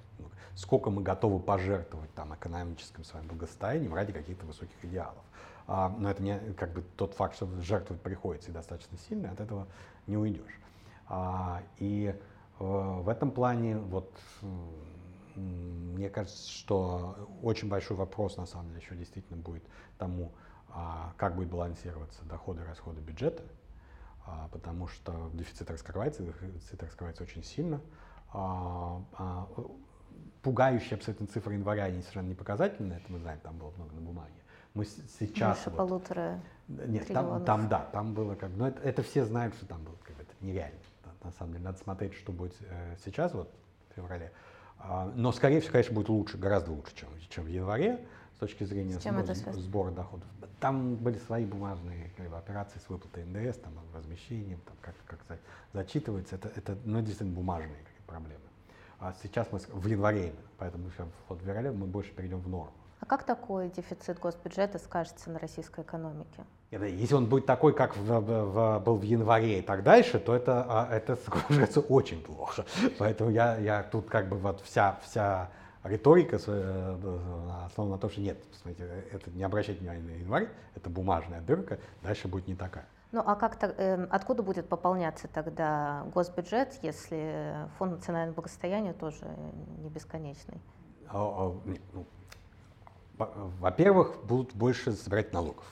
Сколько 0.56 0.90
мы 0.90 1.02
готовы 1.02 1.40
пожертвовать 1.40 2.14
там 2.14 2.34
экономическим 2.34 3.04
своим 3.04 3.28
благосостоянием 3.28 3.94
ради 3.94 4.14
каких-то 4.14 4.46
высоких 4.46 4.76
идеалов. 4.84 5.24
А, 5.68 5.90
но 5.90 6.10
это 6.10 6.24
не 6.24 6.40
как 6.58 6.74
бы 6.74 6.84
тот 6.96 7.14
факт, 7.14 7.36
что 7.36 7.48
жертвовать 7.62 8.02
приходится 8.02 8.50
и 8.50 8.54
достаточно 8.54 8.98
сильно, 9.10 9.32
от 9.32 9.40
этого 9.40 9.68
не 10.08 10.18
уйдешь. 10.18 10.60
А, 11.14 11.62
и 11.78 12.16
э, 12.16 12.64
в 12.64 13.10
этом 13.10 13.32
плане 13.32 13.78
вот 13.78 14.10
мне 15.36 16.10
кажется, 16.10 16.50
что 16.50 17.30
очень 17.42 17.68
большой 17.68 17.98
вопрос 17.98 18.38
на 18.38 18.46
самом 18.46 18.70
деле 18.70 18.80
еще 18.82 18.96
действительно 18.96 19.38
будет 19.38 19.64
тому, 19.98 20.32
а, 20.70 21.14
как 21.18 21.36
будет 21.36 21.50
балансироваться 21.50 22.24
доходы 22.24 22.62
и 22.62 22.66
расходы 22.66 23.02
бюджета, 23.02 23.44
а, 24.26 24.48
потому 24.54 24.88
что 24.88 25.30
дефицит 25.34 25.70
раскрывается, 25.70 26.24
дефицит 26.24 26.82
раскрывается 26.82 27.24
очень 27.24 27.44
сильно. 27.44 27.82
Пугающие 30.42 30.96
абсолютно 30.96 31.28
цифры 31.28 31.56
января, 31.56 31.84
они 31.84 32.02
совершенно 32.02 32.30
не 32.30 32.36
показательны, 32.36 32.94
это 32.94 33.12
мы 33.12 33.20
знаем, 33.20 33.40
там 33.42 33.58
было 33.58 33.72
много 33.72 33.94
на 33.94 34.02
бумаге. 34.02 34.32
Мы 34.74 34.86
сейчас... 34.86 35.58
Больше 35.58 35.70
вот, 35.72 35.78
полутора 35.78 36.40
Нет, 36.70 37.08
там, 37.10 37.44
там, 37.44 37.68
да, 37.68 37.90
там 37.92 38.14
было 38.14 38.36
как 38.36 38.52
но 38.52 38.70
это, 38.70 38.82
это 38.82 39.04
все 39.04 39.26
знают, 39.26 39.54
что 39.56 39.66
там 39.66 39.84
было 39.84 39.98
как 40.04 40.18
это 40.20 40.34
нереально. 40.40 40.80
На 41.24 41.32
самом 41.32 41.54
деле, 41.54 41.66
надо 41.66 41.78
смотреть, 41.78 42.14
что 42.16 42.32
будет 42.32 42.54
э, 42.62 42.96
сейчас, 43.04 43.34
вот 43.34 43.50
в 43.90 43.96
феврале. 43.96 44.32
А, 44.80 45.12
но, 45.16 45.32
скорее 45.32 45.60
всего, 45.62 45.74
конечно, 45.74 45.94
будет 45.94 46.10
лучше, 46.10 46.38
гораздо 46.38 46.72
лучше, 46.72 46.96
чем, 46.96 47.10
чем 47.30 47.44
в 47.44 47.48
январе 47.48 48.00
с 48.36 48.40
точки 48.40 48.64
зрения 48.64 49.00
с 49.00 49.04
сбора, 49.04 49.54
сбора 49.54 49.92
доходов. 49.92 50.28
Там 50.60 50.96
были 50.96 51.18
свои 51.20 51.46
бумажные 51.46 52.12
как 52.18 52.30
бы, 52.30 52.38
операции 52.38 52.80
с 52.80 52.90
выплатой 52.90 53.24
НДС, 53.26 53.58
там, 53.58 53.74
размещением, 53.94 54.60
там, 54.66 54.76
как, 54.82 54.96
как 55.06 55.40
зачитывается. 55.74 56.36
Это, 56.36 56.52
это 56.56 56.78
ну, 56.86 57.00
действительно 57.02 57.34
бумажные 57.36 57.84
проблемы. 58.08 58.42
А 59.00 59.16
сейчас 59.22 59.48
мы 59.52 59.60
в 59.60 59.88
январе, 59.88 60.34
поэтому 60.58 60.90
вот 61.28 61.40
в 61.42 61.46
феврале 61.46 61.72
мы 61.72 61.88
больше 61.88 62.12
перейдем 62.12 62.40
в 62.40 62.48
норму. 62.48 62.74
А 63.02 63.06
как 63.08 63.24
такой 63.24 63.70
дефицит 63.70 64.20
госбюджета 64.20 64.78
скажется 64.78 65.32
на 65.32 65.40
российской 65.40 65.82
экономике? 65.84 66.46
Если 66.70 67.16
он 67.16 67.26
будет 67.26 67.48
такой, 67.48 67.74
как 67.74 67.98
в, 67.98 68.20
в, 68.20 68.80
был 68.80 68.96
в 68.96 69.02
январе 69.02 69.60
и 69.60 69.62
так 69.64 69.84
дальше, 69.84 70.20
то 70.20 70.36
это, 70.36 70.66
а, 70.70 70.88
это 70.90 71.16
скажется 71.16 71.80
очень 71.90 72.22
плохо. 72.22 72.64
Поэтому 73.00 73.32
я, 73.32 73.58
я 73.58 73.84
тут 73.84 74.08
как 74.08 74.30
бы 74.30 74.38
вот 74.38 74.62
вся, 74.62 75.00
вся 75.04 75.50
риторика 75.84 76.40
э, 76.46 77.66
основана 77.66 77.96
на 77.96 78.00
том, 78.00 78.12
что 78.12 78.22
нет, 78.22 78.38
смотрите, 78.54 78.88
это 79.12 79.32
не 79.32 79.44
обращайте 79.44 79.82
внимания 79.82 80.04
на 80.04 80.12
январь, 80.12 80.50
это 80.76 80.90
бумажная 80.92 81.42
дырка, 81.42 81.80
дальше 82.04 82.28
будет 82.28 82.48
не 82.48 82.56
такая. 82.56 82.86
Ну 83.12 83.24
а 83.26 83.36
как 83.36 83.58
э, 83.64 84.08
откуда 84.12 84.44
будет 84.44 84.70
пополняться 84.70 85.28
тогда 85.28 86.06
госбюджет, 86.14 86.78
если 86.84 87.68
фонд 87.80 87.94
национального 87.94 88.36
благосостояния 88.36 88.94
тоже 88.94 89.26
не 89.80 89.90
бесконечный? 89.90 90.62
А, 91.10 91.18
а, 91.18 91.56
ну, 91.94 92.06
во-первых, 93.60 94.24
будут 94.24 94.56
больше 94.56 94.94
собирать 94.94 95.34
налогов. 95.34 95.66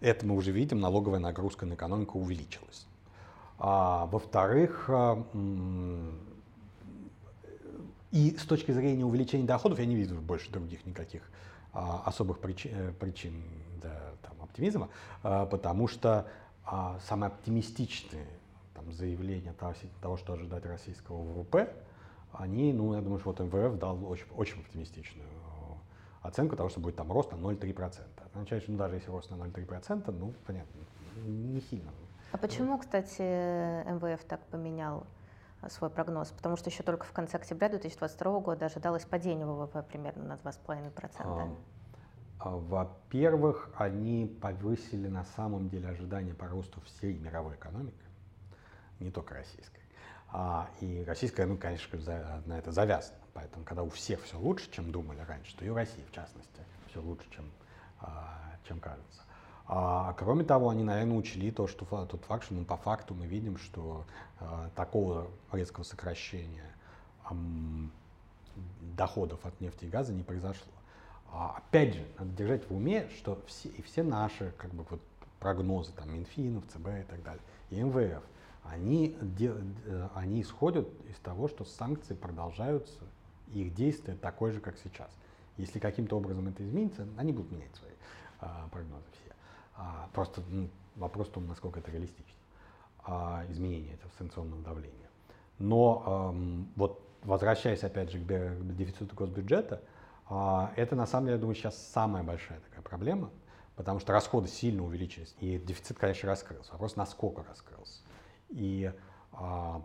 Это 0.00 0.26
мы 0.26 0.36
уже 0.36 0.52
видим, 0.52 0.80
налоговая 0.80 1.18
нагрузка 1.18 1.66
на 1.66 1.74
экономику 1.74 2.18
увеличилась. 2.18 2.86
А, 3.58 4.06
во-вторых, 4.06 4.86
а, 4.88 5.24
и 8.12 8.36
с 8.38 8.44
точки 8.44 8.72
зрения 8.72 9.04
увеличения 9.04 9.44
доходов 9.44 9.78
я 9.78 9.86
не 9.86 9.96
вижу 9.96 10.14
больше 10.16 10.50
других 10.50 10.84
никаких 10.86 11.22
а, 11.72 12.02
особых 12.04 12.38
причин, 12.38 12.72
э, 12.74 12.92
причин 12.92 13.42
для 13.80 14.00
там, 14.22 14.32
оптимизма, 14.42 14.88
а, 15.22 15.46
потому 15.46 15.88
что 15.88 16.26
а, 16.64 16.98
самые 17.06 17.28
оптимистичные 17.28 18.26
там, 18.74 18.92
заявления 18.92 19.50
относительно 19.50 20.00
того, 20.00 20.16
что 20.16 20.34
ожидать 20.34 20.64
российского 20.66 21.22
ВВП, 21.22 21.72
они, 22.32 22.72
ну, 22.72 22.94
я 22.94 23.00
думаю, 23.00 23.20
что 23.20 23.30
вот 23.30 23.40
МВФ 23.40 23.78
дал 23.78 24.04
очень, 24.06 24.26
очень 24.36 24.60
оптимистичную 24.60 25.28
оценку 26.22 26.56
того, 26.56 26.68
что 26.68 26.80
будет 26.80 26.96
там 26.96 27.12
рост 27.12 27.32
на 27.32 27.36
0,3%. 27.36 27.90
Это 27.90 28.24
означает, 28.32 28.62
что 28.62 28.72
ну, 28.72 28.78
даже 28.78 28.96
если 28.96 29.10
рост 29.10 29.30
на 29.30 29.36
0,3%, 29.36 30.10
ну, 30.10 30.34
понятно, 30.46 30.80
не 31.24 31.60
сильно. 31.60 31.90
А 32.32 32.38
почему, 32.38 32.78
кстати, 32.78 33.22
МВФ 33.22 34.24
так 34.24 34.40
поменял 34.46 35.06
свой 35.68 35.90
прогноз? 35.90 36.28
Потому 36.28 36.56
что 36.56 36.70
еще 36.70 36.82
только 36.82 37.06
в 37.06 37.12
конце 37.12 37.36
октября 37.36 37.68
2022 37.68 38.40
года 38.40 38.66
ожидалось 38.66 39.04
падение 39.04 39.46
ВВП 39.46 39.82
примерно 39.82 40.24
на 40.24 40.32
2,5%. 40.34 41.10
А, 41.20 41.48
а, 42.38 42.50
во-первых, 42.56 43.70
они 43.76 44.26
повысили 44.40 45.08
на 45.08 45.24
самом 45.24 45.68
деле 45.68 45.88
ожидания 45.88 46.34
по 46.34 46.46
росту 46.48 46.80
всей 46.82 47.16
мировой 47.18 47.54
экономики, 47.54 48.04
не 49.00 49.10
только 49.10 49.34
российской. 49.34 49.80
А, 50.32 50.68
и 50.80 51.04
российская, 51.06 51.46
ну, 51.46 51.56
конечно, 51.56 51.98
на 52.46 52.58
это 52.58 52.72
завязана. 52.72 53.18
Поэтому, 53.36 53.66
когда 53.66 53.82
у 53.82 53.90
всех 53.90 54.22
все 54.22 54.38
лучше, 54.38 54.70
чем 54.70 54.90
думали 54.90 55.20
раньше, 55.20 55.54
то 55.58 55.64
и 55.64 55.68
у 55.68 55.74
России, 55.74 56.02
в 56.10 56.12
частности, 56.14 56.62
все 56.88 57.02
лучше, 57.02 57.26
чем, 57.30 57.44
а, 58.00 58.56
чем 58.66 58.80
кажется. 58.80 59.20
А, 59.66 60.14
кроме 60.14 60.42
того, 60.42 60.70
они, 60.70 60.82
наверное, 60.82 61.18
учли 61.18 61.50
то, 61.50 61.66
что 61.66 61.84
тот 61.84 62.24
факт, 62.24 62.44
что 62.44 62.54
ну, 62.54 62.64
по 62.64 62.78
факту 62.78 63.14
мы 63.14 63.26
видим, 63.26 63.58
что 63.58 64.06
а, 64.40 64.70
такого 64.74 65.28
резкого 65.52 65.84
сокращения 65.84 66.74
а, 67.24 67.36
доходов 68.96 69.44
от 69.44 69.60
нефти 69.60 69.84
и 69.84 69.88
газа 69.88 70.14
не 70.14 70.22
произошло. 70.22 70.72
А, 71.30 71.56
опять 71.58 71.92
же, 71.92 72.06
надо 72.18 72.30
держать 72.30 72.70
в 72.70 72.74
уме, 72.74 73.06
что 73.18 73.42
все, 73.46 73.68
и 73.68 73.82
все 73.82 74.02
наши 74.02 74.54
как 74.56 74.72
бы, 74.72 74.86
вот, 74.88 75.02
прогнозы, 75.40 75.92
там, 75.92 76.10
Минфинов, 76.14 76.64
ЦБ 76.68 76.86
и 77.00 77.02
так 77.02 77.22
далее, 77.22 77.42
и 77.68 77.82
МВФ, 77.82 78.22
они, 78.64 79.14
э, 79.20 80.08
они 80.14 80.40
исходят 80.40 80.88
из 81.10 81.16
того, 81.16 81.48
что 81.48 81.66
санкции 81.66 82.14
продолжаются, 82.14 83.04
их 83.52 83.74
действие 83.74 84.16
такое 84.16 84.52
же, 84.52 84.60
как 84.60 84.76
сейчас. 84.82 85.10
Если 85.56 85.78
каким-то 85.78 86.16
образом 86.16 86.48
это 86.48 86.64
изменится, 86.64 87.06
они 87.16 87.32
будут 87.32 87.50
менять 87.50 87.74
свои 87.76 87.92
а, 88.40 88.68
прогнозы 88.70 89.06
все. 89.12 89.32
А, 89.76 90.08
просто 90.12 90.42
ну, 90.48 90.68
вопрос 90.96 91.28
в 91.28 91.32
том, 91.32 91.46
насколько 91.46 91.80
это 91.80 91.90
реалистично, 91.90 92.40
а, 93.04 93.44
изменение 93.48 93.94
этого 93.94 94.10
санкционного 94.18 94.62
давления. 94.62 95.08
Но 95.58 96.32
эм, 96.34 96.68
вот 96.76 97.06
возвращаясь 97.26 97.82
опять 97.84 98.10
же 98.10 98.18
к, 98.18 98.26
к 98.26 98.76
дефициту 98.76 99.14
госбюджета, 99.14 99.82
а, 100.28 100.72
это 100.76 100.96
на 100.96 101.06
самом 101.06 101.26
деле, 101.26 101.36
я 101.36 101.40
думаю, 101.40 101.54
сейчас 101.54 101.76
самая 101.76 102.22
большая 102.22 102.60
такая 102.60 102.82
проблема, 102.82 103.30
потому 103.74 104.00
что 104.00 104.12
расходы 104.12 104.48
сильно 104.48 104.84
увеличились, 104.84 105.34
и 105.40 105.58
дефицит, 105.58 105.98
конечно, 105.98 106.28
раскрылся. 106.28 106.72
Вопрос, 106.72 106.96
насколько 106.96 107.44
раскрылся. 107.48 108.00
И 108.48 108.92
а, 109.32 109.82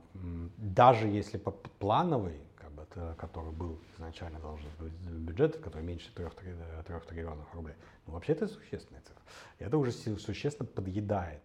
даже 0.57 1.07
если 1.07 1.37
по 1.37 1.51
плановый, 1.51 2.41
как 2.75 2.97
бы, 2.97 3.15
который 3.15 3.51
был 3.51 3.79
изначально 3.95 4.39
должен 4.39 4.69
быть 4.79 4.93
бюджет, 4.93 5.57
который 5.57 5.83
меньше 5.83 6.13
3, 6.13 6.25
3, 6.29 6.53
3 6.85 6.99
триллионов 7.09 7.53
рублей, 7.53 7.75
ну, 8.05 8.13
вообще 8.13 8.33
это 8.33 8.47
существенная 8.47 9.01
цифра. 9.01 9.21
И 9.59 9.63
это 9.63 9.77
уже 9.77 9.91
существенно 9.91 10.67
подъедает 10.67 11.41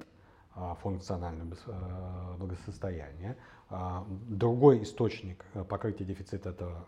а, 0.55 0.75
функциональное 0.77 1.47
а, 1.67 2.37
благосостояние. 2.39 3.37
А, 3.69 4.07
другой 4.29 4.83
источник 4.83 5.45
э, 5.55 5.65
покрытия 5.65 6.05
дефицита 6.05 6.51
это 6.51 6.87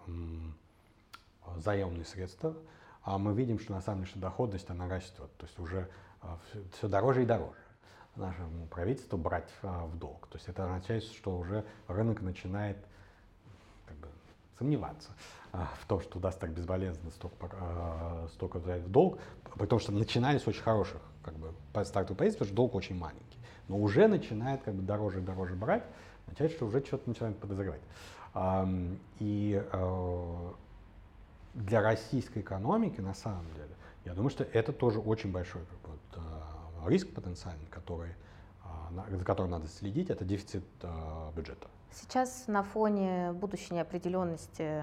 заемные 1.56 2.04
средства. 2.04 2.56
А 3.02 3.18
мы 3.18 3.34
видим, 3.34 3.58
что 3.58 3.72
на 3.72 3.80
самом 3.80 4.04
деле 4.04 4.20
доходность 4.20 4.68
она 4.70 4.88
растет, 4.88 5.30
то 5.38 5.46
есть 5.46 5.58
уже 5.58 5.88
все, 6.72 6.88
дороже 6.88 7.22
и 7.22 7.26
дороже 7.26 7.58
нашему 8.18 8.66
правительству 8.66 9.16
брать 9.16 9.48
а, 9.62 9.86
в 9.86 9.96
долг. 9.98 10.26
То 10.28 10.36
есть 10.36 10.48
это 10.48 10.64
означает, 10.64 11.04
что 11.04 11.38
уже 11.38 11.64
рынок 11.86 12.20
начинает 12.20 12.76
сомневаться 14.58 15.10
а, 15.52 15.70
в 15.80 15.86
том, 15.86 16.00
что 16.00 16.18
удастся 16.18 16.40
так 16.40 16.50
безболезненно 16.50 17.10
столько, 17.10 17.36
а, 17.52 18.28
столько 18.32 18.58
в 18.58 18.88
долг, 18.88 19.18
потому 19.56 19.80
что 19.80 19.92
начинали 19.92 20.38
с 20.38 20.46
очень 20.46 20.62
хороших 20.62 21.00
как 21.22 21.34
бы, 21.34 21.52
по 21.72 21.84
старту 21.84 22.14
правительства, 22.14 22.46
что 22.46 22.54
долг 22.54 22.74
очень 22.74 22.96
маленький. 22.96 23.38
Но 23.68 23.78
уже 23.78 24.08
начинает 24.08 24.62
как 24.62 24.74
бы, 24.74 24.82
дороже 24.82 25.20
и 25.20 25.22
дороже 25.22 25.54
брать, 25.54 25.84
означает, 26.26 26.52
что 26.52 26.66
уже 26.66 26.84
что-то 26.84 27.08
начинает 27.08 27.38
подозревать. 27.38 27.80
А, 28.34 28.68
и 29.18 29.62
а, 29.72 30.54
для 31.54 31.80
российской 31.80 32.40
экономики, 32.40 33.00
на 33.00 33.14
самом 33.14 33.46
деле, 33.54 33.74
я 34.04 34.14
думаю, 34.14 34.30
что 34.30 34.44
это 34.44 34.72
тоже 34.72 35.00
очень 35.00 35.32
большой 35.32 35.62
как 35.62 35.90
бы, 35.90 35.98
вот, 36.12 36.88
риск 36.90 37.08
потенциальный, 37.12 37.66
который, 37.66 38.14
за 39.10 39.24
которым 39.24 39.50
надо 39.50 39.66
следить, 39.66 40.08
это 40.08 40.24
дефицит 40.24 40.64
бюджета. 41.34 41.66
Сейчас 41.92 42.46
на 42.46 42.62
фоне 42.62 43.32
будущей 43.32 43.74
неопределенности 43.74 44.82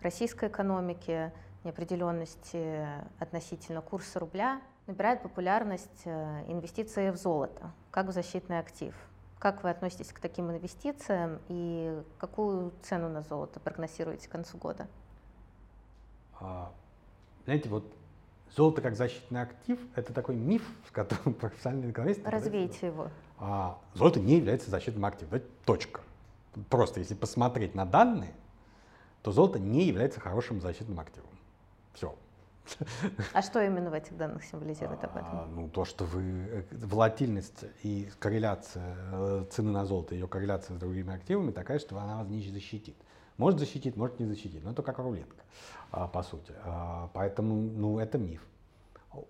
российской 0.00 0.48
экономики, 0.48 1.32
неопределенности 1.64 2.86
относительно 3.18 3.80
курса 3.80 4.20
рубля, 4.20 4.60
набирает 4.86 5.22
популярность 5.22 6.02
э, 6.04 6.44
инвестиции 6.48 7.10
в 7.10 7.16
золото, 7.16 7.72
как 7.90 8.06
в 8.06 8.12
защитный 8.12 8.58
актив. 8.58 8.94
Как 9.38 9.62
вы 9.62 9.70
относитесь 9.70 10.12
к 10.12 10.20
таким 10.20 10.50
инвестициям 10.50 11.40
и 11.48 12.02
какую 12.18 12.72
цену 12.82 13.08
на 13.08 13.22
золото 13.22 13.60
прогнозируете 13.60 14.28
к 14.28 14.30
концу 14.30 14.56
года? 14.56 14.86
А, 16.40 16.72
знаете, 17.44 17.68
вот 17.68 17.92
золото 18.54 18.80
как 18.80 18.96
защитный 18.96 19.42
актив– 19.42 19.78
это 19.94 20.12
такой 20.12 20.36
миф, 20.36 20.62
с 20.88 20.90
которым 20.90 21.34
профессиональные 21.34 21.90
экономисты… 21.90 22.30
Развейте 22.30 22.86
его. 22.86 23.08
А, 23.38 23.78
золото 23.94 24.20
не 24.20 24.36
является 24.36 24.70
защитным 24.70 25.04
активом. 25.04 25.34
Это 25.34 25.46
точка. 25.64 26.00
Просто 26.70 27.00
если 27.00 27.14
посмотреть 27.14 27.74
на 27.74 27.84
данные, 27.84 28.34
то 29.22 29.32
золото 29.32 29.58
не 29.58 29.84
является 29.84 30.20
хорошим 30.20 30.60
защитным 30.60 31.00
активом. 31.00 31.30
Все. 31.92 32.14
А 33.32 33.42
что 33.42 33.62
именно 33.62 33.90
в 33.90 33.94
этих 33.94 34.16
данных 34.16 34.44
символизирует 34.44 35.02
об 35.04 35.16
этом? 35.16 35.28
А, 35.32 35.46
ну, 35.46 35.68
то, 35.68 35.84
что 35.84 36.04
вы 36.04 36.22
э, 36.22 36.62
волатильность 36.72 37.64
и 37.82 38.08
корреляция 38.18 38.96
э, 39.12 39.44
цены 39.50 39.70
на 39.70 39.84
золото, 39.84 40.14
ее 40.14 40.26
корреляция 40.26 40.76
с 40.76 40.80
другими 40.80 41.14
активами 41.14 41.52
такая, 41.52 41.78
что 41.78 41.98
она 41.98 42.18
вас 42.18 42.28
не 42.28 42.42
защитит. 42.50 42.96
Может 43.36 43.60
защитить, 43.60 43.96
может 43.96 44.18
не 44.18 44.26
защитить, 44.26 44.64
но 44.64 44.72
это 44.72 44.82
как 44.82 44.98
рулетка, 44.98 45.44
а, 45.90 46.08
по 46.08 46.22
сути. 46.22 46.52
А, 46.64 47.10
поэтому, 47.12 47.54
ну, 47.54 47.98
это 47.98 48.18
миф. 48.18 48.46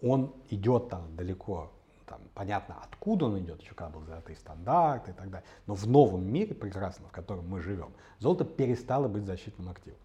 Он 0.01 0.33
идет 0.49 0.89
там 0.89 1.14
далеко, 1.16 1.70
там, 2.07 2.21
понятно, 2.35 2.77
откуда 2.83 3.27
он 3.27 3.39
идет, 3.41 3.61
еще 3.61 3.75
как 3.75 3.91
был 3.91 4.03
золотые 4.05 4.37
стандарты 4.37 5.11
и 5.11 5.15
так 5.15 5.31
далее. 5.31 5.47
Но 5.67 5.75
в 5.75 5.87
новом 5.87 6.25
мире 6.25 6.55
прекрасном, 6.55 7.09
в 7.09 7.13
котором 7.13 7.49
мы 7.49 7.61
живем, 7.61 7.93
золото 8.19 8.45
перестало 8.45 9.09
быть 9.09 9.25
защитным 9.25 9.69
активом. 9.69 9.99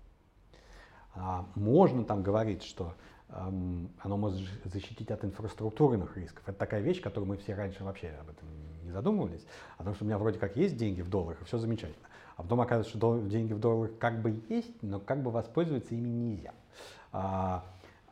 Можно 1.55 2.03
там 2.03 2.23
говорить, 2.23 2.63
что 2.63 2.93
оно 3.29 4.17
может 4.17 4.41
защитить 4.65 5.09
от 5.11 5.23
инфраструктурных 5.23 6.17
рисков. 6.17 6.43
Это 6.47 6.57
такая 6.57 6.81
вещь, 6.81 7.01
которую 7.01 7.29
мы 7.29 7.37
все 7.37 7.53
раньше 7.53 7.83
вообще 7.83 8.09
об 8.19 8.29
этом 8.29 8.47
не 8.83 8.91
задумывались. 8.91 9.45
О 9.77 9.83
том, 9.83 9.93
что 9.93 10.03
у 10.03 10.07
меня 10.07 10.17
вроде 10.17 10.39
как 10.39 10.57
есть 10.57 10.75
деньги 10.75 11.01
в 11.01 11.09
долларах, 11.09 11.41
и 11.41 11.45
все 11.45 11.57
замечательно. 11.57 12.07
А 12.35 12.43
потом 12.43 12.61
оказывается, 12.61 12.97
что 12.97 13.19
деньги 13.19 13.53
в 13.53 13.59
долларах 13.59 13.97
как 13.99 14.21
бы 14.21 14.41
есть, 14.49 14.81
но 14.81 14.99
как 14.99 15.21
бы 15.21 15.31
воспользоваться 15.31 15.93
ими 15.95 16.09
нельзя. 16.09 16.53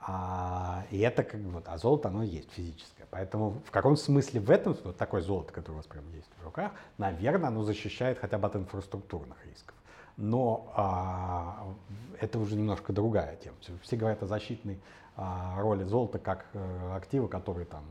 А, 0.02 0.80
а, 0.80 0.86
и 0.91 1.00
это 1.00 1.24
как 1.24 1.41
бы, 1.41 1.52
вот, 1.52 1.66
а 1.68 1.78
золото 1.78 2.08
оно 2.08 2.24
есть 2.24 2.52
физическое. 2.52 3.06
Поэтому 3.10 3.62
в 3.66 3.72
каком 3.72 3.97
смысле 3.97 4.39
в 4.39 4.50
этом, 4.50 4.76
вот 4.84 4.97
такое 4.97 5.22
золото, 5.22 5.52
которое 5.52 5.74
у 5.74 5.78
вас 5.78 5.88
прямо 5.88 6.10
есть 6.12 6.30
в 6.39 6.43
руках, 6.45 6.72
наверное, 6.97 7.50
оно 7.50 7.64
защищает 7.64 8.20
хотя 8.20 8.38
бы 8.38 8.47
от 8.47 8.56
инфраструктурных 8.56 9.38
рисков. 9.45 9.76
Но 10.18 10.72
а, 10.76 11.74
это 12.20 12.39
уже 12.39 12.56
немножко 12.56 12.93
другая 12.93 13.36
тема. 13.38 13.56
Все 13.82 13.95
говорят 13.95 14.24
о 14.24 14.28
защитной 14.28 14.80
а, 15.16 15.60
роли 15.62 15.84
золота 15.84 16.20
как 16.20 16.45
а, 16.54 16.95
актива, 16.95 17.28
который 17.28 17.66
там 17.66 17.84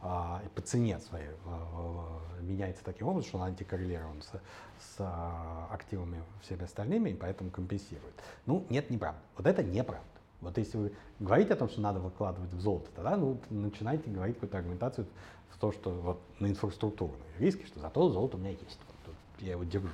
а, 0.00 0.42
по 0.54 0.62
цене 0.62 0.98
своей 0.98 1.30
а, 1.46 2.20
меняется 2.40 2.82
таким 2.84 3.08
образом, 3.08 3.28
что 3.28 3.38
он 3.38 3.44
антикоррелирован 3.44 4.22
с, 4.22 4.30
с 4.30 4.96
а, 4.98 5.68
активами 5.70 6.22
всеми 6.42 6.64
остальными, 6.64 7.10
и 7.10 7.14
поэтому 7.14 7.50
компенсирует. 7.50 8.14
Ну, 8.46 8.66
нет, 8.68 8.90
неправда. 8.90 9.20
Вот 9.36 9.46
это 9.46 9.62
неправда. 9.62 10.11
Вот 10.42 10.58
если 10.58 10.76
вы 10.76 10.92
говорите 11.20 11.54
о 11.54 11.56
том, 11.56 11.68
что 11.68 11.80
надо 11.80 12.00
выкладывать 12.00 12.52
в 12.52 12.60
золото, 12.60 12.90
тогда 12.94 13.16
ну, 13.16 13.38
начинайте 13.48 14.10
говорить 14.10 14.34
какую-то 14.36 14.58
аргументацию 14.58 15.06
в 15.50 15.58
то, 15.58 15.70
что 15.70 15.90
вот 15.90 16.20
на 16.40 16.48
инфраструктурные 16.48 17.16
риски, 17.38 17.64
что 17.64 17.80
зато 17.80 18.10
золото 18.10 18.36
у 18.36 18.40
меня 18.40 18.50
есть. 18.50 18.78
Вот, 19.06 19.14
я 19.38 19.52
его 19.52 19.62
держу 19.62 19.88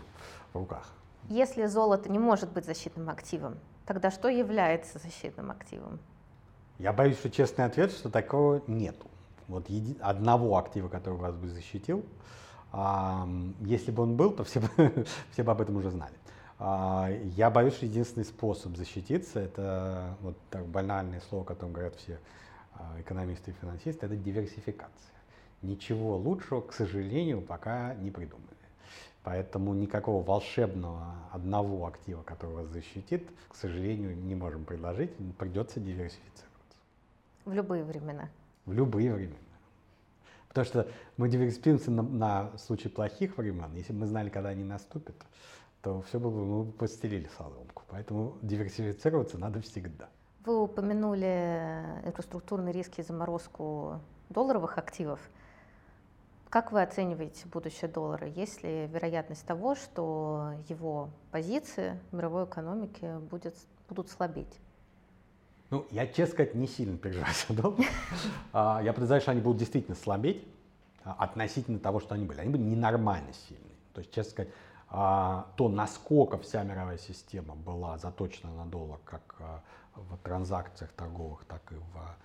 в 0.53 0.59
руках. 0.59 0.91
Если 1.29 1.67
золото 1.67 2.11
не 2.11 2.19
может 2.19 2.51
быть 2.51 2.65
защитным 2.65 3.11
активом, 3.11 3.59
тогда 3.85 4.11
что 4.11 4.29
является 4.29 4.99
защитным 4.99 5.51
активом? 5.51 5.99
Я 6.79 6.95
боюсь, 6.95 7.19
что 7.19 7.31
честный 7.31 7.67
ответ, 7.67 7.93
что 7.93 8.09
такого 8.09 8.63
нету. 8.67 9.07
Вот 9.49 9.69
еди... 9.69 9.99
одного 10.01 10.57
актива, 10.57 10.89
который 10.89 11.19
вас 11.19 11.35
бы 11.35 11.49
защитил, 11.49 12.05
а, 12.73 13.29
если 13.61 13.91
бы 13.91 14.03
он 14.03 14.17
был, 14.17 14.31
то 14.31 14.45
все 14.45 14.61
бы, 14.61 14.69
все 15.33 15.43
бы 15.43 15.53
об 15.53 15.61
этом 15.61 15.77
уже 15.77 15.91
знали. 15.91 16.15
А, 16.59 17.09
я 17.37 17.51
боюсь, 17.51 17.75
что 17.75 17.87
единственный 17.87 18.25
способ 18.25 18.77
защититься, 18.77 19.41
это 19.41 20.17
вот 20.21 20.37
так 20.51 20.67
банальное 20.67 21.21
слово, 21.29 21.45
о 21.45 21.47
котором 21.47 21.73
говорят 21.73 21.95
все 21.97 22.19
а, 22.75 23.01
экономисты 23.01 23.53
и 23.53 23.55
финансисты, 23.55 24.07
это 24.07 24.17
диверсификация. 24.17 25.15
Ничего 25.63 26.17
лучшего, 26.17 26.61
к 26.61 26.73
сожалению, 26.73 27.43
пока 27.43 27.95
не 27.95 28.11
придумали. 28.11 28.47
Поэтому 29.23 29.75
никакого 29.75 30.25
волшебного 30.25 31.15
одного 31.33 31.87
актива, 31.87 32.23
который 32.23 32.55
вас 32.55 32.69
защитит, 32.69 33.29
к 33.49 33.57
сожалению, 33.57 34.17
не 34.17 34.35
можем 34.35 34.65
предложить. 34.65 35.11
Придется 35.37 35.81
диверсифицировать. 35.81 36.49
В 37.45 37.53
любые 37.53 37.85
времена. 37.85 38.29
В 38.65 38.73
любые 38.73 39.13
времена. 39.13 39.37
Потому 40.49 40.65
что 40.65 40.89
мы 41.17 41.29
диверсифицируемся 41.29 41.91
на, 41.91 42.03
на 42.03 42.59
случай 42.59 42.89
плохих 42.89 43.37
времен. 43.37 43.71
Если 43.75 43.93
бы 43.93 44.01
мы 44.01 44.07
знали, 44.07 44.31
когда 44.31 44.49
они 44.49 44.65
наступят, 44.65 45.17
то 45.83 46.03
все 46.03 46.19
было 46.19 46.31
бы, 46.31 46.45
мы 46.45 46.65
бы 46.65 46.73
постелили 46.73 47.29
соломку. 47.37 47.85
Поэтому 47.89 48.37
диверсифицироваться 48.43 49.39
надо 49.39 49.61
всегда. 49.61 50.09
Вы 50.45 50.63
упомянули 50.63 51.83
инфраструктурные 52.05 52.73
риски 52.73 53.01
и 53.01 53.05
заморозку 53.05 54.01
долларовых 54.31 54.79
активов. 54.79 55.21
Как 56.49 56.73
вы 56.73 56.83
оцениваете 56.83 57.47
будущее 57.47 57.91
доллара? 57.91 58.27
Есть 58.27 58.63
ли 58.63 58.87
вероятность 58.87 59.45
того, 59.45 59.75
что 59.75 60.53
его 60.69 61.11
позиции 61.31 61.99
в 62.11 62.17
мировой 62.17 62.45
экономике 62.45 63.19
будет, 63.19 63.55
будут 63.89 64.09
слабеть? 64.09 64.59
Ну, 65.71 65.87
я, 65.91 66.07
честно 66.07 66.33
сказать, 66.33 66.55
не 66.55 66.67
сильно 66.67 66.97
переживаю 66.97 67.35
за 67.47 67.55
доллар. 67.55 67.87
А, 68.55 68.81
я 68.83 68.95
подозреваю, 68.95 69.21
что 69.21 69.33
они 69.33 69.43
будут 69.43 69.59
действительно 69.59 69.95
слабеть 69.95 70.43
а, 71.05 71.17
относительно 71.19 71.79
того, 71.79 72.01
что 72.01 72.15
они 72.15 72.25
были. 72.25 72.41
Они 72.41 72.51
были 72.51 72.63
ненормально 72.63 73.35
сильные. 73.35 73.77
То 73.93 74.01
есть, 74.01 74.11
честно 74.11 74.31
сказать, 74.31 74.53
то, 74.91 75.69
насколько 75.69 76.39
вся 76.39 76.63
мировая 76.63 76.99
система 76.99 77.55
была 77.55 77.99
заточена 77.99 78.53
на 78.55 78.65
доллар, 78.65 78.99
как 79.05 79.37
в 79.95 80.17
транзакциях 80.19 80.91
торговых, 80.93 81.45
так 81.45 81.61
и 81.73 81.75
в, 81.75 82.17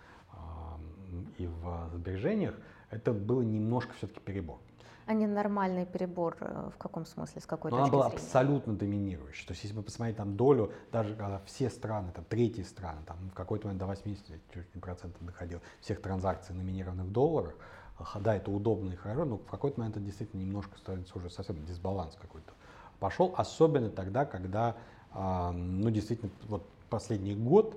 и 1.38 1.48
в 1.48 1.90
сбережениях, 1.94 2.56
это 2.90 3.12
было 3.12 3.42
немножко 3.42 3.94
все-таки 3.96 4.20
перебор. 4.22 4.60
А 5.06 5.14
не 5.14 5.28
нормальный 5.28 5.86
перебор 5.86 6.38
э, 6.40 6.70
в 6.74 6.78
каком 6.78 7.06
смысле, 7.06 7.42
с 7.42 7.46
какой 7.46 7.72
Но 7.72 7.78
точки 7.78 7.90
она 7.90 7.92
была 7.92 8.10
зрения? 8.10 8.24
абсолютно 8.24 8.74
доминирующей. 8.74 9.46
То 9.46 9.52
есть 9.52 9.64
если 9.64 9.76
вы 9.76 9.84
посмотрите 9.84 10.18
там 10.18 10.38
долю, 10.38 10.72
даже 10.94 11.14
когда 11.16 11.42
все 11.46 11.70
страны, 11.70 12.12
там 12.14 12.24
третьи 12.24 12.64
страны, 12.64 13.02
там 13.06 13.18
в 13.30 13.34
какой-то 13.34 13.68
момент 13.68 13.84
до 13.86 13.92
80% 13.92 15.12
доходил 15.20 15.60
всех 15.82 16.02
транзакций, 16.02 16.56
номинированных 16.56 17.08
в 17.08 17.12
долларах, 17.12 17.54
да, 18.20 18.36
это 18.36 18.52
удобно 18.52 18.94
и 18.94 18.96
хорошо, 18.96 19.26
но 19.26 19.38
в 19.38 19.46
какой-то 19.46 19.80
момент 19.80 19.98
это 19.98 20.06
действительно 20.06 20.42
немножко 20.42 20.78
становится 20.78 21.18
уже 21.18 21.30
совсем 21.30 21.64
дисбаланс 21.66 22.16
какой-то 22.20 22.52
пошел, 23.00 23.34
особенно 23.38 23.90
тогда, 23.90 24.26
когда, 24.26 24.78
ну, 25.14 25.90
действительно, 25.90 26.32
вот 26.48 26.66
последний 26.90 27.36
год 27.36 27.76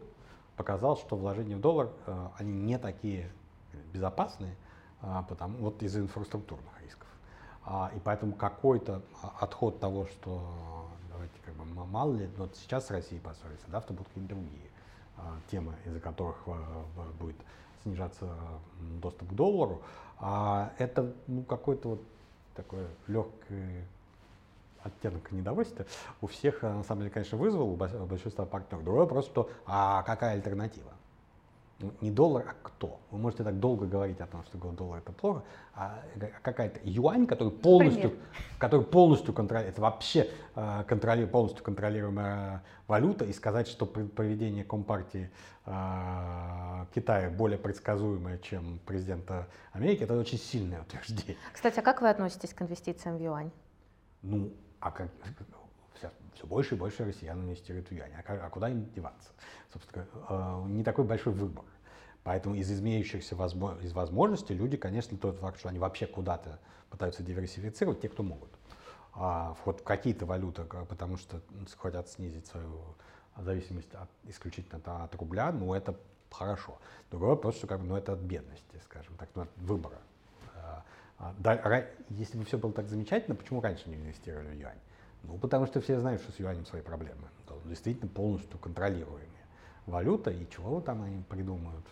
показал, 0.57 0.97
что 0.97 1.17
вложения 1.17 1.57
в 1.57 1.61
доллар, 1.61 1.91
э, 2.07 2.29
они 2.39 2.53
не 2.53 2.79
такие 2.79 3.31
безопасные, 3.93 4.55
а, 5.01 5.23
потому, 5.23 5.59
вот 5.59 5.83
из-за 5.83 6.01
инфраструктурных 6.01 6.73
рисков. 6.83 7.09
А, 7.65 7.91
и 7.95 7.99
поэтому 7.99 8.33
какой-то 8.33 9.03
отход 9.41 9.81
того, 9.81 10.07
что 10.07 10.89
давайте 11.11 11.35
как 11.45 11.55
бы 11.55 11.65
мало 11.87 12.15
ли, 12.15 12.29
но 12.37 12.49
сейчас 12.55 12.91
Россия 12.91 13.21
поссорится, 13.21 13.71
завтра 13.71 13.95
будут 13.95 14.09
какие-то 14.09 14.35
другие 14.35 14.71
а, 15.17 15.37
темы, 15.51 15.75
из-за 15.85 16.01
которых 16.01 16.37
будет 17.19 17.37
снижаться 17.87 18.29
доступ 19.01 19.31
к 19.31 19.33
доллару. 19.33 19.81
А 20.19 20.73
это 20.79 21.13
ну, 21.27 21.43
какой-то 21.43 21.91
вот 21.91 22.03
такой 22.55 22.87
легкий 23.07 23.85
оттенок 24.83 25.31
недовольствия 25.33 25.87
у 26.21 26.27
всех, 26.27 26.63
на 26.63 26.83
самом 26.85 27.03
деле, 27.03 27.11
конечно, 27.11 27.39
вызвал, 27.39 27.71
у 27.71 27.77
большинства 27.77 28.45
партнеров. 28.45 28.85
Другой 28.85 29.03
вопрос, 29.03 29.27
что 29.27 29.51
а 29.67 30.03
какая 30.03 30.35
альтернатива? 30.35 30.91
Ну, 31.79 31.93
не 32.01 32.11
доллар, 32.11 32.47
а 32.49 32.55
кто. 32.63 32.99
Вы 33.11 33.19
можете 33.19 33.45
так 33.45 33.61
долго 33.61 33.85
говорить 33.85 34.19
о 34.21 34.27
том, 34.27 34.43
что 34.45 34.57
доллар 34.57 35.01
это 35.01 35.13
плохо, 35.13 35.43
а 35.75 36.03
какая-то 36.41 36.81
юань, 36.85 37.27
который 37.27 37.53
полностью, 37.53 38.15
который 38.57 38.87
полностью 38.87 39.35
контролирует, 39.35 39.75
это 39.75 39.83
вообще 39.83 40.31
э, 40.55 40.85
контролирует, 40.89 41.33
полностью 41.33 41.63
контролируемая 41.63 42.63
валюта, 42.87 43.27
и 43.27 43.33
сказать, 43.35 43.69
что 43.69 43.85
поведение 43.85 44.65
Компартии 44.65 45.31
э, 45.67 45.71
Китая 46.97 47.29
более 47.29 47.59
предсказуемое, 47.59 48.39
чем 48.39 48.79
президента 48.87 49.47
Америки, 49.73 50.03
это 50.05 50.19
очень 50.19 50.39
сильное 50.39 50.81
утверждение. 50.81 51.37
Кстати, 51.53 51.79
а 51.79 51.83
как 51.83 52.01
вы 52.01 52.09
относитесь 52.09 52.55
к 52.55 52.63
инвестициям 52.63 53.19
в 53.19 53.21
юань? 53.23 53.51
Ну, 54.23 54.51
а 54.81 54.91
как, 54.91 55.11
все, 55.93 56.11
все 56.33 56.47
больше 56.47 56.75
и 56.75 56.79
больше 56.79 57.05
россиян 57.05 57.39
инвестируют 57.39 57.89
в 57.89 57.93
юань. 57.93 58.13
А, 58.27 58.47
а 58.47 58.49
куда 58.49 58.71
им 58.71 58.91
деваться? 58.95 59.29
Собственно, 59.71 60.07
э, 60.27 60.65
не 60.69 60.83
такой 60.83 61.05
большой 61.05 61.35
выбор. 61.35 61.67
Поэтому 62.25 62.55
из 62.55 62.73
изменяющихся 62.73 63.37
возможно, 63.37 63.79
из 63.83 63.93
возможностей 63.93 64.55
люди, 64.55 64.79
конечно, 64.79 65.19
тот 65.19 65.39
факт, 65.41 65.59
что 65.59 65.69
они 65.69 65.79
вообще 65.79 66.07
куда-то 66.07 66.59
пытаются 66.89 67.23
диверсифицировать, 67.23 68.01
те, 68.01 68.09
кто 68.09 68.23
могут. 68.23 68.49
А 69.13 69.53
вход 69.61 69.81
в 69.81 69.85
какие-то 69.85 70.25
валюты, 70.25 70.65
потому 70.89 71.19
что 71.19 71.43
хотят 71.77 72.09
снизить 72.09 72.47
свою 72.47 72.97
зависимость 73.37 73.95
от, 73.95 74.09
исключительно 74.25 74.79
от, 74.79 74.89
от 74.89 75.15
рубля, 75.17 75.53
ну 75.53 75.75
это 75.75 75.95
хорошо. 76.31 76.79
Другой 77.11 77.31
вопрос, 77.31 77.57
что 77.57 77.67
как 77.67 77.81
бы, 77.81 77.87
ну, 77.87 77.97
это 77.97 78.13
от 78.13 78.21
бедности, 78.21 78.81
скажем 78.85 79.15
так, 79.17 79.29
ну, 79.35 79.43
от 79.43 79.49
выбора. 79.57 79.99
А, 80.57 80.85
а, 81.19 81.35
да, 81.39 81.87
если 82.11 82.39
бы 82.39 82.45
все 82.45 82.59
было 82.59 82.73
так 82.73 82.89
замечательно, 82.89 83.37
почему 83.37 83.61
раньше 83.61 83.89
не 83.89 83.97
инвестировали 83.97 84.49
в 84.49 84.59
юань? 84.59 84.79
Ну, 85.23 85.39
потому 85.39 85.67
что 85.67 85.81
все 85.81 85.99
знают, 85.99 86.23
что 86.23 86.33
с 86.33 86.39
юанем 86.39 86.67
свои 86.67 86.83
проблемы. 86.83 87.29
Он 87.49 87.69
действительно 87.69 88.09
полностью 88.09 88.59
контролируемая 88.59 89.37
валюта, 89.87 90.31
и 90.31 90.49
чего 90.51 90.81
там 90.81 91.03
они 91.03 91.23
придумают. 91.29 91.85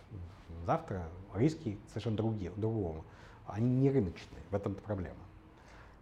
Завтра 0.67 1.09
риски 1.35 1.79
совершенно 1.89 2.17
другие, 2.17 2.51
другого. 2.51 3.05
Они 3.47 3.71
не 3.71 3.91
рыночные, 3.91 4.43
в 4.51 4.55
этом 4.55 4.75
проблема. 4.75 5.17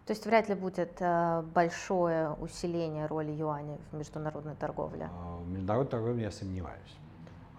То 0.05 0.11
есть 0.11 0.25
вряд 0.25 0.49
ли 0.49 0.55
будет 0.55 0.97
э, 0.99 1.43
большое 1.53 2.33
усиление 2.33 3.05
роли 3.05 3.31
юаня 3.31 3.77
в 3.91 3.95
международной 3.95 4.55
торговле? 4.55 5.09
А, 5.11 5.37
в 5.37 5.47
международной 5.47 5.91
торговле 5.91 6.23
я 6.23 6.31
сомневаюсь. 6.31 6.97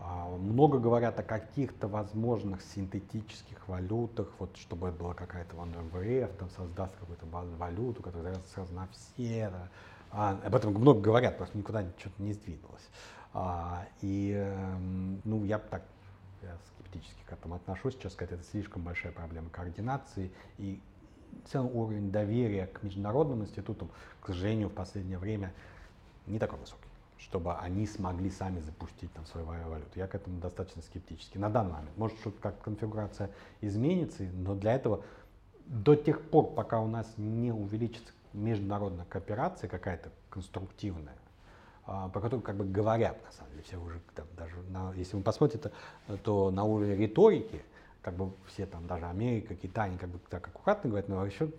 А, 0.06 0.28
много 0.28 0.78
говорят 0.78 1.18
о 1.18 1.22
каких-то 1.22 1.88
возможных 1.88 2.60
синтетических 2.60 3.66
валютах, 3.66 4.28
вот 4.38 4.54
чтобы 4.58 4.88
это 4.88 4.98
была 4.98 5.14
какая-то 5.14 5.56
МВФ, 5.56 6.36
там 6.36 6.50
создаст 6.50 6.94
какую-то 6.96 7.24
валюту, 7.26 8.02
которая 8.02 8.34
сразу 8.54 8.74
на 8.74 8.86
все. 8.88 9.48
Да. 9.50 9.68
А, 10.10 10.38
об 10.44 10.54
этом 10.54 10.74
много 10.74 11.00
говорят, 11.00 11.38
просто 11.38 11.56
никуда 11.56 11.84
что-то 11.98 12.22
не 12.22 12.34
сдвинулось. 12.34 12.90
А, 13.32 13.86
и 14.02 14.32
эм, 14.36 15.22
ну, 15.24 15.42
я 15.44 15.58
так 15.58 15.82
я 16.42 16.58
скептически 16.74 17.22
к 17.26 17.32
этому 17.32 17.54
отношусь. 17.54 17.94
Сейчас 17.94 18.12
сказать, 18.12 18.32
это 18.32 18.44
слишком 18.44 18.82
большая 18.82 19.12
проблема 19.12 19.48
координации 19.48 20.30
и 20.58 20.80
целый 21.46 21.72
уровень 21.72 22.12
доверия 22.12 22.66
к 22.66 22.82
международным 22.82 23.42
институтам, 23.42 23.90
к 24.20 24.26
сожалению, 24.26 24.68
в 24.68 24.74
последнее 24.74 25.18
время 25.18 25.54
не 26.26 26.38
такой 26.38 26.58
высокий 26.58 26.83
чтобы 27.24 27.54
они 27.54 27.86
смогли 27.86 28.30
сами 28.30 28.60
запустить 28.60 29.12
там 29.14 29.24
свою 29.26 29.46
валюту. 29.46 29.90
Я 29.94 30.06
к 30.06 30.14
этому 30.14 30.40
достаточно 30.40 30.82
скептически. 30.82 31.38
На 31.38 31.48
данный 31.48 31.72
момент. 31.72 31.96
Может, 31.96 32.18
что-то 32.18 32.40
как 32.40 32.60
конфигурация 32.60 33.30
изменится, 33.60 34.24
но 34.24 34.54
для 34.54 34.74
этого 34.74 35.02
до 35.66 35.96
тех 35.96 36.20
пор, 36.20 36.52
пока 36.52 36.80
у 36.80 36.86
нас 36.86 37.06
не 37.16 37.50
увеличится 37.50 38.12
международная 38.34 39.06
кооперация 39.06 39.68
какая-то 39.68 40.10
конструктивная, 40.28 41.16
а, 41.86 42.08
про 42.10 42.20
которую 42.20 42.42
как 42.42 42.56
бы 42.56 42.66
говорят, 42.66 43.16
на 43.24 43.32
самом 43.32 43.52
деле, 43.52 43.62
все 43.62 43.76
уже 43.78 44.00
там, 44.14 44.26
даже, 44.36 44.56
на, 44.68 44.92
если 44.94 45.16
вы 45.16 45.22
посмотрите, 45.22 45.70
то, 46.06 46.16
то 46.18 46.50
на 46.50 46.64
уровне 46.64 46.94
риторики, 46.94 47.62
как 48.02 48.14
бы 48.14 48.32
все 48.48 48.66
там, 48.66 48.86
даже 48.86 49.06
Америка, 49.06 49.54
Китай, 49.54 49.88
они 49.88 49.96
как 49.96 50.10
бы 50.10 50.18
так 50.28 50.46
аккуратно 50.46 50.90
говорят, 50.90 51.08
но 51.08 51.24
еще, 51.24 51.50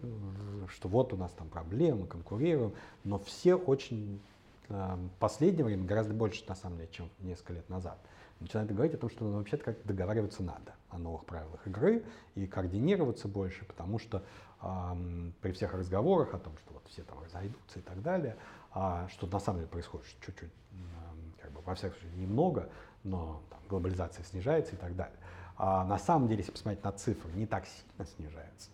что 0.67 0.87
вот 0.89 1.11
у 1.11 1.17
нас 1.17 1.31
там 1.31 1.49
проблемы, 1.49 2.05
конкурируем, 2.05 2.73
но 3.03 3.17
все 3.17 3.55
очень 3.55 4.21
Эм, 4.69 5.11
последнее 5.19 5.63
время 5.63 5.85
гораздо 5.85 6.13
больше, 6.13 6.43
на 6.47 6.55
самом 6.55 6.77
деле, 6.77 6.89
чем 6.91 7.09
несколько 7.19 7.53
лет 7.53 7.69
назад, 7.69 7.99
начинают 8.39 8.71
говорить 8.71 8.95
о 8.95 8.97
том, 8.97 9.09
что 9.09 9.25
ну, 9.25 9.37
вообще-то 9.37 9.63
как 9.63 9.83
договариваться 9.85 10.43
надо 10.43 10.73
о 10.89 10.97
новых 10.97 11.25
правилах 11.25 11.65
игры 11.67 12.03
и 12.33 12.47
координироваться 12.47 13.27
больше, 13.27 13.63
потому 13.65 13.99
что 13.99 14.23
эм, 14.61 15.33
при 15.41 15.51
всех 15.51 15.73
разговорах 15.73 16.33
о 16.33 16.39
том, 16.39 16.57
что 16.57 16.73
вот 16.73 16.83
все 16.87 17.03
там 17.03 17.21
разойдутся 17.23 17.79
и 17.79 17.81
так 17.81 18.01
далее, 18.01 18.37
а, 18.71 19.07
что 19.09 19.27
на 19.27 19.39
самом 19.39 19.59
деле 19.59 19.69
происходит 19.69 20.07
чуть-чуть, 20.07 20.41
эм, 20.41 21.33
как 21.41 21.51
бы, 21.51 21.61
во 21.61 21.75
всяком 21.75 21.99
случае, 21.99 22.19
немного, 22.19 22.69
но 23.03 23.41
там, 23.49 23.59
глобализация 23.69 24.25
снижается 24.25 24.75
и 24.75 24.77
так 24.77 24.95
далее. 24.95 25.17
А 25.57 25.85
на 25.85 25.99
самом 25.99 26.27
деле, 26.27 26.39
если 26.39 26.51
посмотреть 26.51 26.83
на 26.83 26.91
цифры, 26.91 27.31
не 27.33 27.45
так 27.45 27.65
сильно 27.67 28.05
снижается. 28.17 28.69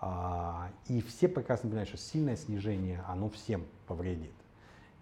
А, 0.00 0.70
и 0.88 1.00
все 1.02 1.28
прекрасно 1.28 1.68
понимают, 1.68 1.88
что 1.88 1.98
сильное 1.98 2.36
снижение, 2.36 3.04
оно 3.06 3.28
всем 3.28 3.66
повредит. 3.86 4.34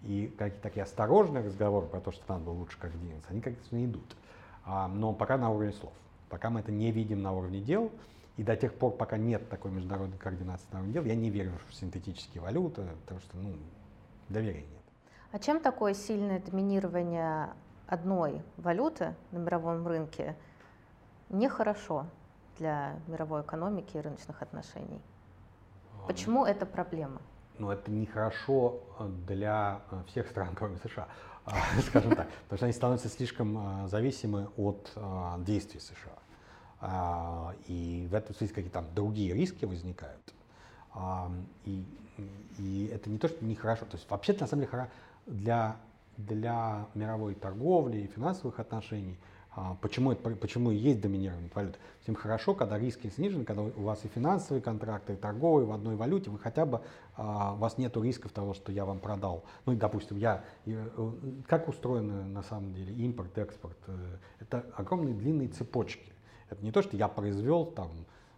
И 0.05 0.35
какие-то 0.37 0.63
такие 0.63 0.83
осторожные 0.83 1.45
разговоры 1.45 1.87
про 1.87 2.01
то, 2.01 2.11
что 2.11 2.25
надо 2.29 2.45
было 2.45 2.55
лучше 2.55 2.79
координироваться, 2.79 3.31
они, 3.31 3.41
конечно, 3.41 3.85
идут. 3.85 4.17
А, 4.65 4.89
но 4.89 5.13
пока 5.13 5.37
на 5.37 5.51
уровне 5.51 5.73
слов. 5.73 5.93
Пока 6.29 6.51
мы 6.51 6.61
это 6.61 6.73
не 6.73 6.91
видим 6.91 7.23
на 7.23 7.33
уровне 7.33 7.61
дел, 7.61 7.93
и 8.37 8.43
до 8.43 8.57
тех 8.57 8.75
пор, 8.75 8.93
пока 8.93 9.17
нет 9.17 9.49
такой 9.49 9.71
международной 9.71 10.19
координации 10.19 10.67
на 10.73 10.79
уровне 10.79 10.95
дел, 10.95 11.05
я 11.05 11.15
не 11.15 11.31
верю 11.31 11.53
в 11.69 11.75
синтетические 11.75 12.43
валюты, 12.43 12.87
потому 13.03 13.21
что 13.21 13.37
ну, 13.37 13.55
доверия 14.29 14.63
нет. 14.63 14.83
А 15.31 15.39
чем 15.39 15.61
такое 15.61 15.95
сильное 15.95 16.41
доминирование 16.41 17.51
одной 17.87 18.43
валюты 18.57 19.15
на 19.31 19.39
мировом 19.39 19.87
рынке 19.87 20.37
нехорошо 21.29 22.07
для 22.59 22.99
мировой 23.07 23.43
экономики 23.43 23.97
и 23.97 24.01
рыночных 24.01 24.43
отношений? 24.43 25.01
А, 26.03 26.07
Почему 26.07 26.45
это 26.45 26.67
проблема? 26.67 27.21
Но 27.59 27.73
это 27.73 27.91
нехорошо 27.91 28.81
э, 28.99 29.09
для 29.27 29.83
э, 29.91 30.03
всех 30.09 30.29
стран, 30.29 30.51
кроме 30.57 30.79
США, 30.79 31.09
а, 31.45 31.57
скажем 31.87 32.15
так, 32.15 32.29
потому 32.45 32.57
что 32.57 32.67
они 32.67 32.73
становятся 32.73 33.09
слишком 33.09 33.85
э, 33.85 33.89
зависимы 33.89 34.49
от 34.57 34.91
действий 35.39 35.81
США. 35.81 36.19
А, 36.81 37.55
и 37.69 38.09
в 38.11 38.15
этом 38.15 38.35
смысле 38.35 38.55
какие-то 38.55 38.81
там 38.81 38.95
другие 38.95 39.35
риски 39.35 39.65
возникают. 39.65 40.35
А, 40.95 41.31
и, 41.65 41.85
и 42.59 42.91
это 42.93 43.09
не 43.09 43.19
то, 43.19 43.29
что 43.29 43.45
нехорошо. 43.45 43.85
То 43.85 43.97
есть 43.97 44.11
вообще 44.11 44.33
на 44.35 44.47
самом 44.47 44.67
деле 44.67 44.89
для, 45.27 45.77
для 46.17 46.87
мировой 46.95 47.35
торговли 47.35 47.99
и 47.99 48.07
финансовых 48.07 48.59
отношений– 48.61 49.17
почему, 49.81 50.13
это, 50.13 50.31
почему 50.31 50.71
и 50.71 50.77
есть 50.77 51.01
доминирование 51.01 51.51
валют? 51.55 51.79
Всем 52.01 52.15
хорошо, 52.15 52.55
когда 52.55 52.79
риски 52.79 53.09
снижены, 53.09 53.45
когда 53.45 53.63
у 53.63 53.83
вас 53.83 54.05
и 54.05 54.09
финансовые 54.09 54.63
контракты, 54.63 55.13
и 55.13 55.17
торговые 55.17 55.67
в 55.67 55.73
одной 55.73 55.97
валюте, 55.97 56.31
вы 56.31 56.39
хотя 56.39 56.65
бы, 56.65 56.81
а, 57.17 57.53
у 57.53 57.57
вас 57.57 57.77
нет 57.77 57.97
рисков 57.97 58.33
того, 58.33 58.55
что 58.55 58.73
я 58.73 58.85
вам 58.85 58.99
продал. 58.99 59.45
Ну, 59.67 59.75
и, 59.75 59.77
допустим, 59.77 60.17
я, 60.17 60.45
э, 60.65 60.89
как 61.47 61.69
устроены 61.69 62.25
на 62.25 62.43
самом 62.43 62.73
деле 62.75 62.95
импорт, 62.95 63.37
экспорт? 63.37 63.77
Э, 63.89 64.17
это 64.41 64.65
огромные 64.75 65.15
длинные 65.15 65.49
цепочки. 65.49 66.13
Это 66.49 66.65
не 66.65 66.73
то, 66.73 66.81
что 66.81 66.97
я 66.97 67.09
произвел 67.09 67.67
там 67.67 67.91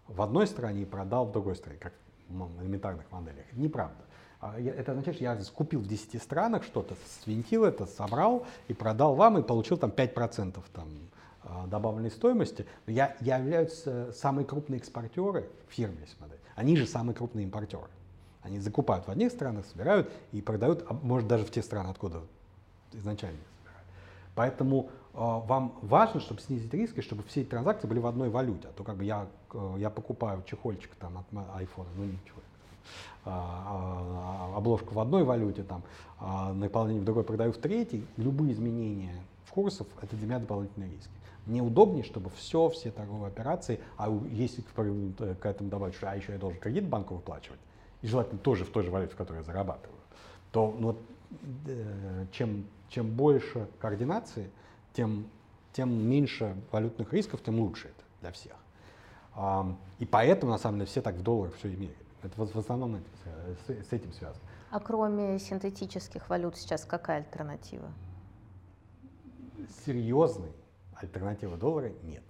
в 0.08 0.20
одной 0.20 0.46
стране 0.46 0.82
и 0.82 0.84
продал 0.84 1.26
в 1.26 1.32
другой 1.32 1.54
стране, 1.54 1.78
как 1.78 1.92
в 2.28 2.62
элементарных 2.62 3.10
моделях. 3.12 3.44
Это 3.50 3.60
неправда. 3.60 4.04
А, 4.44 4.60
это 4.60 4.92
означает, 4.92 5.16
что 5.16 5.24
я 5.24 5.40
скупил 5.40 5.80
в 5.80 5.86
10 5.86 6.22
странах 6.22 6.64
что-то, 6.64 6.96
свинтил 7.22 7.64
это, 7.64 7.86
собрал 7.86 8.46
и 8.68 8.74
продал 8.74 9.14
вам, 9.14 9.38
и 9.38 9.42
получил 9.42 9.78
там 9.78 9.88
5% 9.88 10.62
там, 10.74 10.88
а, 11.42 11.66
добавленной 11.66 12.10
стоимости. 12.10 12.66
Я, 12.86 13.16
я 13.20 13.38
являюсь 13.38 13.84
самые 14.14 14.44
крупные 14.44 14.80
экспортеры 14.80 15.48
фирмы, 15.70 15.96
если 16.02 16.16
смотреть. 16.16 16.40
Они 16.56 16.76
же 16.76 16.86
самые 16.86 17.14
крупные 17.14 17.44
импортеры. 17.44 17.88
Они 18.42 18.60
закупают 18.60 19.06
в 19.06 19.10
одних 19.10 19.32
странах, 19.32 19.64
собирают 19.64 20.12
и 20.32 20.42
продают, 20.42 20.84
а 20.90 20.92
может 20.92 21.26
даже 21.26 21.46
в 21.46 21.50
те 21.50 21.62
страны, 21.62 21.88
откуда 21.88 22.20
изначально 22.92 23.38
собирают. 23.56 23.88
Поэтому 24.34 24.90
э, 25.14 25.16
вам 25.16 25.78
важно, 25.80 26.20
чтобы 26.20 26.42
снизить 26.42 26.74
риски, 26.74 27.00
чтобы 27.00 27.22
все 27.22 27.40
эти 27.40 27.48
транзакции 27.48 27.88
были 27.88 27.98
в 27.98 28.06
одной 28.06 28.28
валюте. 28.28 28.68
А 28.68 28.72
то 28.72 28.84
как 28.84 28.96
бы 28.96 29.04
я, 29.04 29.26
э, 29.54 29.74
я 29.78 29.88
покупаю 29.88 30.42
чехольчик 30.44 30.94
там, 30.96 31.16
от 31.16 31.32
iPhone, 31.32 31.86
ну 31.96 32.04
ничего. 32.04 32.43
Обложку 33.24 34.94
в 34.94 35.00
одной 35.00 35.24
валюте, 35.24 35.62
там, 35.62 35.82
а 36.18 36.52
наполнение 36.52 37.00
в 37.00 37.04
другой 37.04 37.24
продаю 37.24 37.52
в 37.52 37.56
третьей, 37.56 38.06
любые 38.16 38.52
изменения 38.52 39.14
курсов– 39.50 39.86
это 40.02 40.16
для 40.16 40.26
меня 40.26 40.38
дополнительные 40.40 40.90
риски. 40.90 41.10
Мне 41.46 41.62
удобнее, 41.62 42.04
чтобы 42.04 42.30
все, 42.30 42.68
все 42.70 42.90
торговые 42.90 43.28
операции, 43.28 43.80
а 43.96 44.10
если 44.30 44.62
к 44.62 45.46
этому 45.46 45.70
добавить, 45.70 45.94
что 45.94 46.10
а 46.10 46.16
еще 46.16 46.32
я 46.32 46.38
должен 46.38 46.58
кредит 46.58 46.88
банку 46.88 47.14
выплачивать, 47.14 47.60
и 48.02 48.06
желательно 48.06 48.38
тоже 48.38 48.64
в 48.64 48.70
той 48.70 48.82
же 48.82 48.90
валюте, 48.90 49.14
в 49.14 49.16
которой 49.16 49.38
я 49.38 49.42
зарабатываю, 49.42 49.98
то 50.52 50.74
ну, 50.78 50.96
э, 51.66 52.26
чем, 52.32 52.66
чем 52.88 53.10
больше 53.10 53.68
координации, 53.78 54.50
тем, 54.92 55.26
тем 55.72 55.90
меньше 55.90 56.56
валютных 56.70 57.12
рисков, 57.12 57.42
тем 57.42 57.60
лучше 57.60 57.88
это 57.88 58.04
для 58.20 58.32
всех. 58.32 58.56
И 59.98 60.06
поэтому, 60.06 60.52
на 60.52 60.58
самом 60.58 60.78
деле, 60.78 60.86
все 60.86 61.02
так 61.02 61.16
в 61.16 61.22
долларах 61.22 61.54
все 61.56 61.74
имеют. 61.74 61.96
Это 62.24 62.44
в 62.44 62.58
основном 62.58 63.02
с, 63.66 63.92
этим 63.92 64.12
связано. 64.12 64.44
А 64.70 64.80
кроме 64.80 65.38
синтетических 65.38 66.28
валют 66.30 66.56
сейчас 66.56 66.84
какая 66.84 67.18
альтернатива? 67.18 67.92
Серьезной 69.84 70.52
альтернативы 70.94 71.56
доллара 71.56 71.90
нет. 72.02 72.24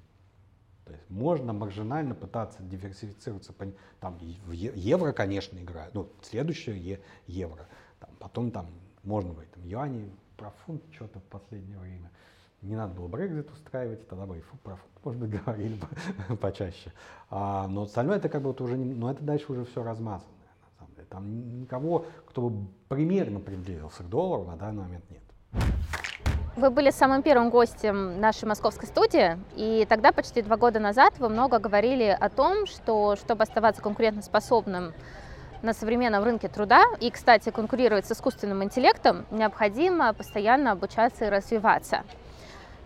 То 0.84 0.92
есть 0.92 1.08
можно 1.08 1.52
маржинально 1.52 2.14
пытаться 2.14 2.62
диверсифицироваться. 2.62 3.54
Там 4.00 4.18
евро, 4.18 5.12
конечно, 5.12 5.58
играет. 5.58 5.94
Ну, 5.94 6.10
следующее 6.22 7.00
евро. 7.26 7.66
Там, 8.00 8.10
потом 8.18 8.50
там 8.50 8.66
можно 9.02 9.32
говорить, 9.32 9.52
там, 9.52 9.64
юани, 9.64 10.10
про 10.36 10.50
фунт 10.50 10.82
что-то 10.92 11.20
в 11.20 11.24
последнее 11.24 11.78
время. 11.78 12.10
Не 12.64 12.76
надо 12.76 12.94
было 12.94 13.08
Брекзит 13.08 13.50
устраивать, 13.50 14.08
тогда 14.08 14.26
бы 14.26 14.38
и 14.38 14.40
фу, 14.40 14.56
про 14.62 14.76
фунт, 14.76 15.04
может 15.04 15.20
быть, 15.20 15.42
говорили 15.44 15.78
бы 16.28 16.36
почаще. 16.36 16.92
А, 17.30 17.68
но 17.68 17.82
остальное 17.82 18.16
это 18.16 18.28
как 18.28 18.40
бы 18.40 18.48
вот 18.48 18.60
уже, 18.60 18.78
не, 18.78 18.94
но 18.94 19.10
это 19.10 19.22
дальше 19.22 19.52
уже 19.52 19.64
все 19.66 19.82
деле. 20.96 21.06
Там 21.10 21.60
никого, 21.60 22.06
кто 22.26 22.48
бы 22.48 22.66
примерно 22.88 23.40
приблизился 23.40 24.02
к 24.02 24.08
доллару, 24.08 24.44
на 24.44 24.56
данный 24.56 24.82
момент 24.82 25.04
нет. 25.10 25.22
Вы 26.56 26.70
были 26.70 26.90
самым 26.90 27.22
первым 27.22 27.50
гостем 27.50 28.20
нашей 28.20 28.44
московской 28.44 28.86
студии, 28.86 29.36
и 29.56 29.86
тогда, 29.88 30.12
почти 30.12 30.40
два 30.40 30.56
года 30.56 30.78
назад, 30.78 31.18
вы 31.18 31.28
много 31.28 31.58
говорили 31.58 32.16
о 32.18 32.28
том, 32.28 32.66
что 32.66 33.16
чтобы 33.16 33.42
оставаться 33.42 33.82
конкурентоспособным 33.82 34.92
на 35.62 35.72
современном 35.72 36.22
рынке 36.22 36.46
труда 36.48 36.84
и, 37.00 37.10
кстати, 37.10 37.50
конкурировать 37.50 38.06
с 38.06 38.12
искусственным 38.12 38.62
интеллектом, 38.62 39.26
необходимо 39.32 40.12
постоянно 40.12 40.70
обучаться 40.72 41.24
и 41.24 41.28
развиваться. 41.28 42.04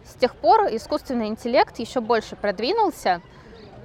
С 0.09 0.15
тех 0.15 0.35
пор 0.35 0.63
искусственный 0.71 1.29
интеллект 1.29 1.79
еще 1.79 2.01
больше 2.01 2.35
продвинулся. 2.35 3.21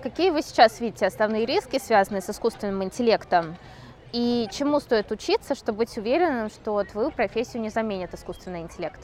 Какие 0.02 0.30
вы 0.30 0.42
сейчас 0.42 0.80
видите 0.80 1.06
основные 1.06 1.46
риски, 1.46 1.80
связанные 1.80 2.22
с 2.22 2.30
искусственным 2.30 2.82
интеллектом? 2.84 3.58
И 4.14 4.48
чему 4.52 4.80
стоит 4.80 5.12
учиться, 5.12 5.54
чтобы 5.54 5.80
быть 5.80 5.98
уверенным, 5.98 6.50
что 6.50 6.82
твою 6.86 7.12
профессию 7.12 7.62
не 7.62 7.70
заменит 7.70 8.14
искусственный 8.14 8.62
интеллект? 8.62 9.02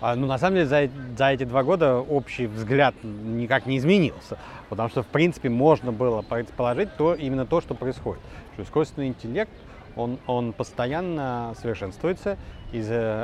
А, 0.00 0.16
ну, 0.16 0.26
на 0.26 0.38
самом 0.38 0.56
деле, 0.56 0.66
за, 0.66 0.88
за 1.16 1.32
эти 1.32 1.44
два 1.44 1.62
года 1.62 1.98
общий 1.98 2.46
взгляд 2.46 2.94
никак 3.02 3.66
не 3.66 3.76
изменился, 3.76 4.38
потому 4.70 4.88
что, 4.88 5.02
в 5.02 5.06
принципе, 5.08 5.50
можно 5.50 5.92
было 5.92 6.22
предположить 6.22 6.96
то, 6.96 7.14
именно 7.14 7.44
то, 7.44 7.60
что 7.60 7.74
происходит. 7.74 8.22
Что 8.54 8.62
искусственный 8.62 9.08
интеллект, 9.08 9.52
он, 9.94 10.18
он 10.26 10.54
постоянно 10.54 11.54
совершенствуется 11.60 12.38
и, 12.72 12.78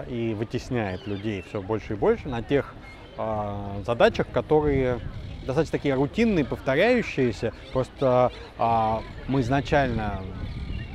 и 0.09 0.35
вытесняет 0.35 1.07
людей 1.07 1.43
все 1.49 1.63
больше 1.63 1.95
и 1.95 1.97
больше 1.97 2.29
на 2.29 2.43
тех 2.43 2.75
э, 3.19 3.83
задачах, 3.85 4.29
которые 4.33 5.01
достаточно 5.47 5.79
такие 5.79 5.95
рутинные, 5.95 6.45
повторяющиеся. 6.45 7.53
Просто 7.73 8.31
э, 8.59 8.97
мы 9.27 9.41
изначально 9.41 10.23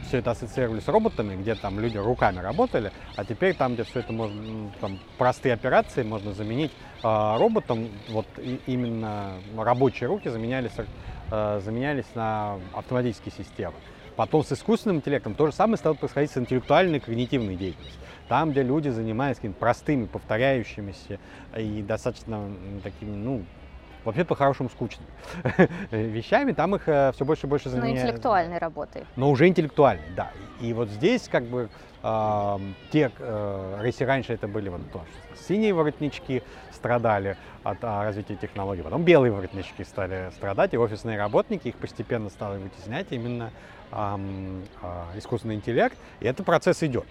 все 0.08 0.20
это 0.20 0.32
ассоциировали 0.32 0.80
с 0.80 0.88
роботами, 0.88 1.36
где 1.36 1.56
там 1.56 1.80
люди 1.80 1.98
руками 1.98 2.38
работали, 2.38 2.92
а 3.16 3.26
теперь 3.26 3.56
там, 3.56 3.74
где 3.74 3.84
все 3.84 4.02
это 4.02 4.14
можно, 4.14 4.72
там 4.80 5.00
простые 5.18 5.54
операции 5.54 6.04
можно 6.04 6.34
заменить 6.34 6.72
э, 7.04 7.38
роботом, 7.38 7.90
вот 8.10 8.28
и, 8.38 8.60
именно 8.68 9.34
рабочие 9.58 10.08
руки 10.08 10.30
заменялись, 10.30 10.72
э, 11.32 11.62
заменялись 11.64 12.06
на 12.14 12.60
автоматические 12.74 13.34
системы. 13.36 13.76
Потом 14.16 14.44
с 14.44 14.52
искусственным 14.52 14.98
интеллектом 14.98 15.34
то 15.34 15.48
же 15.48 15.52
самое 15.52 15.78
стало 15.78 15.96
происходить 15.96 16.30
с 16.30 16.38
интеллектуальной 16.38 17.00
когнитивной 17.00 17.56
деятельностью. 17.56 18.03
Там, 18.28 18.52
где 18.52 18.64
люди 18.64 18.90
занимаются 18.90 19.42
какими-то 19.42 19.60
простыми, 19.60 20.06
повторяющимися 20.06 21.20
и 21.58 21.82
достаточно 21.82 22.50
такими, 22.84 23.16
ну, 23.16 23.44
вообще 24.04 24.24
по-хорошему 24.24 24.70
скучными 24.70 25.08
вещами, 25.92 26.52
там 26.52 26.76
их 26.76 26.88
э, 26.88 27.12
все 27.14 27.26
больше 27.26 27.48
и 27.48 27.50
больше 27.50 27.70
заменяют. 27.70 27.96
Но 27.96 28.02
интеллектуальной 28.02 28.58
работы. 28.58 29.06
Но 29.16 29.30
уже 29.30 29.48
интеллектуальной, 29.48 30.10
да. 30.16 30.32
И 30.62 30.74
вот 30.74 30.90
здесь 30.90 31.28
как 31.30 31.44
бы 31.44 31.70
э, 32.02 32.60
те, 32.92 33.12
э, 33.18 33.82
если 33.86 34.04
раньше 34.04 34.34
это 34.34 34.48
были 34.48 34.70
вот 34.70 34.82
то, 34.92 35.04
синие 35.48 35.74
воротнички 35.74 36.44
страдали 36.72 37.38
от 37.64 37.78
а, 37.82 38.04
развития 38.04 38.36
технологий, 38.36 38.82
потом 38.82 39.04
белые 39.04 39.32
воротнички 39.32 39.84
стали 39.84 40.32
страдать, 40.36 40.74
и 40.74 40.78
офисные 40.78 41.18
работники 41.18 41.70
их 41.70 41.78
постепенно 41.78 42.30
стали 42.30 42.62
вытеснять 42.62 43.08
именно 43.12 43.52
э, 43.92 44.18
э, 44.82 45.18
искусственный 45.18 45.56
интеллект, 45.56 45.98
и 46.20 46.26
этот 46.26 46.46
процесс 46.46 46.84
идет. 46.84 47.06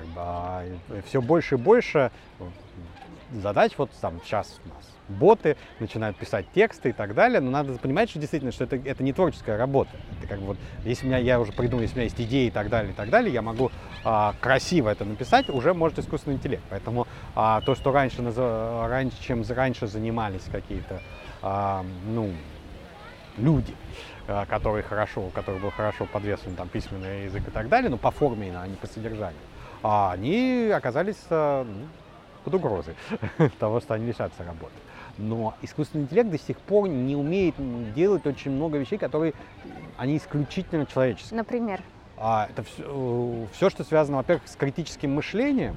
Как 0.00 0.08
бы, 0.08 0.14
а, 0.16 0.64
все 1.04 1.20
больше 1.20 1.56
и 1.56 1.58
больше 1.58 2.10
задач, 3.32 3.72
вот 3.76 3.90
там 4.00 4.20
сейчас 4.24 4.58
у 4.64 4.68
нас 4.70 4.90
боты 5.08 5.56
начинают 5.78 6.16
писать 6.16 6.46
тексты 6.54 6.90
и 6.90 6.92
так 6.92 7.14
далее, 7.14 7.40
но 7.40 7.50
надо 7.50 7.74
понимать, 7.74 8.08
что 8.08 8.18
действительно, 8.18 8.50
что 8.50 8.64
это, 8.64 8.76
это 8.76 9.02
не 9.02 9.12
творческая 9.12 9.58
работа. 9.58 9.90
Это 10.18 10.26
как 10.26 10.40
бы 10.40 10.46
вот, 10.46 10.56
если 10.84 11.04
у 11.04 11.08
меня, 11.08 11.18
я 11.18 11.38
уже 11.38 11.52
придумал, 11.52 11.82
если 11.82 11.96
у 11.96 11.98
меня 11.98 12.04
есть 12.04 12.20
идеи 12.20 12.46
и 12.46 12.50
так 12.50 12.70
далее, 12.70 12.92
и 12.92 12.94
так 12.94 13.10
далее, 13.10 13.32
я 13.32 13.42
могу 13.42 13.70
а, 14.04 14.34
красиво 14.40 14.88
это 14.88 15.04
написать, 15.04 15.50
уже 15.50 15.74
может 15.74 15.98
искусственный 15.98 16.36
интеллект. 16.36 16.62
Поэтому 16.70 17.06
а, 17.34 17.60
то, 17.60 17.74
что 17.74 17.92
раньше, 17.92 18.22
раньше, 18.22 19.16
чем 19.20 19.44
раньше 19.48 19.86
занимались 19.86 20.44
какие-то, 20.50 21.02
а, 21.42 21.84
ну, 22.06 22.32
люди, 23.36 23.74
а, 24.26 24.46
которые 24.46 24.82
хорошо, 24.82 25.26
у 25.26 25.30
которых 25.30 25.60
был 25.60 25.70
хорошо 25.70 26.06
подвешен 26.06 26.54
там 26.54 26.68
письменный 26.68 27.24
язык 27.24 27.46
и 27.46 27.50
так 27.50 27.68
далее, 27.68 27.90
но 27.90 27.96
по 27.96 28.10
форме, 28.10 28.52
а 28.56 28.66
не 28.66 28.76
по 28.76 28.86
содержанию, 28.86 29.40
а 29.82 30.12
они 30.12 30.70
оказались 30.74 31.16
а, 31.30 31.64
ну, 31.64 31.86
под 32.44 32.54
угрозой 32.54 32.94
того, 33.58 33.80
что 33.80 33.94
они 33.94 34.06
лишатся 34.06 34.44
работы. 34.44 34.74
Но 35.18 35.54
искусственный 35.62 36.04
интеллект 36.04 36.30
до 36.30 36.38
сих 36.38 36.58
пор 36.58 36.88
не 36.88 37.16
умеет 37.16 37.54
делать 37.94 38.26
очень 38.26 38.52
много 38.52 38.78
вещей, 38.78 38.98
которые 38.98 39.34
они 39.96 40.16
исключительно 40.16 40.86
человеческие. 40.86 41.36
Например? 41.38 41.80
А, 42.16 42.48
это 42.50 42.62
все, 42.62 43.46
все, 43.52 43.70
что 43.70 43.84
связано, 43.84 44.18
во-первых, 44.18 44.46
с 44.46 44.56
критическим 44.56 45.14
мышлением, 45.14 45.76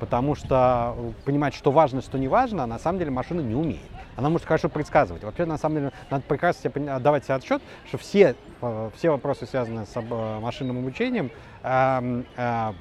потому 0.00 0.34
что 0.34 0.96
понимать, 1.24 1.54
что 1.54 1.70
важно, 1.70 2.02
что 2.02 2.18
не 2.18 2.28
важно, 2.28 2.66
на 2.66 2.78
самом 2.78 2.98
деле 2.98 3.10
машина 3.10 3.40
не 3.40 3.54
умеет. 3.54 3.80
Она 4.16 4.30
может 4.30 4.46
хорошо 4.46 4.68
предсказывать. 4.68 5.24
Вообще, 5.24 5.44
на 5.44 5.58
самом 5.58 5.76
деле, 5.76 5.92
надо 6.10 6.24
прекрасно 6.26 6.70
себе 6.70 6.90
отдавать 6.90 7.24
себе 7.24 7.34
отчет, 7.34 7.62
что 7.88 7.98
все, 7.98 8.36
э, 8.60 8.90
все 8.96 9.10
вопросы, 9.10 9.46
связанные 9.46 9.86
с 9.86 9.96
э, 9.96 10.40
машинным 10.40 10.78
обучением, 10.78 11.30
э, 11.62 12.22
э, 12.36 12.72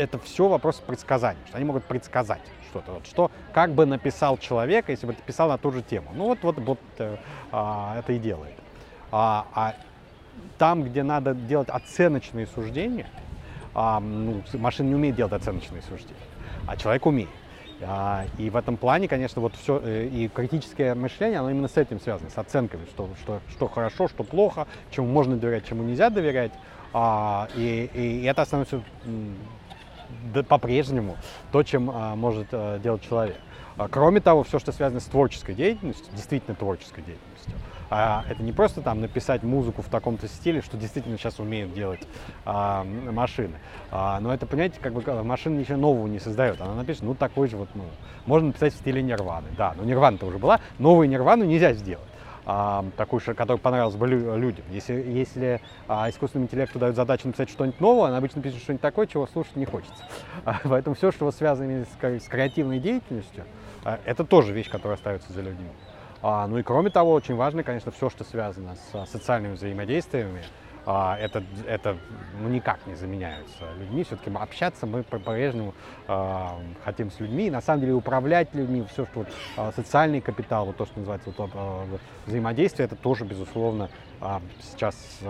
это 0.00 0.18
все 0.18 0.48
вопросы 0.48 0.82
предсказания, 0.82 1.40
что 1.46 1.56
они 1.56 1.66
могут 1.66 1.84
предсказать 1.84 2.40
что-то. 2.70 2.92
Вот 2.92 3.06
что 3.06 3.30
как 3.52 3.72
бы 3.72 3.84
написал 3.86 4.38
человек, 4.38 4.88
если 4.88 5.06
бы 5.06 5.14
писал 5.14 5.48
на 5.48 5.58
ту 5.58 5.70
же 5.70 5.82
тему. 5.82 6.10
Ну 6.14 6.24
вот, 6.24 6.38
вот, 6.42 6.58
вот 6.58 6.78
э, 6.98 7.16
а, 7.52 7.98
это 7.98 8.12
и 8.12 8.18
делает. 8.18 8.54
А, 9.12 9.46
а 9.54 9.74
там, 10.58 10.84
где 10.84 11.02
надо 11.02 11.34
делать 11.34 11.68
оценочные 11.68 12.46
суждения, 12.46 13.06
а, 13.74 14.00
ну, 14.00 14.42
машина 14.54 14.88
не 14.88 14.94
умеет 14.94 15.16
делать 15.16 15.32
оценочные 15.32 15.82
суждения, 15.82 16.16
а 16.66 16.76
человек 16.76 17.04
умеет. 17.06 17.30
А, 17.82 18.24
и 18.38 18.50
в 18.50 18.56
этом 18.56 18.76
плане, 18.76 19.08
конечно, 19.08 19.40
вот 19.42 19.54
все, 19.54 19.80
э, 19.82 20.06
и 20.06 20.28
критическое 20.28 20.94
мышление, 20.94 21.40
оно 21.40 21.50
именно 21.50 21.68
с 21.68 21.76
этим 21.76 22.00
связано, 22.00 22.30
с 22.30 22.38
оценками, 22.38 22.84
что, 22.86 23.08
что, 23.22 23.40
что 23.48 23.68
хорошо, 23.68 24.08
что 24.08 24.22
плохо, 24.22 24.66
чему 24.90 25.06
можно 25.06 25.36
доверять, 25.36 25.66
чему 25.66 25.82
нельзя 25.82 26.10
доверять. 26.10 26.52
А, 26.92 27.48
и, 27.54 27.88
и 27.94 28.24
это 28.24 28.44
становится 28.44 28.82
по-прежнему 30.48 31.16
то, 31.52 31.62
чем 31.62 31.90
а, 31.92 32.14
может 32.16 32.48
а, 32.52 32.78
делать 32.78 33.02
человек. 33.02 33.36
А, 33.76 33.88
кроме 33.88 34.20
того, 34.20 34.42
все, 34.42 34.58
что 34.58 34.72
связано 34.72 35.00
с 35.00 35.04
творческой 35.04 35.54
деятельностью, 35.54 36.12
действительно 36.14 36.54
творческой 36.54 37.02
деятельностью, 37.02 37.54
это 37.90 38.40
не 38.40 38.52
просто 38.52 38.82
там 38.82 39.00
написать 39.00 39.42
музыку 39.42 39.82
в 39.82 39.88
таком-то 39.88 40.28
стиле, 40.28 40.62
что 40.62 40.76
действительно 40.76 41.18
сейчас 41.18 41.40
умеют 41.40 41.74
делать 41.74 41.98
машины. 42.44 43.54
Но 43.90 44.32
это, 44.32 44.46
понимаете, 44.46 44.78
как 44.80 44.92
бы 44.92 45.24
машина 45.24 45.58
ничего 45.58 45.76
нового 45.76 46.06
не 46.06 46.20
создает. 46.20 46.60
Она 46.60 46.74
напишет, 46.74 47.02
ну 47.02 47.16
такой 47.16 47.48
же 47.48 47.56
вот, 47.56 47.68
ну, 47.74 47.82
можно 48.26 48.48
написать 48.48 48.74
в 48.74 48.76
стиле 48.76 49.02
Нирваны. 49.02 49.48
Да, 49.58 49.74
но 49.76 49.82
Нирвана-то 49.82 50.26
уже 50.26 50.38
была, 50.38 50.60
новую 50.78 51.08
Нирвану 51.08 51.44
нельзя 51.44 51.72
сделать 51.72 52.06
а, 52.46 52.84
такую, 52.96 53.20
которая 53.20 53.58
понравилась 53.58 53.96
бы 53.96 54.08
людям. 54.08 54.64
Если, 54.70 54.94
если 54.94 55.60
а, 55.88 56.08
искусственному 56.08 56.46
интеллекту 56.46 56.78
дают 56.78 56.96
задачу 56.96 57.26
написать 57.26 57.50
что-нибудь 57.50 57.80
новое, 57.80 58.10
он 58.10 58.16
обычно 58.16 58.42
пишет 58.42 58.60
что-нибудь 58.60 58.82
такое, 58.82 59.06
чего 59.06 59.26
слушать 59.26 59.56
не 59.56 59.66
хочется. 59.66 60.04
А, 60.44 60.58
поэтому 60.64 60.96
все, 60.96 61.12
что 61.12 61.30
связано 61.32 61.84
с, 61.84 62.04
с 62.04 62.28
креативной 62.28 62.78
деятельностью, 62.78 63.44
а, 63.84 64.00
это 64.04 64.24
тоже 64.24 64.52
вещь, 64.52 64.70
которая 64.70 64.96
остается 64.96 65.32
за 65.32 65.42
людьми. 65.42 65.68
Ну 66.22 66.58
и 66.58 66.62
кроме 66.62 66.90
того, 66.90 67.12
очень 67.12 67.34
важно, 67.34 67.62
конечно, 67.62 67.90
все, 67.92 68.10
что 68.10 68.24
связано 68.24 68.76
с 68.76 69.10
социальными 69.10 69.54
взаимодействиями, 69.54 70.42
это, 70.86 71.42
это 71.66 71.96
ну, 72.40 72.48
никак 72.48 72.86
не 72.86 72.94
заменяются 72.94 73.64
людьми. 73.78 74.04
Все-таки 74.04 74.30
общаться 74.34 74.86
мы 74.86 75.02
по-прежнему 75.02 75.74
а, 76.08 76.58
хотим 76.84 77.10
с 77.10 77.20
людьми. 77.20 77.50
на 77.50 77.60
самом 77.60 77.80
деле 77.80 77.92
управлять 77.94 78.54
людьми, 78.54 78.84
все, 78.90 79.04
что 79.06 79.20
вот, 79.20 79.28
а, 79.56 79.72
социальный 79.72 80.20
капитал, 80.20 80.66
вот 80.66 80.76
то, 80.76 80.86
что 80.86 80.98
называется 80.98 81.32
вот, 81.36 82.00
взаимодействие, 82.26 82.86
это 82.86 82.96
тоже, 82.96 83.24
безусловно, 83.24 83.90
сейчас 84.60 85.20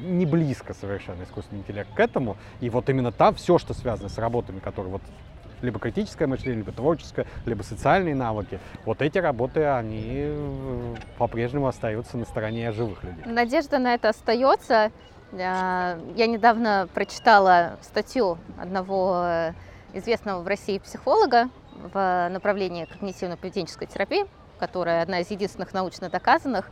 не 0.00 0.26
близко 0.26 0.74
совершенно 0.74 1.22
искусственный 1.22 1.60
интеллект 1.60 1.92
к 1.94 2.00
этому. 2.00 2.36
И 2.60 2.70
вот 2.70 2.88
именно 2.88 3.12
там 3.12 3.34
все, 3.34 3.58
что 3.58 3.74
связано 3.74 4.08
с 4.08 4.18
работами, 4.18 4.58
которые 4.58 4.92
вот 4.92 5.02
либо 5.62 5.78
критическое 5.78 6.26
мышление, 6.26 6.58
либо 6.58 6.72
творческое, 6.72 7.26
либо 7.46 7.62
социальные 7.62 8.14
навыки. 8.14 8.58
Вот 8.84 9.02
эти 9.02 9.18
работы, 9.18 9.64
они 9.64 10.04
э, 10.08 10.94
по-прежнему 11.18 11.66
остаются 11.66 12.16
на 12.16 12.24
стороне 12.24 12.72
живых 12.72 13.02
людей. 13.04 13.24
Надежда 13.26 13.78
на 13.78 13.94
это 13.94 14.10
остается. 14.10 14.90
Э, 15.32 15.98
я 16.16 16.26
недавно 16.26 16.88
прочитала 16.92 17.78
статью 17.82 18.38
одного 18.58 19.22
э, 19.24 19.52
известного 19.92 20.42
в 20.42 20.46
России 20.46 20.78
психолога 20.78 21.50
в 21.72 22.28
направлении 22.30 22.86
когнитивно-поведенческой 22.86 23.86
терапии, 23.86 24.26
которая 24.58 25.02
одна 25.02 25.20
из 25.20 25.30
единственных 25.30 25.72
научно 25.72 26.10
доказанных. 26.10 26.70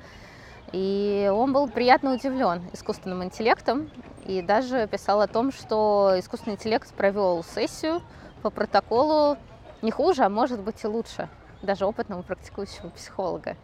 И 0.73 1.31
он 1.33 1.53
был 1.55 1.69
приятно 1.69 2.13
удивлен 2.13 2.63
искусственным 2.75 3.25
интеллектом 3.25 3.91
и 4.27 4.43
даже 4.43 4.87
писал 4.87 5.23
о 5.23 5.27
том, 5.27 5.51
что 5.51 6.15
искусственный 6.19 6.57
интеллект 6.57 6.93
провел 6.93 7.43
сессию 7.43 8.03
по 8.43 8.51
протоколу 8.51 9.37
не 9.83 9.91
хуже, 9.91 10.25
а 10.25 10.29
может 10.29 10.61
быть 10.61 10.83
и 10.83 10.87
лучше 10.87 11.29
даже 11.63 11.87
опытного 11.87 12.23
практикующего 12.23 12.89
психолога. 12.91 13.57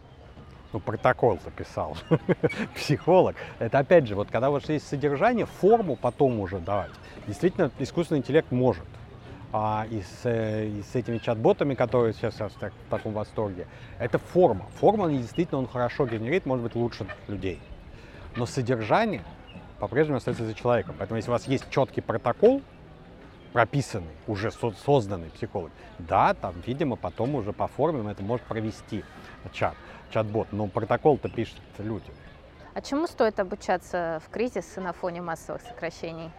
Ну, 0.73 0.79
протокол-то 0.79 1.51
писал 1.51 1.95
психолог. 2.75 3.35
Это 3.59 3.79
опять 3.79 4.07
же, 4.07 4.15
вот 4.15 4.29
когда 4.29 4.49
вас 4.49 4.67
есть 4.67 4.87
содержание, 4.87 5.45
форму 5.45 5.95
потом 5.95 6.39
уже 6.39 6.59
давать. 6.59 6.91
Действительно, 7.27 7.71
искусственный 7.79 8.19
интеллект 8.19 8.51
может 8.51 8.85
а, 9.53 9.87
и, 9.89 10.01
с, 10.01 10.25
э, 10.25 10.67
и 10.67 10.83
с 10.83 10.95
этими 10.95 11.17
чат-ботами, 11.17 11.75
которые 11.75 12.13
сейчас, 12.13 12.35
так, 12.59 12.73
в 12.73 12.89
таком 12.89 13.13
восторге, 13.13 13.67
это 13.99 14.17
форма. 14.17 14.65
Форма 14.81 15.09
действительно 15.09 15.59
он 15.59 15.67
хорошо 15.67 16.05
генерит, 16.07 16.45
может 16.45 16.63
быть, 16.65 16.75
лучше 16.75 17.07
людей. 17.29 17.61
Но 18.35 18.45
содержание 18.45 19.23
по-прежнему 19.79 20.17
остается 20.17 20.45
за 20.45 20.53
человеком. 20.53 20.95
Поэтому 20.97 21.17
если 21.17 21.29
у 21.29 21.33
вас 21.33 21.47
есть 21.47 21.69
четкий 21.69 22.01
протокол, 22.01 22.61
прописанный, 23.55 24.11
уже 24.27 24.51
созданный 24.51 25.29
психолог, 25.29 25.71
да, 25.97 26.33
там, 26.33 26.55
видимо, 26.67 26.97
потом 26.97 27.35
уже 27.35 27.53
по 27.53 27.67
форме 27.69 28.11
это 28.11 28.21
может 28.21 28.45
провести 28.45 29.05
чат, 29.53 29.75
чат-бот. 30.11 30.49
Но 30.51 30.67
протокол-то 30.67 31.29
пишут 31.29 31.61
люди. 31.77 32.11
А 32.73 32.81
чему 32.81 33.07
стоит 33.07 33.39
обучаться 33.39 34.21
в 34.25 34.29
кризис 34.29 34.75
на 34.75 34.91
фоне 34.91 35.21
массовых 35.21 35.61
сокращений? 35.61 36.31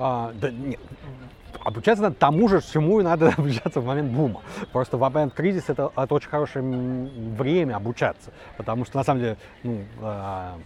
А, 0.00 0.32
да 0.34 0.50
нет, 0.50 0.80
обучаться 1.62 2.02
надо 2.02 2.16
тому 2.16 2.48
же, 2.48 2.60
чему 2.60 2.98
и 2.98 3.04
надо 3.04 3.28
обучаться 3.38 3.80
в 3.80 3.86
момент 3.86 4.10
бума. 4.10 4.42
Просто 4.72 4.96
в 4.96 5.00
момент 5.00 5.32
кризиса 5.32 5.74
это, 5.74 5.92
это 5.96 6.12
очень 6.12 6.28
хорошее 6.28 6.64
время 6.64 7.76
обучаться, 7.76 8.32
потому 8.56 8.84
что 8.84 8.96
на 8.96 9.04
самом 9.04 9.20
деле, 9.20 9.36
ну, 9.62 9.84
а, 10.02 10.58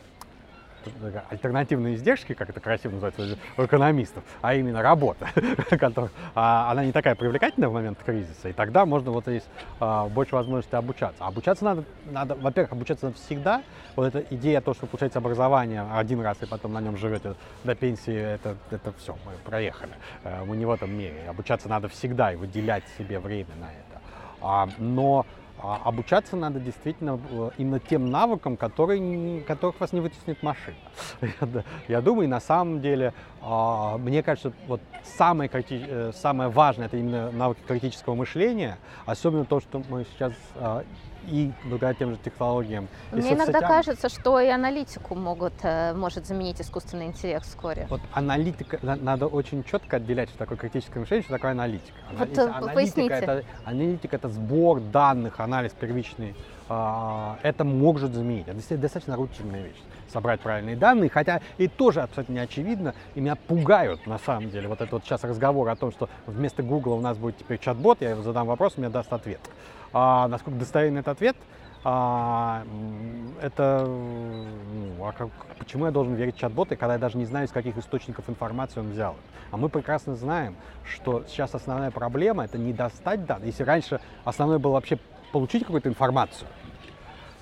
альтернативные 1.29 1.95
издержки, 1.95 2.35
как 2.35 2.51
это 2.51 2.61
красиво 2.61 2.93
называется 2.93 3.39
у 3.57 3.65
экономистов, 3.65 4.25
а 4.41 4.55
именно 4.55 4.83
работа, 4.83 5.29
которая, 5.71 6.11
а, 6.35 6.71
она 6.71 6.85
не 6.85 6.93
такая 6.93 7.15
привлекательная 7.15 7.69
в 7.69 7.73
момент 7.73 7.99
кризиса, 8.05 8.49
и 8.49 8.53
тогда 8.53 8.87
можно 8.87 9.11
вот 9.11 9.25
здесь 9.25 9.45
а, 9.79 10.09
больше 10.09 10.35
возможностей 10.35 10.77
обучаться. 10.77 11.25
обучаться 11.25 11.65
надо, 11.65 11.85
надо, 12.11 12.35
во-первых, 12.35 12.73
обучаться 12.73 13.07
надо 13.07 13.19
всегда. 13.19 13.63
Вот 13.97 14.15
эта 14.15 14.35
идея, 14.35 14.61
то, 14.61 14.75
что 14.75 14.87
вы 14.87 14.89
получаете 14.89 15.19
образование 15.19 15.85
один 15.93 16.21
раз 16.21 16.39
и 16.43 16.47
потом 16.47 16.73
на 16.73 16.81
нем 16.81 16.97
живете 16.97 17.35
до 17.65 17.75
пенсии, 17.75 18.15
это, 18.15 18.57
это 18.71 18.93
все, 18.99 19.17
мы 19.25 19.33
проехали. 19.45 19.93
Э, 20.25 20.45
мы 20.45 20.57
не 20.57 20.65
в 20.65 20.71
этом 20.71 20.93
мире. 20.93 21.27
Обучаться 21.29 21.69
надо 21.69 21.89
всегда 21.89 22.33
и 22.33 22.37
выделять 22.37 22.85
себе 22.99 23.19
время 23.19 23.55
на 23.61 23.67
это. 23.67 24.03
А, 24.41 24.69
но 24.79 25.27
а 25.63 25.81
обучаться 25.85 26.37
надо 26.37 26.61
действительно 26.61 27.21
э, 27.31 27.51
именно 27.59 27.81
тем 27.81 28.11
навыкам, 28.11 28.57
которые, 28.57 29.43
которых 29.43 29.81
вас 29.81 29.93
не 29.93 30.01
вытеснит 30.01 30.43
машина. 30.43 30.77
Я 31.89 32.01
думаю, 32.01 32.29
на 32.29 32.41
самом 32.41 32.81
деле, 32.81 33.13
а, 33.43 33.99
мне 33.99 34.23
кажется, 34.23 34.53
вот 34.67 34.81
самое, 35.03 35.51
э, 35.53 36.13
самое 36.15 36.51
важное 36.51 36.87
это 36.87 36.97
именно 36.97 37.31
навыки 37.31 37.61
критического 37.67 38.15
мышления, 38.15 38.79
особенно 39.07 39.45
то, 39.45 39.61
что 39.61 39.83
мы 39.89 40.05
сейчас 40.13 40.33
а, 40.57 40.85
и 41.29 41.53
благодаря 41.65 41.95
тем 41.95 42.11
же 42.11 42.19
технологиям. 42.19 42.89
Мне 43.13 43.35
иногда 43.35 43.61
кажется, 43.61 44.09
что 44.09 44.41
и 44.41 44.49
аналитику 44.49 45.15
могут, 45.15 45.53
э, 45.63 45.95
может 45.95 46.27
заменить 46.27 46.61
искусственный 46.61 47.07
интеллект 47.07 47.47
вскоре. 47.47 47.87
Вот 47.91 48.01
аналитика, 48.13 48.79
надо 48.83 49.27
очень 49.27 49.65
четко 49.65 49.97
отделять, 49.97 50.29
что 50.31 50.39
такое 50.39 50.59
критическое 50.59 51.01
мышление, 51.01 51.25
что 51.25 51.35
такое 51.35 51.53
аналитика. 51.53 51.97
Вот 52.19 52.39
э, 52.39 52.43
аналитика, 52.43 52.75
поясните. 52.75 53.15
Это, 53.15 53.45
аналитика 53.65 54.17
это 54.17 54.29
сбор 54.29 54.81
данных, 54.81 55.41
анализ 55.41 55.73
первичный. 55.73 56.35
А, 56.69 57.39
это 57.43 57.65
может 57.65 58.15
заменить. 58.15 58.47
Это 58.47 58.77
достаточно 58.79 59.17
рутинная 59.17 59.63
вещь 59.63 59.81
собрать 60.13 60.41
правильные 60.41 60.77
данные, 60.77 61.09
хотя 61.09 61.41
и 61.59 61.69
тоже 61.69 62.03
абсолютно 62.03 62.35
не 62.35 62.39
очевидно, 62.41 62.95
и 63.15 63.21
меня 63.21 63.37
пугают 63.37 64.07
на 64.07 64.19
самом 64.19 64.51
деле. 64.51 64.69
Вот 64.69 64.81
этот 64.81 64.93
вот 64.93 65.05
сейчас 65.05 65.25
разговор 65.25 65.69
о 65.69 65.77
том, 65.77 65.93
что 65.93 66.09
вместо 66.27 66.63
Google 66.63 66.95
у 66.95 67.01
нас 67.01 67.17
будет 67.17 67.39
теперь 67.39 67.59
чат-бот, 67.59 68.01
я 68.01 68.17
задам 68.17 68.47
вопрос, 68.47 68.77
мне 68.77 68.89
даст 68.89 69.13
ответ. 69.13 69.41
А, 69.93 70.29
насколько 70.29 70.59
достоверный 70.59 71.01
этот 71.01 71.17
ответ? 71.17 71.37
А, 71.83 72.63
это 73.41 73.87
ну, 73.87 75.05
а 75.05 75.13
как, 75.13 75.29
почему 75.59 75.87
я 75.87 75.91
должен 75.91 76.15
верить 76.15 76.37
в 76.37 76.39
чат-боты, 76.39 76.77
когда 76.77 76.95
я 76.95 76.99
даже 76.99 77.17
не 77.17 77.25
знаю, 77.25 77.47
из 77.47 77.53
каких 77.53 77.79
источников 77.79 78.29
информации 78.29 78.81
он 78.81 78.91
взял. 78.91 79.17
А 79.51 79.57
мы 79.57 79.69
прекрасно 79.69 80.15
знаем, 80.15 80.57
что 80.85 81.25
сейчас 81.27 81.55
основная 81.55 81.91
проблема 81.91 82.45
это 82.45 82.59
не 82.59 82.73
достать 82.73 83.25
данные. 83.25 83.49
Если 83.49 83.63
раньше 83.63 84.01
основное 84.25 84.59
было 84.59 84.73
вообще 84.73 84.99
получить 85.33 85.65
какую-то 85.65 85.89
информацию, 85.89 86.49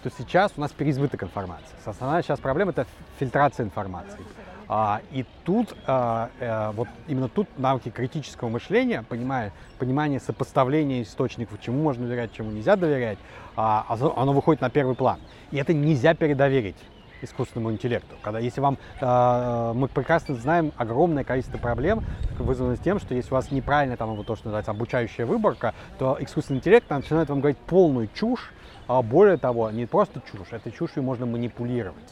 то 0.02 0.10
сейчас 0.10 0.52
у 0.56 0.60
нас 0.60 0.70
переизбыток 0.72 1.24
информации. 1.24 1.74
Основная 1.84 2.22
сейчас 2.22 2.38
проблема 2.38 2.70
это 2.70 2.86
фильтрация 3.18 3.66
информации. 3.66 4.20
А, 4.68 5.00
и 5.12 5.24
тут, 5.44 5.74
а, 5.86 6.30
а, 6.40 6.72
вот 6.72 6.88
именно 7.06 7.28
тут 7.28 7.48
навыки 7.58 7.88
критического 7.88 8.50
мышления, 8.50 9.02
понимая, 9.08 9.52
понимание 9.78 10.20
сопоставления 10.20 11.02
источников, 11.02 11.60
чему 11.60 11.82
можно 11.82 12.06
доверять, 12.06 12.32
чему 12.32 12.50
нельзя 12.50 12.76
доверять, 12.76 13.18
а, 13.56 13.86
оно 13.88 14.32
выходит 14.32 14.60
на 14.60 14.68
первый 14.68 14.94
план. 14.94 15.20
И 15.50 15.56
это 15.56 15.72
нельзя 15.72 16.14
передоверить 16.14 16.76
искусственному 17.22 17.72
интеллекту. 17.72 18.14
Когда, 18.22 18.38
если 18.38 18.60
вам, 18.60 18.78
э, 19.00 19.72
мы 19.74 19.88
прекрасно 19.88 20.36
знаем 20.36 20.72
огромное 20.76 21.24
количество 21.24 21.58
проблем, 21.58 22.04
вызванных 22.38 22.80
тем, 22.80 23.00
что 23.00 23.12
если 23.12 23.32
у 23.32 23.34
вас 23.34 23.50
неправильно 23.50 23.96
там 23.96 24.14
вот 24.14 24.26
то, 24.26 24.36
что 24.36 24.46
называется 24.46 24.70
обучающая 24.70 25.26
выборка, 25.26 25.74
то 25.98 26.16
искусственный 26.20 26.58
интеллект 26.58 26.88
начинает 26.88 27.28
вам 27.28 27.40
говорить 27.40 27.58
полную 27.58 28.08
чушь, 28.14 28.52
а 28.86 29.02
более 29.02 29.36
того, 29.36 29.70
не 29.70 29.86
просто 29.86 30.22
чушь, 30.30 30.52
этой 30.52 30.70
чушью 30.70 31.02
можно 31.02 31.26
манипулировать. 31.26 32.04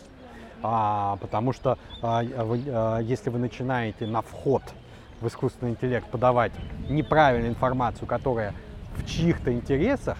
А, 0.69 1.17
потому 1.21 1.53
что 1.53 1.79
а, 2.03 2.25
вы, 2.25 2.61
а, 2.67 2.99
если 2.99 3.31
вы 3.31 3.39
начинаете 3.39 4.07
на 4.07 4.21
вход 4.21 4.63
в 5.21 5.29
искусственный 5.29 5.71
интеллект 5.71 6.09
подавать 6.09 6.51
неправильную 6.89 7.53
информацию, 7.53 8.09
которая 8.09 8.53
в 8.97 9.07
чьих-то 9.07 9.53
интересах 9.53 10.19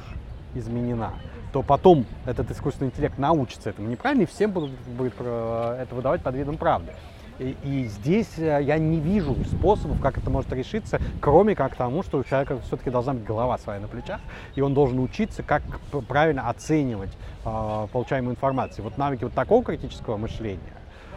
изменена, 0.55 1.15
то 1.53 1.63
потом 1.63 2.07
этот 2.27 2.51
искусственный 2.53 2.91
интеллект 2.91 3.19
научится 3.19 3.71
этому 3.71 3.89
неправильно, 3.89 4.23
и 4.23 4.27
всем 4.27 4.53
будут, 4.53 4.71
будет 4.87 5.15
это 5.15 5.89
выдавать 5.91 6.23
под 6.23 6.37
видом 6.37 6.59
правды. 6.59 6.93
И, 7.39 7.57
и 7.65 7.85
здесь 7.85 8.39
э, 8.39 8.61
я 8.63 8.79
не 8.79 8.99
вижу 8.99 9.37
способов, 9.45 10.01
как 10.01 10.17
это 10.17 10.31
может 10.31 10.53
решиться, 10.53 11.01
кроме 11.21 11.55
как 11.55 11.77
тому, 11.77 12.03
что 12.03 12.19
у 12.19 12.25
человека 12.25 12.59
все-таки 12.67 12.91
должна 12.91 13.13
быть 13.13 13.25
голова 13.25 13.59
своя 13.59 13.79
на 13.81 13.89
плечах, 13.89 14.21
и 14.55 14.63
он 14.63 14.73
должен 14.73 14.99
учиться, 15.01 15.43
как 15.43 15.63
правильно 16.09 16.49
оценивать 16.49 17.11
э, 17.45 17.87
получаемую 17.93 18.35
информацию. 18.35 18.85
Вот 18.85 18.97
навыки 18.97 19.25
вот 19.25 19.35
такого 19.35 19.63
критического 19.63 20.17
мышления, 20.17 20.61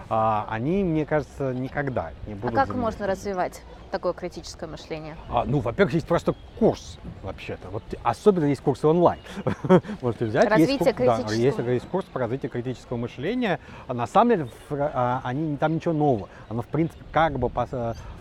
э, 0.09 0.41
они, 0.49 0.83
мне 0.83 1.05
кажется, 1.05 1.53
никогда 1.53 2.11
не 2.27 2.33
будут. 2.33 2.51
А 2.51 2.55
как 2.55 2.67
заменены. 2.67 2.85
можно 2.85 3.07
развивать? 3.07 3.61
Такое 3.89 4.13
критическое 4.13 4.67
мышление? 4.67 5.15
А, 5.29 5.43
ну, 5.45 5.59
во-первых, 5.59 5.93
есть 5.93 6.07
просто 6.07 6.35
курс 6.57 6.97
вообще-то. 7.23 7.69
Вот 7.69 7.83
особенно 8.03 8.45
есть 8.45 8.61
курсы 8.61 8.87
онлайн. 8.87 9.19
Можете 10.01 10.25
взять. 10.25 10.49
Развитие 10.49 10.77
есть, 10.85 10.95
критического. 10.95 11.27
Да, 11.27 11.33
есть, 11.33 11.57
есть 11.57 11.87
курс 11.89 12.05
по 12.05 12.19
развитию 12.19 12.51
критического 12.51 12.97
мышления. 12.97 13.59
А 13.87 13.93
на 13.93 14.07
самом 14.07 14.29
деле 14.29 14.49
а, 14.69 15.21
они, 15.23 15.57
там 15.57 15.75
ничего 15.75 15.93
нового. 15.93 16.29
Оно, 16.47 16.61
в 16.61 16.67
принципе, 16.67 17.03
как 17.11 17.37
бы, 17.37 17.51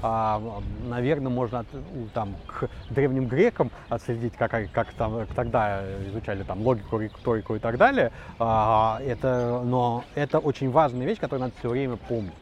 а, 0.02 0.60
наверное, 0.88 1.30
можно 1.30 1.64
там, 2.14 2.34
к 2.46 2.68
древним 2.90 3.26
грекам 3.26 3.70
отследить, 3.88 4.34
как, 4.34 4.54
как 4.72 4.92
там 4.94 5.26
тогда 5.34 5.82
изучали 6.08 6.42
там, 6.42 6.62
логику, 6.62 6.98
риторику 6.98 7.56
и 7.56 7.58
так 7.58 7.76
далее. 7.76 8.12
Это, 8.38 9.62
но 9.64 10.04
это 10.14 10.38
очень 10.38 10.70
важная 10.70 11.06
вещь, 11.06 11.18
которую 11.18 11.48
надо 11.48 11.54
все 11.58 11.68
время 11.68 11.96
помнить 11.96 12.32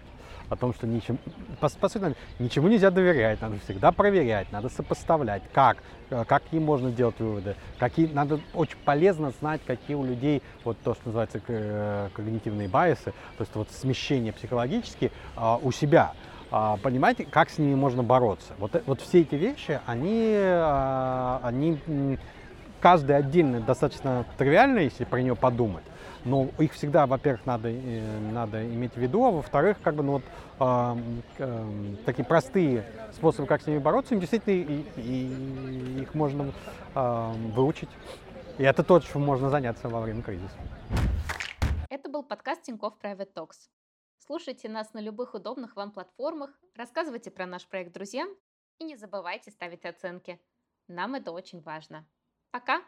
о 0.49 0.57
том, 0.57 0.75
что 0.75 0.87
ничем, 0.87 1.19
по, 1.61 1.69
по 1.69 1.89
сути, 1.89 2.15
ничему 2.39 2.69
нельзя 2.69 2.91
доверять, 2.91 3.41
надо 3.41 3.59
всегда 3.61 3.93
проверять, 3.93 4.51
надо 4.53 4.69
сопоставлять, 4.69 5.43
как, 5.53 5.79
э, 6.11 6.25
как 6.27 6.43
им 6.53 6.65
можно 6.65 6.91
делать 6.91 7.19
выводы, 7.19 7.57
какие, 7.79 8.07
надо 8.07 8.41
очень 8.55 8.79
полезно 8.85 9.33
знать, 9.41 9.61
какие 9.67 9.97
у 9.97 10.05
людей, 10.05 10.43
вот 10.65 10.77
то, 10.83 10.95
что 10.95 11.07
называется 11.07 11.41
э, 11.49 12.09
когнитивные 12.15 12.69
байесы, 12.69 13.13
то 13.37 13.41
есть 13.41 13.55
вот 13.55 13.71
смещение 13.71 14.33
психологически 14.33 15.13
а, 15.35 15.57
у 15.57 15.73
себя, 15.73 16.13
а, 16.51 16.77
понимаете, 16.77 17.25
как 17.25 17.51
с 17.51 17.59
ними 17.59 17.75
можно 17.75 18.03
бороться. 18.03 18.55
Вот, 18.59 18.75
э, 18.75 18.83
вот 18.87 19.01
все 19.01 19.23
эти 19.23 19.35
вещи, 19.35 19.81
они, 19.87 20.33
а, 20.37 21.41
они 21.43 21.79
каждый 22.81 23.17
отдельно 23.17 23.61
достаточно 23.61 24.25
тривиальный, 24.39 24.85
если 24.85 25.05
про 25.05 25.21
нее 25.21 25.35
подумать. 25.35 25.85
Но 26.27 26.49
их 26.59 26.73
всегда, 26.73 27.07
во-первых, 27.07 27.47
надо, 27.47 27.69
э, 27.69 28.19
надо 28.33 28.65
иметь 28.67 28.95
в 28.95 28.97
виду, 28.97 29.25
а 29.25 29.31
во-вторых, 29.31 29.79
как 29.81 29.95
бы, 29.95 30.03
ну, 30.03 30.13
вот, 30.13 30.23
э, 30.59 30.97
э, 31.39 31.95
такие 32.05 32.25
простые 32.25 32.85
способы, 33.13 33.47
как 33.47 33.63
с 33.63 33.67
ними 33.67 33.79
бороться, 33.79 34.17
действительно 34.17 34.55
и, 34.55 34.85
и, 34.97 36.03
их 36.03 36.15
можно 36.15 36.53
э, 36.97 37.33
выучить. 37.55 37.89
И 38.59 38.65
это 38.65 38.83
то, 38.83 38.99
чем 38.99 39.23
можно 39.23 39.51
заняться 39.51 39.89
во 39.89 40.01
время 40.01 40.23
кризиса. 40.23 40.57
Это 41.91 42.09
был 42.09 42.25
подкаст 42.25 42.63
Тинькофф 42.63 42.95
Private 43.01 43.33
Talks. 43.33 43.69
Слушайте 44.19 44.69
нас 44.69 44.93
на 44.95 44.99
любых 44.99 45.35
удобных 45.35 45.77
вам 45.77 45.93
платформах, 45.93 46.51
рассказывайте 46.75 47.31
про 47.31 47.47
наш 47.47 47.69
проект 47.69 47.93
друзьям 47.93 48.29
и 48.81 48.85
не 48.85 48.97
забывайте 48.97 49.53
ставить 49.53 49.85
оценки. 49.85 50.41
Нам 50.89 51.15
это 51.15 51.31
очень 51.31 51.61
важно. 51.61 52.05
Пока! 52.51 52.83